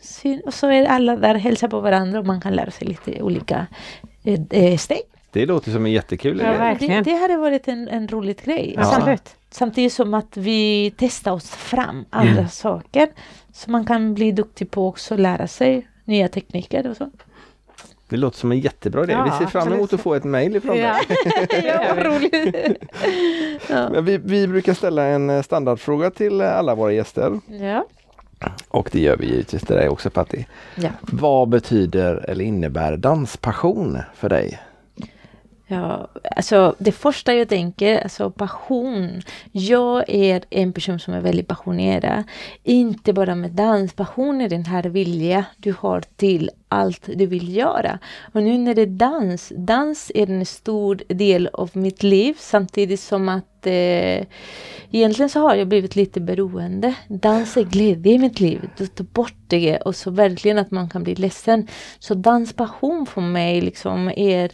och 0.47 0.55
så 0.55 0.67
är 0.67 0.85
alla 0.87 1.17
där 1.17 1.35
hälsar 1.35 1.69
på 1.69 1.81
varandra 1.81 2.19
och 2.19 2.27
man 2.27 2.41
kan 2.41 2.53
lära 2.53 2.71
sig 2.71 2.89
lite 2.89 3.23
olika 3.23 3.67
eh, 4.25 4.41
eh, 4.51 4.77
steg. 4.79 5.01
det 5.33 5.47
låter 5.47 5.71
som 5.73 5.87
en 5.87 5.93
jättekul 5.93 6.41
Ja, 6.41 6.49
idé. 6.49 6.59
verkligen. 6.59 7.05
Det, 7.05 7.11
det 7.11 7.17
hade 7.17 7.37
varit 7.37 7.69
en, 7.69 7.89
en 7.89 8.09
rolig 8.09 8.43
grej. 8.45 8.75
Ja. 8.77 8.83
Absolut. 8.97 9.23
Samtidigt 9.51 9.93
som 9.93 10.15
att 10.15 10.37
vi 10.37 10.93
testar 10.97 11.33
oss 11.33 11.51
fram 11.51 12.05
andra 12.11 12.33
Mm. 12.33 12.49
saker. 12.49 13.09
Så 13.53 13.71
man 13.71 13.85
kan 13.85 14.15
bli 14.15 14.33
duktig 14.33 14.71
på 14.71 14.87
också 14.89 15.17
lära 15.17 15.47
sig 15.49 15.87
nya 16.05 16.29
tekniker 16.29 16.87
och 16.91 16.97
så. 16.97 17.11
Det 18.13 18.19
låter 18.19 18.39
som 18.39 18.53
en 18.53 18.61
jättebra 18.61 19.05
idé. 19.05 19.13
Ja, 19.13 19.25
Vi 19.25 19.45
ser 19.45 19.51
fram 19.51 19.73
emot 19.73 19.93
att 19.93 20.01
få 20.01 20.15
ett 20.15 20.25
mejl 20.25 20.57
ifrån 20.57 20.77
Ja. 20.79 20.97
dig. 21.09 21.65
ja, 21.67 21.95
vad 21.97 22.07
roligt! 22.07 22.77
ja. 23.71 24.01
Vi, 24.01 24.19
vi 24.19 24.49
brukar 24.49 24.75
ställa 24.75 25.05
en 25.05 25.31
eh, 25.31 25.43
standardfråga 25.43 26.11
till 26.11 26.41
eh, 26.41 26.59
alla 26.59 26.75
våra 26.75 26.93
gäster. 26.93 27.41
ja. 27.47 27.85
Och 28.69 28.89
det 28.93 29.01
gör 29.01 29.17
vi 29.17 29.27
givetvis 29.27 29.63
till 29.63 29.77
dig 29.77 29.89
också 29.89 30.11
Patti. 30.11 30.47
Ja. 30.75 30.89
Vad 31.01 31.49
betyder 31.49 32.25
eller 32.31 32.45
innebär 32.45 32.97
danspassion 32.97 33.99
för 34.15 34.29
dig? 34.29 34.59
Ja, 35.73 36.09
alltså 36.37 36.75
det 36.79 36.93
första 36.93 37.35
jag 37.35 37.49
tänker, 37.49 38.03
alltså 38.03 38.31
passion. 38.31 39.23
Jag 39.53 40.05
är 40.09 40.45
en 40.51 40.73
person 40.73 40.99
som 40.99 41.15
är 41.15 41.21
väldigt 41.21 41.49
passionerad. 41.49 42.25
Inte 42.63 43.13
bara 43.13 43.35
med 43.35 43.51
dans, 43.51 43.93
passion 43.93 44.41
är 44.41 44.49
den 44.49 44.65
här 44.65 44.83
vilja 44.83 45.45
du 45.57 45.75
har 45.79 46.03
till 46.17 46.51
allt 46.69 47.09
du 47.15 47.27
vill 47.27 47.57
göra. 47.57 47.99
Och 48.35 48.43
nu 48.43 48.59
när 48.59 48.75
det 48.75 48.83
är 48.83 48.87
dans, 48.87 49.53
dans 49.57 50.13
är 50.15 50.31
en 50.31 50.47
stor 50.47 51.03
del 51.09 51.49
av 51.53 51.71
mitt 51.73 52.03
liv 52.03 52.35
samtidigt 52.39 53.01
som 53.01 53.29
att 53.29 53.67
eh, 53.67 54.27
egentligen 54.91 55.29
så 55.29 55.41
har 55.41 55.55
jag 55.55 55.69
blivit 55.69 55.97
lite 55.97 56.21
beroende. 56.21 56.95
Dans 57.09 57.57
är 57.57 57.65
glädje 57.65 58.13
i 58.13 58.19
mitt 58.19 58.41
liv. 58.41 58.69
Du 58.77 58.87
tar 58.87 59.05
bort 59.05 59.37
det 59.47 59.77
och 59.77 59.97
så 59.97 60.11
verkligen 60.11 60.59
att 60.59 60.71
man 60.71 60.89
kan 60.89 61.03
bli 61.03 61.15
ledsen. 61.15 61.69
Så 61.99 62.15
danspassion 62.15 63.07
för 63.07 63.21
mig 63.21 63.61
liksom 63.61 64.09
är 64.17 64.51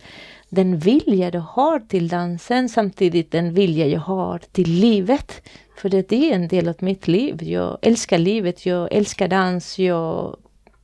den 0.48 0.78
vilja 0.78 1.30
du 1.30 1.38
har 1.38 1.80
till 1.80 2.08
dansen 2.08 2.68
samtidigt 2.68 3.30
den 3.30 3.54
vilja 3.54 3.86
jag 3.86 4.00
har 4.00 4.38
till 4.38 4.70
livet. 4.70 5.48
För 5.76 5.88
det 5.88 6.12
är 6.12 6.34
en 6.34 6.48
del 6.48 6.68
av 6.68 6.74
mitt 6.78 7.08
liv. 7.08 7.42
Jag 7.42 7.78
älskar 7.82 8.18
livet, 8.18 8.66
jag 8.66 8.92
älskar 8.92 9.28
dans, 9.28 9.78
jag 9.78 10.36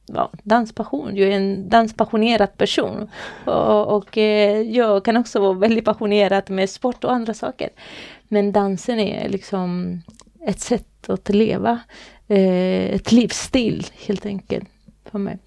ja, 0.06 0.30
danspassion. 0.42 1.16
Jag 1.16 1.28
är 1.28 1.36
en 1.36 1.68
danspassionerad 1.68 2.56
person. 2.56 3.10
Och, 3.44 3.96
och 3.96 4.18
eh, 4.18 4.60
jag 4.60 5.04
kan 5.04 5.16
också 5.16 5.40
vara 5.40 5.52
väldigt 5.52 5.84
passionerad 5.84 6.50
med 6.50 6.70
sport 6.70 7.04
och 7.04 7.12
andra 7.12 7.34
saker. 7.34 7.68
Men 8.28 8.52
dansen 8.52 8.98
är 9.00 9.28
liksom 9.28 10.00
ett 10.46 10.60
sätt 10.60 11.10
att 11.10 11.28
leva. 11.28 11.80
Eh, 12.28 12.94
ett 12.94 13.12
livsstil 13.12 13.86
helt 14.06 14.26
enkelt 14.26 14.68
för 15.10 15.18
mig. 15.18 15.38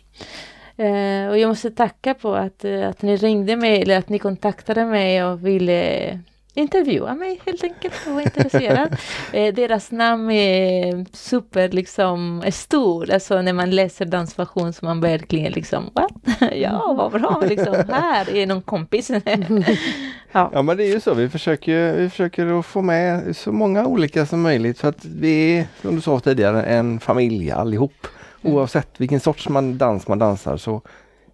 Eh, 0.77 1.29
och 1.29 1.37
jag 1.37 1.47
måste 1.47 1.71
tacka 1.71 2.13
på 2.13 2.35
att, 2.35 2.65
eh, 2.65 2.89
att 2.89 3.01
ni 3.01 3.15
ringde 3.15 3.55
mig 3.55 3.81
eller 3.81 3.97
att 3.97 4.09
ni 4.09 4.19
kontaktade 4.19 4.85
mig 4.85 5.23
och 5.23 5.47
ville 5.47 6.19
intervjua 6.53 7.15
mig 7.15 7.41
helt 7.45 7.63
enkelt 7.63 7.93
och 8.07 8.13
var 8.13 8.21
intresserad. 8.21 8.97
eh, 9.33 9.53
deras 9.53 9.91
namn 9.91 10.31
är 10.31 11.05
super 11.13 11.69
liksom 11.69 12.41
är 12.45 12.51
stor, 12.51 13.11
alltså 13.11 13.41
när 13.41 13.53
man 13.53 13.71
läser 13.71 14.05
dansversion 14.05 14.73
så 14.73 14.85
man 14.85 15.01
verkligen 15.01 15.51
liksom 15.51 15.89
What? 15.93 16.11
ja 16.55 16.93
vad 16.97 17.21
bra, 17.21 17.43
liksom, 17.49 17.75
här 17.89 18.35
är 18.35 18.47
någon 18.47 18.61
kompis. 18.61 19.09
ja. 20.31 20.51
ja 20.53 20.61
men 20.61 20.77
det 20.77 20.83
är 20.83 20.93
ju 20.93 20.99
så, 20.99 21.13
vi 21.13 21.29
försöker, 21.29 21.93
vi 21.93 22.09
försöker 22.09 22.59
att 22.59 22.65
få 22.65 22.81
med 22.81 23.35
så 23.37 23.51
många 23.51 23.85
olika 23.85 24.25
som 24.25 24.41
möjligt 24.41 24.79
för 24.79 24.89
att 24.89 25.05
vi 25.05 25.57
är, 25.57 25.67
som 25.81 25.95
du 25.95 26.01
sa 26.01 26.19
tidigare, 26.19 26.63
en 26.63 26.99
familj 26.99 27.51
allihop. 27.51 28.07
Mm. 28.47 28.57
Oavsett 28.57 28.89
vilken 28.97 29.19
sorts 29.19 29.49
man 29.49 29.77
dans 29.77 30.07
man 30.07 30.19
dansar 30.19 30.57
så 30.57 30.81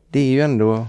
det 0.10 0.20
är 0.20 0.32
ju 0.32 0.42
ändå 0.42 0.88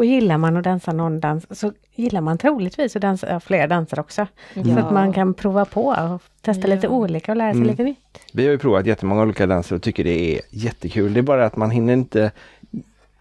och 0.00 0.04
gillar 0.04 0.38
man 0.38 0.56
att 0.56 0.64
dansa 0.64 0.92
någon 0.92 1.20
dans 1.20 1.60
så 1.60 1.72
gillar 1.94 2.20
man 2.20 2.38
troligtvis 2.38 2.96
att 2.96 3.02
dansa 3.02 3.40
fler 3.40 3.68
danser 3.68 4.00
också. 4.00 4.26
Ja. 4.54 4.64
Så 4.64 4.78
att 4.78 4.92
man 4.92 5.12
kan 5.12 5.34
prova 5.34 5.64
på 5.64 5.86
och 5.86 6.22
testa 6.40 6.68
ja. 6.68 6.74
lite 6.74 6.88
olika 6.88 7.32
och 7.32 7.36
lära 7.36 7.52
sig 7.52 7.56
mm. 7.56 7.70
lite 7.70 7.82
nytt. 7.82 8.18
Vi 8.32 8.44
har 8.44 8.52
ju 8.52 8.58
provat 8.58 8.86
jättemånga 8.86 9.22
olika 9.22 9.46
danser 9.46 9.76
och 9.76 9.82
tycker 9.82 10.04
det 10.04 10.36
är 10.36 10.40
jättekul. 10.50 11.14
Det 11.14 11.20
är 11.20 11.22
bara 11.22 11.46
att 11.46 11.56
man 11.56 11.70
hinner 11.70 11.92
inte 11.92 12.30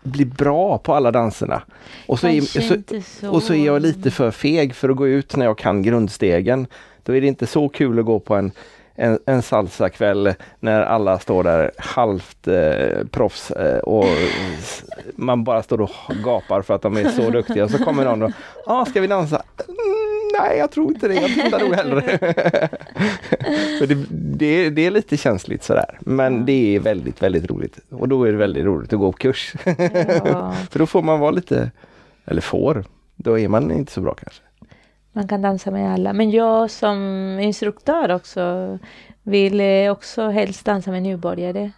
bli 0.04 0.26
bra 0.26 0.78
på 0.78 0.94
alla 0.94 1.12
danserna. 1.12 1.62
Och 2.08 2.20
så, 2.20 2.28
är, 2.28 2.42
så, 2.42 3.02
så. 3.02 3.32
och 3.32 3.44
så 3.44 3.54
är 3.54 3.66
jag 3.66 3.82
lite 3.82 4.12
för 4.12 4.32
feg 4.32 4.76
för 4.76 4.90
att 4.90 4.96
gå 4.96 5.08
ut 5.08 5.36
när 5.36 5.46
jag 5.46 5.58
kan 5.58 5.84
grundstegen. 5.84 6.68
Då 7.04 7.16
är 7.16 7.22
det 7.22 7.28
inte 7.28 7.48
så 7.48 7.70
kul 7.70 8.00
att 8.00 8.06
gå 8.06 8.20
på 8.20 8.36
en 8.36 8.52
en, 9.00 9.20
en 9.26 9.42
salsakväll 9.42 10.34
när 10.60 10.82
alla 10.82 11.20
står 11.20 11.44
där 11.44 11.72
halvt 11.78 12.48
eh, 12.48 13.06
proffs 13.12 13.52
eh, 13.52 13.80
och 13.80 14.06
man 15.16 15.44
bara 15.44 15.64
står 15.64 15.82
och 15.82 15.92
gapar 16.24 16.62
för 16.62 16.74
att 16.74 16.82
de 16.82 16.98
är 16.98 17.10
så 17.10 17.30
duktiga. 17.30 17.64
Och 17.64 17.72
så 17.72 17.78
kommer 17.84 18.04
någon 18.04 18.24
och, 18.24 18.32
ah, 18.66 18.86
ska 18.86 19.02
vi 19.02 19.08
dansa? 19.08 19.42
Mm, 19.68 20.32
nej, 20.40 20.58
jag 20.58 20.72
tror 20.72 20.88
inte 20.88 21.08
det. 21.08 21.14
Jag 21.14 21.34
tittar 21.34 21.60
nog 21.60 21.74
hellre. 21.74 22.02
så 23.80 23.86
det, 23.86 24.06
det, 24.10 24.70
det, 24.70 24.86
är 24.86 24.92
lite 24.92 25.18
känsligt 25.18 25.64
sådär. 25.64 26.00
Men 26.02 26.46
det 26.46 26.76
är 26.76 26.80
väldigt, 26.80 27.24
väldigt 27.24 27.50
roligt. 27.52 27.80
Och 27.90 28.08
då 28.08 28.24
är 28.24 28.32
det 28.32 28.38
väldigt 28.38 28.66
roligt 28.66 28.94
att 28.94 29.00
gå 29.00 29.12
på 29.12 29.18
kurs. 29.18 29.54
Ja. 30.26 30.56
för 30.72 30.80
då 30.80 30.86
får 30.86 31.02
man 31.02 31.20
vara 31.20 31.32
lite, 31.32 31.72
eller 32.26 32.42
får, 32.42 32.86
då 33.16 33.40
är 33.40 33.48
man 33.48 33.72
inte 33.72 33.92
så 33.92 34.02
bra 34.02 34.14
kanske. 34.14 34.42
Man 35.12 35.28
kan 35.28 35.42
dansa 35.42 35.72
med 35.72 35.94
alla. 35.94 36.14
Men 36.14 36.32
jag 36.32 36.72
som 36.72 36.98
instruktör 37.42 38.12
också 38.12 38.78
vill 39.24 39.62
också 39.90 40.30
helst 40.30 40.66
dansa 40.66 40.92
med 40.92 41.04
nybörjare. 41.04 41.72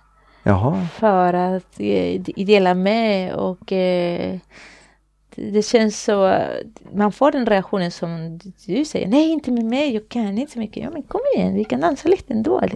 Jaha. 0.43 0.87
För 0.93 1.33
att 1.33 1.79
eh, 1.79 2.21
dela 2.21 2.73
med 2.73 3.33
och 3.33 3.71
eh, 3.71 4.39
det 5.35 5.61
känns 5.61 6.03
så, 6.03 6.45
man 6.93 7.11
får 7.11 7.31
den 7.31 7.45
reaktionen 7.45 7.91
som 7.91 8.39
du 8.65 8.85
säger, 8.85 9.07
nej 9.07 9.29
inte 9.29 9.51
med 9.51 9.65
mig, 9.65 9.93
jag 9.93 10.09
kan 10.09 10.37
inte 10.37 10.53
så 10.53 10.59
mycket. 10.59 10.83
Ja 10.83 10.89
men 10.89 11.03
kom 11.03 11.21
igen, 11.35 11.53
vi 11.53 11.63
kan 11.63 11.81
dansa 11.81 12.09
lite 12.09 12.33
ändå. 12.33 12.61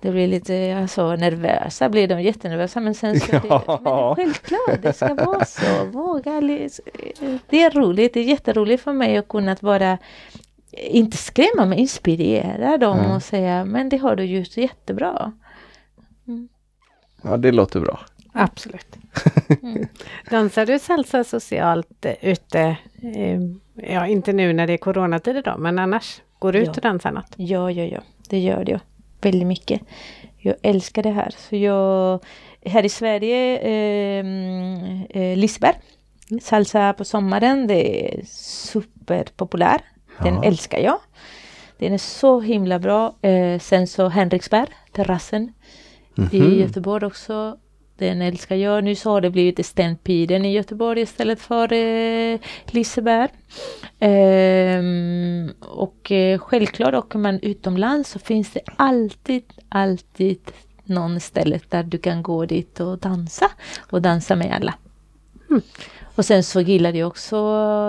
Det 0.00 0.10
blir 0.10 0.28
lite 0.28 0.78
alltså, 0.82 1.16
nervösa, 1.16 1.88
blir 1.88 2.08
de 2.08 2.22
jättenervösa 2.22 2.80
men 2.80 2.94
sen 2.94 3.20
så 3.20 3.32
ja. 3.48 4.14
det, 4.16 4.24
men 4.24 4.34
självklart, 4.34 4.82
det 4.82 4.92
ska 4.92 5.14
vara 5.14 5.44
så. 5.44 5.84
Våga, 5.84 6.40
det 7.48 7.62
är 7.62 7.70
roligt, 7.70 8.14
det 8.14 8.20
är 8.20 8.24
jätteroligt 8.24 8.82
för 8.82 8.92
mig 8.92 9.16
att 9.16 9.28
kunna 9.28 9.56
vara 9.60 9.98
inte 10.72 11.16
skrämma 11.16 11.64
men 11.66 11.72
inspirera 11.72 12.78
dem 12.78 12.98
mm. 12.98 13.10
och 13.10 13.22
säga, 13.22 13.64
men 13.64 13.88
det 13.88 13.96
har 13.96 14.16
du 14.16 14.24
gjort 14.24 14.56
jättebra. 14.56 15.32
Mm. 16.28 16.48
Ja, 17.22 17.36
det 17.36 17.52
låter 17.52 17.80
bra. 17.80 18.00
Absolut. 18.36 18.86
Mm. 19.62 19.86
Dansar 20.30 20.66
du 20.66 20.78
salsa 20.78 21.24
socialt 21.24 22.04
eh, 22.04 22.14
ute? 22.20 22.60
Eh, 23.14 23.40
ja, 23.74 24.06
inte 24.06 24.32
nu 24.32 24.52
när 24.52 24.66
det 24.66 24.72
är 24.72 24.78
coronatider 24.78 25.42
då, 25.42 25.56
men 25.58 25.78
annars? 25.78 26.22
Går 26.38 26.52
du 26.52 26.58
ja. 26.58 26.70
ut 26.70 26.76
och 26.76 26.82
dansar 26.82 27.12
något? 27.12 27.34
Ja, 27.36 27.70
ja, 27.70 27.84
ja. 27.84 28.00
Det 28.28 28.38
gör 28.38 28.70
jag. 28.70 28.80
Väldigt 29.20 29.46
mycket. 29.46 29.80
Jag 30.38 30.54
älskar 30.62 31.02
det 31.02 31.10
här. 31.10 31.34
Så 31.36 31.56
jag, 31.56 32.24
här 32.64 32.84
i 32.84 32.88
Sverige, 32.88 33.58
ehm, 33.58 35.02
eh, 35.10 35.36
Liseberg. 35.36 35.80
Mm. 36.30 36.40
Salsa 36.40 36.92
på 36.92 37.04
sommaren, 37.04 37.66
det 37.66 38.14
är 38.14 38.24
superpopulär. 38.26 39.80
Den 40.22 40.34
ja. 40.34 40.44
älskar 40.44 40.78
jag. 40.78 40.98
Den 41.78 41.92
är 41.92 41.98
så 41.98 42.40
himla 42.40 42.78
bra. 42.78 43.14
Eh, 43.22 43.58
sen 43.58 43.86
så 43.86 44.08
Henriksberg, 44.08 44.68
terrassen. 44.92 45.52
Mm 46.18 46.30
-hmm. 46.30 46.34
I 46.34 46.40
mhm. 46.40 46.60
Göteborg 46.60 47.06
också. 47.06 47.58
Den 47.98 48.22
älskar 48.22 48.56
jag. 48.56 48.84
Nu 48.84 48.94
så 48.94 49.10
har 49.10 49.20
det 49.20 49.30
blivit 49.30 49.66
Stampeden 49.66 50.44
i 50.44 50.52
Göteborg 50.52 51.00
istället 51.00 51.40
för 51.40 51.72
eh, 51.72 52.38
Liseberg. 52.66 53.30
Ehm, 53.98 55.50
och 55.60 56.12
eh, 56.12 56.38
självklart 56.38 56.94
åker 56.94 57.18
man 57.18 57.40
utomlands 57.40 58.10
så 58.10 58.18
finns 58.18 58.52
det 58.52 58.60
alltid, 58.76 59.44
alltid 59.68 60.40
någon 60.84 61.20
ställe 61.20 61.60
där 61.68 61.82
du 61.82 61.98
kan 61.98 62.22
gå 62.22 62.46
dit 62.46 62.80
och 62.80 62.98
dansa 62.98 63.50
och 63.90 64.02
dansa 64.02 64.36
med 64.36 64.54
alla. 64.54 64.74
Mm. 65.50 65.62
Och 66.14 66.24
sen 66.24 66.42
så 66.42 66.60
gillar 66.60 66.92
jag 66.92 67.08
också 67.08 67.36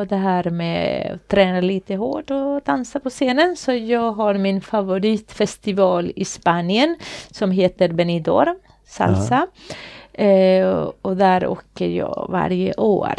det 0.09 0.15
här 0.15 0.49
med 0.49 1.11
att 1.15 1.27
träna 1.27 1.61
lite 1.61 1.95
hårt 1.95 2.31
och 2.31 2.61
dansa 2.65 2.99
på 2.99 3.09
scenen. 3.09 3.55
Så 3.57 3.73
jag 3.73 4.11
har 4.11 4.33
min 4.33 4.61
favoritfestival 4.61 6.11
i 6.15 6.25
Spanien 6.25 6.95
som 7.31 7.51
heter 7.51 7.89
Benidorm 7.89 8.55
Salsa. 8.85 9.47
Ja. 9.69 9.75
Eh, 10.17 10.89
och 11.01 11.17
där 11.17 11.47
åker 11.47 11.87
jag 11.87 12.27
varje 12.29 12.73
år 12.73 13.15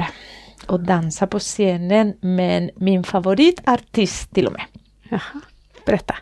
och 0.67 0.81
dansar 0.81 1.27
på 1.27 1.39
scenen 1.39 2.15
med 2.21 2.71
min 2.77 3.05
favoritartist 3.05 4.35
till 4.35 4.47
och 4.47 4.53
med. 4.53 4.63
Jaha, 5.09 5.41
berätta. 5.87 6.15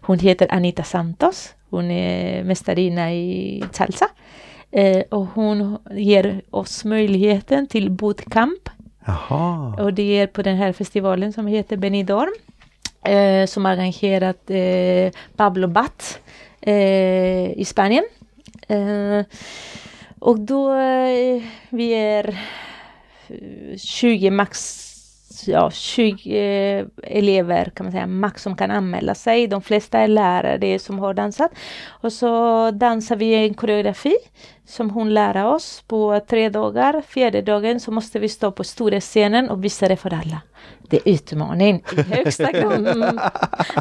Hon 0.00 0.18
heter 0.18 0.46
Anita 0.50 0.82
Santos. 0.82 1.54
Hon 1.70 1.90
är 1.90 2.44
mästarinna 2.44 3.12
i 3.12 3.64
salsa. 3.72 4.08
Eh, 4.70 5.02
och 5.10 5.26
hon 5.26 5.78
ger 5.90 6.42
oss 6.50 6.84
möjligheten 6.84 7.66
till 7.66 7.90
bootcamp. 7.90 8.68
Jaha. 9.06 9.74
Och 9.82 9.94
det 9.94 10.18
är 10.18 10.26
på 10.26 10.42
den 10.42 10.56
här 10.56 10.72
festivalen 10.72 11.32
som 11.32 11.46
heter 11.46 11.76
Benidorm. 11.76 12.34
Eh, 13.04 13.46
som 13.46 13.66
arrangerat 13.66 14.50
eh, 14.50 15.20
Pablo 15.36 15.68
Bat 15.68 16.20
eh, 16.60 17.50
i 17.50 17.64
Spanien. 17.66 18.04
Eh, 20.22 20.28
och 20.28 20.40
då, 20.40 20.72
eh, 20.72 21.42
vi 21.70 21.92
är 21.92 22.38
20 23.76 24.30
max, 24.30 24.88
ja 25.46 25.70
20 25.70 26.38
eh, 26.38 26.86
elever 27.02 27.72
kan 27.74 27.86
man 27.86 27.92
säga, 27.92 28.06
max 28.06 28.42
som 28.42 28.56
kan 28.56 28.70
anmäla 28.70 29.14
sig. 29.14 29.46
De 29.46 29.62
flesta 29.62 29.98
är 29.98 30.08
lärare 30.08 30.78
som 30.78 30.98
har 30.98 31.14
dansat. 31.14 31.52
Och 32.02 32.12
så 32.12 32.70
dansar 32.70 33.16
vi 33.16 33.34
en 33.34 33.54
koreografi 33.54 34.16
som 34.66 34.90
hon 34.90 35.14
lär 35.14 35.44
oss 35.44 35.84
på 35.86 36.20
tre 36.28 36.48
dagar. 36.48 37.02
Fjärde 37.08 37.42
dagen 37.42 37.80
så 37.80 37.90
måste 37.90 38.18
vi 38.18 38.28
stå 38.28 38.52
på 38.52 38.64
stora 38.64 39.00
scenen 39.00 39.50
och 39.50 39.64
visa 39.64 39.88
det 39.88 39.96
för 39.96 40.14
alla. 40.14 40.40
Det 40.88 40.96
är 40.96 41.14
utmaning 41.14 41.84
i 41.92 42.02
högsta 42.02 42.52
grad. 42.52 42.72
Mm. 42.92 43.18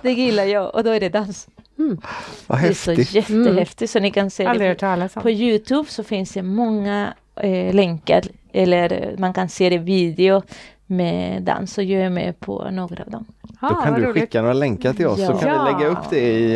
Det 0.03 0.11
gillar 0.11 0.43
jag 0.43 0.75
och 0.75 0.83
då 0.83 0.89
är 0.89 0.99
det 0.99 1.09
dans. 1.09 1.47
Mm. 1.81 2.01
Vad 2.47 2.59
häftigt. 2.59 3.13
Det 3.13 3.19
är 3.19 3.21
så 3.21 3.33
jättehäftigt 3.33 3.91
så 3.91 3.99
ni 3.99 4.11
kan 4.11 4.29
se 4.29 4.45
Aldrig 4.45 4.79
det. 4.79 5.09
På, 5.13 5.21
på 5.21 5.29
Youtube 5.29 5.89
så 5.89 6.03
finns 6.03 6.31
det 6.31 6.43
många 6.43 7.13
eh, 7.35 7.73
länkar 7.73 8.23
eller 8.53 9.15
man 9.17 9.33
kan 9.33 9.49
se 9.49 9.69
det 9.69 9.77
video 9.77 10.41
med 10.85 11.43
dans 11.43 11.77
och 11.77 11.83
jag 11.83 12.01
är 12.01 12.09
med 12.09 12.39
på 12.39 12.69
några 12.71 13.03
av 13.03 13.09
dem. 13.11 13.25
Då 13.61 13.67
kan 13.67 13.93
du 13.93 14.01
roligt. 14.01 14.23
skicka 14.23 14.41
några 14.41 14.53
länkar 14.53 14.93
till 14.93 15.07
oss 15.07 15.19
ja. 15.19 15.27
så 15.27 15.37
kan 15.37 15.65
vi 15.65 15.71
lägga 15.71 15.87
upp 15.91 16.09
det 16.09 16.19
i, 16.19 16.51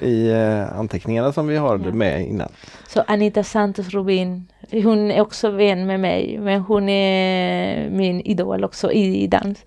i 0.00 0.30
eh, 0.30 0.78
anteckningarna 0.78 1.32
som 1.32 1.46
vi 1.46 1.56
har 1.56 1.80
ja. 1.84 1.92
med 1.92 2.26
innan. 2.26 2.48
Så 2.88 3.00
Anita 3.06 3.44
Santos 3.44 3.88
Rubin 3.88 4.46
hon 4.70 5.10
är 5.10 5.20
också 5.20 5.50
vän 5.50 5.86
med 5.86 6.00
mig, 6.00 6.38
men 6.38 6.60
hon 6.60 6.88
är 6.88 7.90
min 7.90 8.20
idol 8.20 8.64
också 8.64 8.92
i 8.92 9.26
dans. 9.26 9.64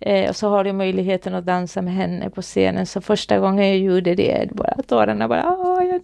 Eh, 0.00 0.28
och 0.28 0.36
så 0.36 0.48
har 0.48 0.64
jag 0.64 0.74
möjligheten 0.74 1.34
att 1.34 1.44
dansa 1.44 1.82
med 1.82 1.94
henne 1.94 2.30
på 2.30 2.42
scenen. 2.42 2.86
Så 2.86 3.00
första 3.00 3.38
gången 3.38 3.68
jag 3.68 3.78
gjorde 3.78 4.14
det, 4.14 4.48
bara 4.52 4.74
tårarna 4.86 5.28
bara, 5.28 5.40
ja, 5.40 6.00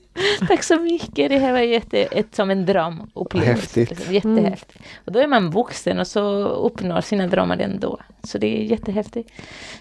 tack 0.49 0.63
så 0.63 0.81
mycket. 0.81 1.29
Det 1.31 1.39
här 1.39 1.53
var 1.53 1.59
jätte, 1.59 2.03
ett, 2.03 2.35
som 2.35 2.51
en 2.51 2.67
drömupplevelse. 2.67 3.81
Häftigt. 3.81 3.91
Liksom, 3.91 4.15
jättehäftigt. 4.15 4.81
Mm. 4.81 4.89
Och 5.05 5.13
då 5.13 5.19
är 5.19 5.27
man 5.27 5.51
vuxen 5.51 5.99
och 5.99 6.07
så 6.07 6.21
uppnår 6.45 7.01
sina 7.01 7.27
drömmar 7.27 7.59
ändå. 7.59 7.99
Så 8.23 8.39
det 8.39 8.47
är 8.47 8.63
jättehäftigt. 8.63 9.31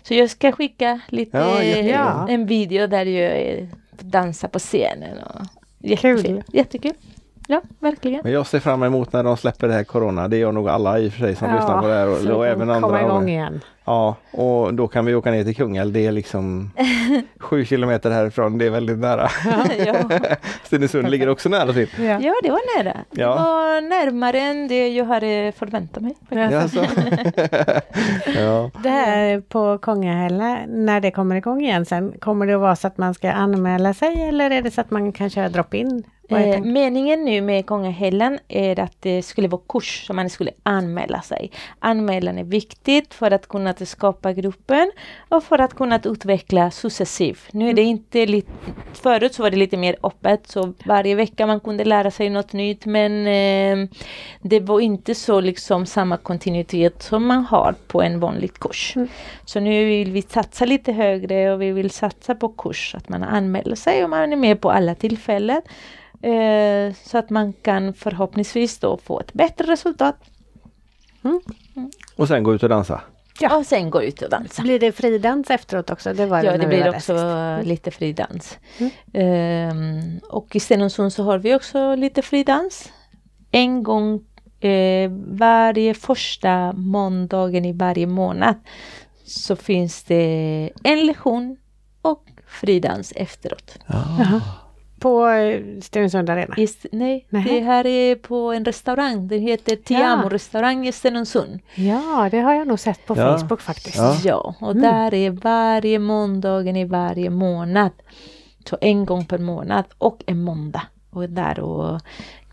Så 0.03 0.13
jag 0.13 0.29
ska 0.29 0.51
skicka 0.51 0.99
lite, 1.07 1.37
ja, 1.91 2.27
en 2.29 2.45
video 2.45 2.87
där 2.87 3.05
jag 3.05 3.67
dansar 3.99 4.47
på 4.47 4.59
scenen. 4.59 5.17
Och 5.17 5.41
jättekul. 5.79 6.43
Jättekul. 6.53 6.93
Ja, 7.49 7.61
verkligen. 7.79 8.19
Men 8.23 8.31
jag 8.31 8.47
ser 8.47 8.59
fram 8.59 8.83
emot 8.83 9.13
när 9.13 9.23
de 9.23 9.37
släpper 9.37 9.67
det 9.67 9.73
här 9.73 9.83
Corona. 9.83 10.27
Det 10.27 10.37
gör 10.37 10.51
nog 10.51 10.69
alla 10.69 10.99
i 10.99 11.07
och 11.09 11.13
för 11.13 11.19
sig 11.19 11.35
som 11.35 11.47
Ja, 11.49 11.55
lyssnar 11.55 11.81
på 11.81 11.87
det 11.87 11.93
här 11.93 12.09
och, 12.09 12.17
Så 12.17 12.35
och 12.35 12.47
även 12.47 12.69
andra. 12.69 12.81
komma 12.89 13.01
igång 13.01 13.29
igen. 13.29 13.61
Ja, 13.85 14.15
och 14.31 14.73
då 14.73 14.87
kan 14.87 15.05
vi 15.05 15.15
åka 15.15 15.31
ner 15.31 15.43
till 15.43 15.55
Kungälv. 15.55 15.93
Det 15.93 16.05
är 16.05 16.11
liksom 16.11 16.71
sju 17.39 17.65
kilometer 17.65 18.11
härifrån. 18.11 18.57
Det 18.57 18.65
är 18.65 18.69
väldigt 18.69 18.97
nära. 18.97 19.29
ja. 19.85 19.95
Stenungsund 20.63 21.09
ligger 21.09 21.29
också 21.29 21.49
nära 21.49 21.73
till. 21.73 21.89
Ja. 21.97 22.19
ja, 22.21 22.33
det 22.43 22.51
var 22.51 22.77
nära. 22.83 22.97
Det 23.11 23.21
Ja. 23.21 23.35
var 23.35 23.81
närmare 23.81 24.39
än 24.39 24.67
det 24.67 24.87
jag 24.89 25.05
hade 25.05 25.53
förväntat 25.57 26.03
mig. 26.03 26.15
Ja. 26.29 26.51
Ja, 26.51 26.67
så. 26.67 26.79
ja. 28.35 28.71
Det 28.83 28.89
här 28.89 29.41
på 29.41 29.77
Kongahälla, 29.77 30.57
när 30.67 30.99
det 31.01 31.11
kommer 31.11 31.35
igång 31.35 31.61
igen 31.61 31.85
sen, 31.85 32.13
kommer 32.19 32.45
det 32.47 32.53
att 32.53 32.59
vara 32.61 32.75
så 32.75 32.87
att 32.87 32.97
man 32.97 33.13
ska 33.13 33.31
anmäla 33.31 33.93
sig 33.93 34.21
eller 34.29 34.51
är 34.51 34.61
det 34.61 34.71
så 34.71 34.81
att 34.81 34.91
man 34.91 35.11
kan 35.11 35.29
köra 35.29 35.49
drop-in? 35.49 36.03
Eh, 36.29 36.61
meningen 36.61 37.25
nu 37.25 37.41
med 37.41 37.65
Kongahällen 37.65 38.39
är 38.47 38.79
att 38.79 38.95
det 38.99 39.21
skulle 39.21 39.47
vara 39.47 39.61
kurs 39.69 40.05
som 40.05 40.15
man 40.15 40.29
skulle 40.29 40.51
anmäla 40.63 41.21
sig. 41.21 41.51
Anmälan 41.79 42.37
är 42.37 42.43
viktigt 42.43 43.13
för 43.13 43.31
att 43.31 43.47
kunna 43.47 43.73
skapa 43.73 44.33
gruppen 44.33 44.91
och 45.29 45.43
för 45.43 45.61
att 45.61 45.73
kunna 45.73 45.99
utveckla 46.03 46.71
successivt. 46.71 47.53
Nu 47.53 47.69
är 47.69 47.73
det 47.73 47.81
inte 47.81 48.25
lite, 48.25 48.51
förut 48.93 49.33
så 49.33 49.43
var 49.43 49.49
det 49.49 49.57
lite 49.57 49.77
mer 49.77 49.95
öppet 50.03 50.47
så 50.47 50.73
varje 50.85 51.15
vecka 51.15 51.47
man 51.47 51.59
kunde 51.59 51.85
lära 51.85 52.11
sig 52.11 52.29
något 52.29 52.53
nytt 52.53 52.85
men 52.85 53.27
eh, 53.27 53.89
det 54.41 54.59
var 54.59 54.79
inte 54.79 55.15
så 55.15 55.39
liksom 55.39 55.85
samma 55.85 56.17
kontinuitet 56.17 57.03
som 57.03 57.27
man 57.27 57.45
har 57.45 57.75
på 57.87 58.01
en 58.01 58.19
vanlig 58.19 58.53
kurs. 58.53 58.93
Mm. 58.95 59.07
Så 59.45 59.59
nu 59.59 59.85
vill 59.85 60.11
vi 60.11 60.21
satsa 60.21 60.65
lite 60.65 60.91
högre 60.91 61.53
och 61.53 61.61
vi 61.61 61.71
vill 61.71 61.91
satsa 61.91 62.35
på 62.35 62.49
kurs, 62.49 62.95
att 62.95 63.09
man 63.09 63.23
anmäler 63.23 63.75
sig 63.75 64.03
och 64.03 64.09
man 64.09 64.33
är 64.33 64.37
med 64.37 64.61
på 64.61 64.71
alla 64.71 64.95
tillfällen. 64.95 65.61
Eh, 66.21 66.93
så 67.03 67.17
att 67.17 67.29
man 67.29 67.53
kan 67.53 67.93
förhoppningsvis 67.93 68.79
då 68.79 68.97
få 68.97 69.19
ett 69.19 69.33
bättre 69.33 69.71
resultat 69.71 70.15
Och 72.15 72.27
sen 72.27 72.43
gå 72.43 72.53
ut 72.55 72.63
och 72.63 72.69
dansa. 72.69 73.01
Ja. 73.39 73.57
och 73.57 73.65
sen 73.65 73.89
gå 73.89 74.03
ut 74.03 74.21
och 74.21 74.29
dansa. 74.29 74.61
Blir 74.61 74.79
det 74.79 74.91
fridans 74.91 75.49
efteråt 75.49 75.89
också? 75.89 76.13
Det 76.13 76.25
var 76.25 76.43
Ja, 76.43 76.57
det 76.57 76.67
blir 76.67 76.89
också 76.89 77.17
sist. 77.57 77.67
lite 77.67 77.91
fridans. 77.91 78.57
Mm. 78.77 78.91
Ehm, 79.13 80.19
och 80.29 80.55
i 80.55 80.59
Stenungsund 80.59 81.13
så 81.13 81.23
har 81.23 81.37
vi 81.37 81.55
också 81.55 81.95
lite 81.95 82.21
fridans. 82.21 82.91
En 83.51 83.83
gång 83.83 84.25
eh, 84.59 85.11
varje 85.27 85.93
första 85.93 86.73
måndagen 86.73 87.65
i 87.65 87.73
varje 87.73 88.07
månad 88.07 88.55
så 89.25 89.55
finns 89.55 90.03
det 90.03 90.69
en 90.83 91.05
lektion 91.05 91.57
och 92.01 92.23
fridans 92.47 93.13
efteråt. 93.15 93.79
Jaha. 93.87 94.41
På 94.99 95.27
eh, 95.27 95.61
Stenungsund 95.81 96.29
Arena? 96.29 96.53
Ist, 96.57 96.85
nej, 96.91 97.25
Nähä. 97.29 97.49
det 97.53 97.59
här 97.61 97.85
är 97.87 98.15
på 98.15 98.53
en 98.53 98.65
restaurang. 98.65 99.27
Den 99.27 99.39
heter 99.41 99.75
Tiamo 99.75 100.29
restaurang 100.29 100.87
i 100.87 100.91
Stenungsund. 100.91 101.59
Ja, 101.75 102.27
det 102.31 102.39
har 102.39 102.53
jag 102.53 102.67
nog 102.67 102.79
sett 102.79 103.05
på 103.05 103.17
Ja. 103.17 103.37
Facebook 103.37 103.61
faktiskt. 103.61 103.97
Ja. 103.97 104.15
Ja, 104.23 104.55
och 104.61 104.71
Mm. 104.71 104.81
där 104.83 105.13
är 105.13 105.29
varje 105.29 105.99
måndagen 105.99 106.75
i 106.75 106.85
varje 106.85 107.29
månad. 107.29 107.91
Så 108.69 108.77
en 108.81 109.05
gång 109.05 109.25
per 109.25 109.37
månad 109.37 109.85
och 109.97 110.23
en 110.25 110.41
måndag. 110.43 110.81
Och 111.09 111.29
där 111.29 111.59
och 111.59 112.01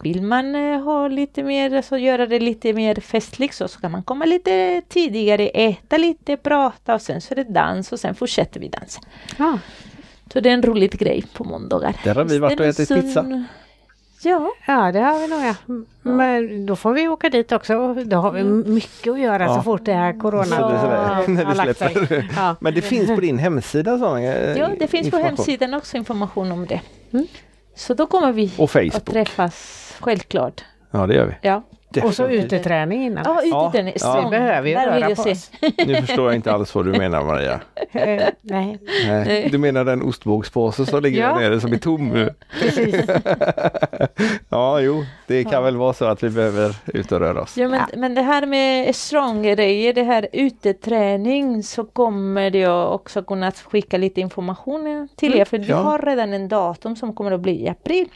vill 0.02 0.22
man 0.22 0.54
eh, 0.54 0.80
ha 0.82 1.08
lite 1.08 1.42
mer, 1.42 1.74
alltså 1.76 1.98
göra 1.98 2.26
det 2.26 2.38
lite 2.40 2.72
mer 2.72 2.94
festligt 2.94 3.54
så, 3.54 3.68
så 3.68 3.80
kan 3.80 3.90
man 3.92 4.02
komma 4.02 4.24
lite 4.24 4.82
tidigare, 4.88 5.48
äta 5.48 5.96
lite, 5.96 6.36
prata 6.36 6.94
och 6.94 7.02
sen 7.02 7.20
så 7.20 7.34
är 7.34 7.36
det 7.36 7.44
dans 7.52 7.92
och 7.92 8.00
sen 8.00 8.14
fortsätter 8.14 8.60
vi 8.60 8.68
dansa. 8.68 9.00
Ja. 9.38 9.58
Så 10.34 10.40
det 10.40 10.48
är 10.48 10.54
en 10.54 10.62
rolig 10.62 10.98
grej 10.98 11.24
på 11.32 11.44
måndagar. 11.44 11.96
Där 12.04 12.14
har 12.14 12.24
vi 12.24 12.38
varit 12.38 12.60
och 12.60 12.66
ätit 12.66 12.88
pizza. 12.88 13.44
Ja, 14.22 14.50
ja, 14.66 14.92
det 14.92 15.00
har 15.00 15.18
vi 15.20 15.28
nog 15.28 15.40
ja. 15.44 15.54
Men 16.02 16.66
då 16.66 16.76
får 16.76 16.92
vi 16.92 17.08
åka 17.08 17.28
dit 17.30 17.52
också. 17.52 17.94
Då 18.04 18.16
har 18.16 18.32
vi 18.32 18.44
mycket 18.44 19.12
att 19.12 19.20
göra 19.20 19.42
Ja. 19.42 19.54
så 19.56 19.62
fort 19.62 19.84
det 19.84 19.92
här 19.92 20.20
corona 20.20 20.44
Så 20.44 20.68
det 20.68 20.74
är 20.76 21.28
när 21.28 21.44
har 21.44 21.52
vi 21.52 21.56
lagt 21.58 21.78
sig. 21.78 21.92
släpper. 21.94 22.28
Ja. 22.36 22.56
Men 22.60 22.74
det 22.74 22.82
finns 22.82 23.06
på 23.14 23.20
din 23.20 23.38
hemsida 23.38 23.98
sån 23.98 24.18
eh, 24.18 24.56
ja 24.58 24.68
det 24.78 24.86
finns 24.86 25.10
på 25.10 25.16
hemsidan 25.16 25.74
också 25.74 25.96
information 25.96 26.52
om 26.52 26.66
det. 26.66 26.80
Mm. 27.12 27.26
Så 27.76 27.94
då 27.94 28.06
kommer 28.06 28.32
vi 28.32 28.52
Och 28.58 28.76
att 28.76 29.06
träffas, 29.06 29.96
självklart. 30.00 30.64
Ja 30.90 31.06
det 31.06 31.14
gör 31.14 31.26
vi. 31.26 31.48
Ja. 31.48 31.62
Och 32.02 32.14
så 32.14 32.28
uteträning 32.28 33.04
innan. 33.04 33.24
Ja, 33.26 33.40
Ja, 33.44 33.68
uteträning. 33.68 33.94
ja. 34.00 34.20
Vi 34.24 34.30
behöver 34.30 34.68
ju 34.68 34.74
röra 34.74 35.14
på 35.14 35.22
oss. 35.22 35.50
Nu 35.86 35.94
förstår 35.94 36.26
jag 36.26 36.34
inte 36.34 36.52
alls 36.52 36.74
vad 36.74 36.84
du 36.84 36.92
menar 36.92 37.24
Maria. 37.24 37.60
Eh, 37.92 38.22
Nej, 38.42 38.78
Nej, 39.06 39.48
du 39.52 39.58
menar 39.58 39.84
den 39.84 40.02
ostbågspåse 40.02 40.86
som 40.86 41.02
ligger 41.02 41.20
Ja. 41.20 41.28
där 41.28 41.40
nere 41.40 41.60
som 41.60 41.72
är 41.72 41.76
tom 41.78 42.08
nu? 42.08 42.34
precis. 42.60 42.94
ja, 44.48 44.80
jo, 44.80 45.04
det 45.26 45.44
kan 45.44 45.64
väl 45.64 45.76
vara 45.76 45.92
så 45.92 46.04
att 46.04 46.22
vi 46.22 46.30
behöver 46.30 46.74
ut 46.86 47.12
och 47.12 47.18
röra 47.20 47.42
oss. 47.42 47.56
Ja, 47.56 47.68
men, 47.68 47.80
Ja. 47.92 47.98
men 47.98 48.14
det 48.14 48.22
här 48.22 48.46
med 48.46 48.96
strong-grejer, 48.96 49.92
det 49.92 50.02
här 50.02 50.28
uteträning 50.32 51.62
så 51.62 51.84
kommer 51.84 52.56
jag 52.56 52.94
också 52.94 53.22
kunna 53.22 53.52
skicka 53.52 53.96
lite 53.96 54.20
information 54.20 55.08
till 55.16 55.34
er 55.34 55.44
för 55.44 55.58
vi 55.58 55.66
ja. 55.68 55.76
har 55.76 55.98
redan 55.98 56.32
en 56.32 56.48
datum 56.48 56.96
som 56.96 57.12
kommer 57.14 57.32
att 57.32 57.40
bli 57.40 57.62
i 57.64 57.68
april. 57.68 58.06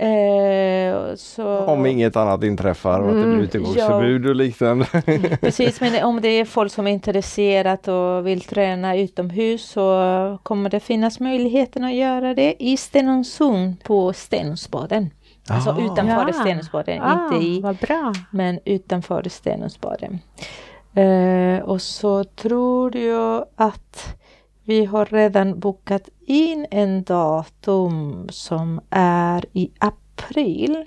Eh, 0.00 1.14
så, 1.16 1.58
Om 1.58 1.86
inget 1.86 2.16
annat 2.16 2.42
inträffar 2.44 3.00
och 3.00 3.08
att 3.08 3.14
det 3.14 3.20
blir 3.20 3.24
Mm, 3.32 3.40
utegångsförbud 3.40 4.26
och 4.26 4.34
liknande. 4.34 4.86
Precis, 5.40 5.80
men 5.80 6.04
om 6.04 6.20
det 6.20 6.28
är 6.28 6.44
folk 6.44 6.72
som 6.72 6.86
är 6.86 6.90
intresserat 6.90 7.88
och 7.88 8.26
vill 8.26 8.40
träna 8.40 8.96
utomhus 8.96 9.70
så 9.70 10.38
kommer 10.42 10.70
det 10.70 10.80
finnas 10.80 11.20
möjligheten 11.20 11.84
att 11.84 11.94
göra 11.94 12.34
det 12.34 12.54
i 12.58 12.76
Stenungsund 12.76 13.82
på 13.84 14.12
Stenungsbaden. 14.12 15.10
Alltså 15.50 15.70
Ah. 15.70 15.80
utanför 15.84 16.26
Ja. 16.26 16.32
Stenungsbaden, 16.32 17.02
Ah, 17.02 17.24
inte 17.34 17.46
i 17.46 17.60
Vad 17.60 17.76
bra. 17.76 18.12
men 18.30 18.60
utanför 18.64 19.22
Stenungsbaden. 19.28 20.18
Eh, 20.94 21.62
och 21.64 21.82
så 21.82 22.24
tror 22.24 22.96
jag 22.96 23.44
att 23.56 24.14
vi 24.68 24.84
har 24.84 25.06
redan 25.06 25.60
bokat 25.60 26.08
in 26.26 26.66
en 26.70 27.02
datum 27.02 28.26
som 28.30 28.80
är 28.90 29.44
i 29.52 29.70
april. 29.78 30.84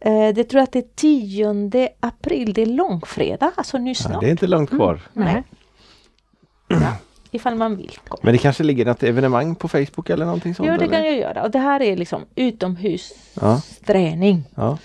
Eh, 0.00 0.34
det 0.34 0.44
tror 0.44 0.58
jag 0.60 0.64
att 0.64 0.72
det 0.72 0.78
är 0.78 0.94
10 0.96 1.88
april, 2.00 2.52
det 2.52 2.62
är 2.62 2.66
långfredag, 2.66 3.50
alltså 3.56 3.78
nu 3.78 3.90
Ja, 3.90 3.94
snart. 3.94 4.20
det 4.20 4.26
är 4.26 4.30
inte 4.30 4.46
långt 4.46 4.70
kvar. 4.70 5.00
Nej. 5.12 5.42
Ifall 7.30 7.54
man 7.54 7.76
vill 7.76 7.92
komma. 8.08 8.20
Men 8.22 8.32
det 8.32 8.38
kanske 8.38 8.62
ligger 8.64 8.84
något 8.84 9.02
evenemang 9.02 9.54
på 9.54 9.68
Facebook 9.68 10.10
eller 10.10 10.24
någonting 10.24 10.54
sånt? 10.54 10.68
Jo, 10.68 10.76
det 10.78 10.84
eller? 10.84 10.94
kan 10.96 11.04
jag 11.04 11.16
göra. 11.18 11.42
Och 11.42 11.50
det 11.50 11.58
här 11.58 11.82
är 11.82 11.96
liksom 11.96 12.20
Ja. 12.34 12.44
utomhusträning. 12.44 14.42
Ja. 14.54 14.78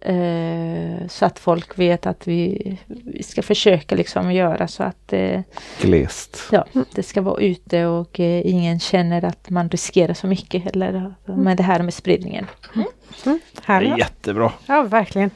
Eh, 0.00 1.06
så 1.08 1.24
att 1.26 1.38
folk 1.38 1.78
vet 1.78 2.06
att 2.06 2.28
vi, 2.28 2.76
vi 2.86 3.22
ska 3.22 3.42
försöka 3.42 3.94
liksom 3.94 4.32
göra 4.32 4.68
så 4.68 4.82
att 4.82 5.12
eh, 5.12 5.40
Glest. 5.80 6.48
Ja, 6.52 6.64
det 6.94 7.02
ska 7.02 7.20
vara 7.22 7.40
ute 7.40 7.86
och 7.86 8.20
eh, 8.20 8.46
ingen 8.46 8.80
känner 8.80 9.24
att 9.24 9.50
man 9.50 9.68
riskerar 9.68 10.14
så 10.14 10.26
mycket 10.26 10.64
heller 10.64 11.14
med 11.24 11.56
det 11.56 11.62
här 11.62 11.82
med 11.82 11.94
spridningen. 11.94 12.46
Mm, 12.74 12.86
Det 13.24 13.38
härligt. 13.64 13.92
är 13.92 13.98
jättebra. 13.98 14.52
Ja, 14.66 14.82
verkligen. 14.82 15.30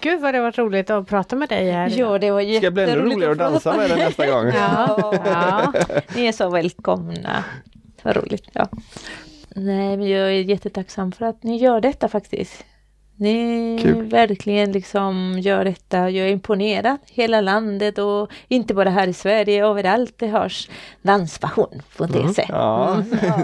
Gud 0.00 0.20
vad 0.20 0.34
det 0.34 0.40
var 0.40 0.52
roligt 0.52 0.90
att 0.90 1.08
prata 1.08 1.36
med 1.36 1.48
dig 1.48 1.70
här. 1.70 1.92
Ja, 1.96 2.18
det 2.18 2.30
var 2.30 2.42
Ska 2.42 2.60
det 2.60 2.70
bli 2.70 2.82
ännu 2.82 2.90
jätteroligt 2.92 3.14
roligare 3.16 3.32
att 3.32 3.38
dansa 3.38 3.76
med 3.76 3.90
dig 3.90 3.98
nästa 3.98 4.26
gång? 4.26 4.46
Ja, 4.54 5.12
Ja. 5.24 5.72
ni 6.14 6.26
är 6.26 6.32
så 6.32 6.50
välkomna. 6.50 7.44
Vad 8.02 8.16
roligt. 8.16 8.48
Ja. 8.52 8.68
Nej, 9.48 9.96
men 9.96 10.08
jag 10.08 10.28
är 10.28 10.30
jättetacksam 10.40 11.12
för 11.12 11.24
att 11.26 11.42
ni 11.42 11.56
gör 11.56 11.80
detta 11.80 12.08
faktiskt. 12.08 12.64
Ni 13.20 13.78
Kul. 13.82 14.02
verkligen 14.04 14.72
liksom 14.72 15.38
gör 15.38 15.64
detta. 15.64 16.10
Jag 16.10 16.26
är 16.28 16.32
imponerad. 16.32 16.96
Hela 17.10 17.40
landet 17.40 17.98
och 17.98 18.30
inte 18.48 18.74
bara 18.74 18.90
här 18.90 19.08
i 19.08 19.12
Sverige, 19.12 19.66
överallt 19.66 20.14
det 20.18 20.26
hörs 20.26 20.68
danspassion 21.02 21.82
på 21.96 22.06
det 22.06 22.18
Mm. 22.18 22.34
sättet. 22.34 22.48
Ja. 22.48 23.02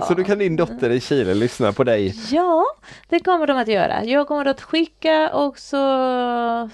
Så 0.09 0.15
då 0.15 0.25
kan 0.25 0.39
din 0.39 0.57
dotter 0.57 0.91
i 0.91 1.01
Chile 1.01 1.35
lyssna 1.35 1.73
på 1.73 1.85
dig. 1.85 2.15
Ja, 2.31 2.65
det 3.09 3.21
kommer 3.21 3.47
de 3.47 3.57
att 3.59 3.69
göra. 3.69 4.05
Jag 4.05 4.29
kommer 4.29 4.45
att 4.47 4.61
skicka 4.61 5.31
också, 5.35 5.77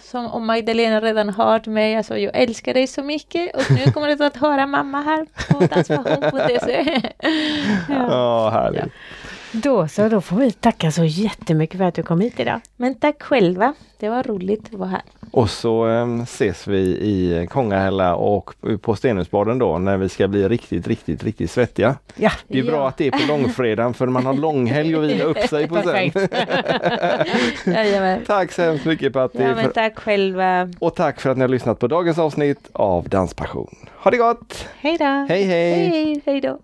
som 0.03 0.27
om 0.27 0.47
Magdalena 0.47 1.01
redan 1.01 1.29
hört 1.29 1.67
mig, 1.67 1.97
alltså 1.97 2.19
jag 2.19 2.37
älskar 2.37 2.75
dig 2.75 2.87
så 2.87 3.03
mycket 3.03 3.57
och 3.57 3.71
nu 3.71 3.93
kommer 3.93 4.17
du 4.17 4.25
att 4.25 4.37
höra 4.37 4.67
mamma 4.67 5.01
här 5.03 5.27
på 5.53 5.61
danspassion.se. 5.75 7.01
ja. 7.89 8.07
Ja, 8.11 8.51
härligt. 8.51 8.93
Då 9.53 9.89
så, 9.89 10.09
då 10.09 10.21
får 10.21 10.37
vi 10.37 10.53
tacka 10.53 10.91
så 10.91 11.05
jättemycket 11.05 11.79
för 11.79 11.85
att 11.85 11.95
du 11.95 12.03
kom 12.03 12.21
hit 12.21 12.41
idag. 12.41 12.61
Men 12.77 12.95
tack 12.95 13.23
själva, 13.23 13.75
det 13.99 14.09
var 14.09 14.23
roligt 14.23 14.65
att 14.73 14.79
vara 14.79 14.89
här. 14.89 15.03
Och 15.31 15.51
så 15.51 15.85
em, 15.85 16.21
ses 16.21 16.67
vi 16.67 16.79
i 16.81 17.47
Kongahälla 17.51 18.15
och 18.15 18.51
på 18.81 18.97
Stenhusbaden 18.97 19.59
då 19.59 19.79
när 19.79 19.97
vi 19.97 20.09
ska 20.09 20.29
bli 20.29 20.49
riktigt, 20.49 20.87
riktigt, 20.87 21.25
riktigt 21.25 21.51
svettiga. 21.51 21.95
Ja, 22.17 22.31
Det 22.49 22.59
är 22.59 22.63
bra 22.63 22.75
Ja. 22.77 22.89
att 22.89 22.97
det 22.97 23.07
är 23.07 23.11
på 23.11 23.27
långfredagen 23.29 23.95
för 23.95 24.07
man 24.07 24.27
har 24.27 24.35
långhelg 24.35 24.95
att 24.95 25.03
vila 25.03 25.25
upp 25.25 25.39
sig 25.39 25.69
på 25.69 25.83
sen. 25.83 26.11
Tack 28.27 28.53
så 28.53 28.63
hemskt 28.63 28.85
mycket 28.85 29.13
Patti. 29.13 29.43
Ja, 29.43 29.55
men 29.55 29.73
tack 29.73 29.99
själva. 29.99 30.69
Och 30.79 30.95
tack 30.95 31.21
för 31.21 31.31
att 31.31 31.37
ni 31.37 31.41
har 31.41 31.49
lyssnat 31.49 31.79
på 31.79 31.87
dagens 31.87 32.19
avsnitt 32.19 32.69
av 32.73 33.09
Danspassion. 33.09 33.75
Ha 33.97 34.11
det 34.11 34.17
gott! 34.17 34.69
Hej 34.81 34.97
då! 34.99 35.05
Hej 35.05 35.43
hej! 35.45 35.89
Hej, 35.89 36.23
hej 36.27 36.41
då. 36.41 36.59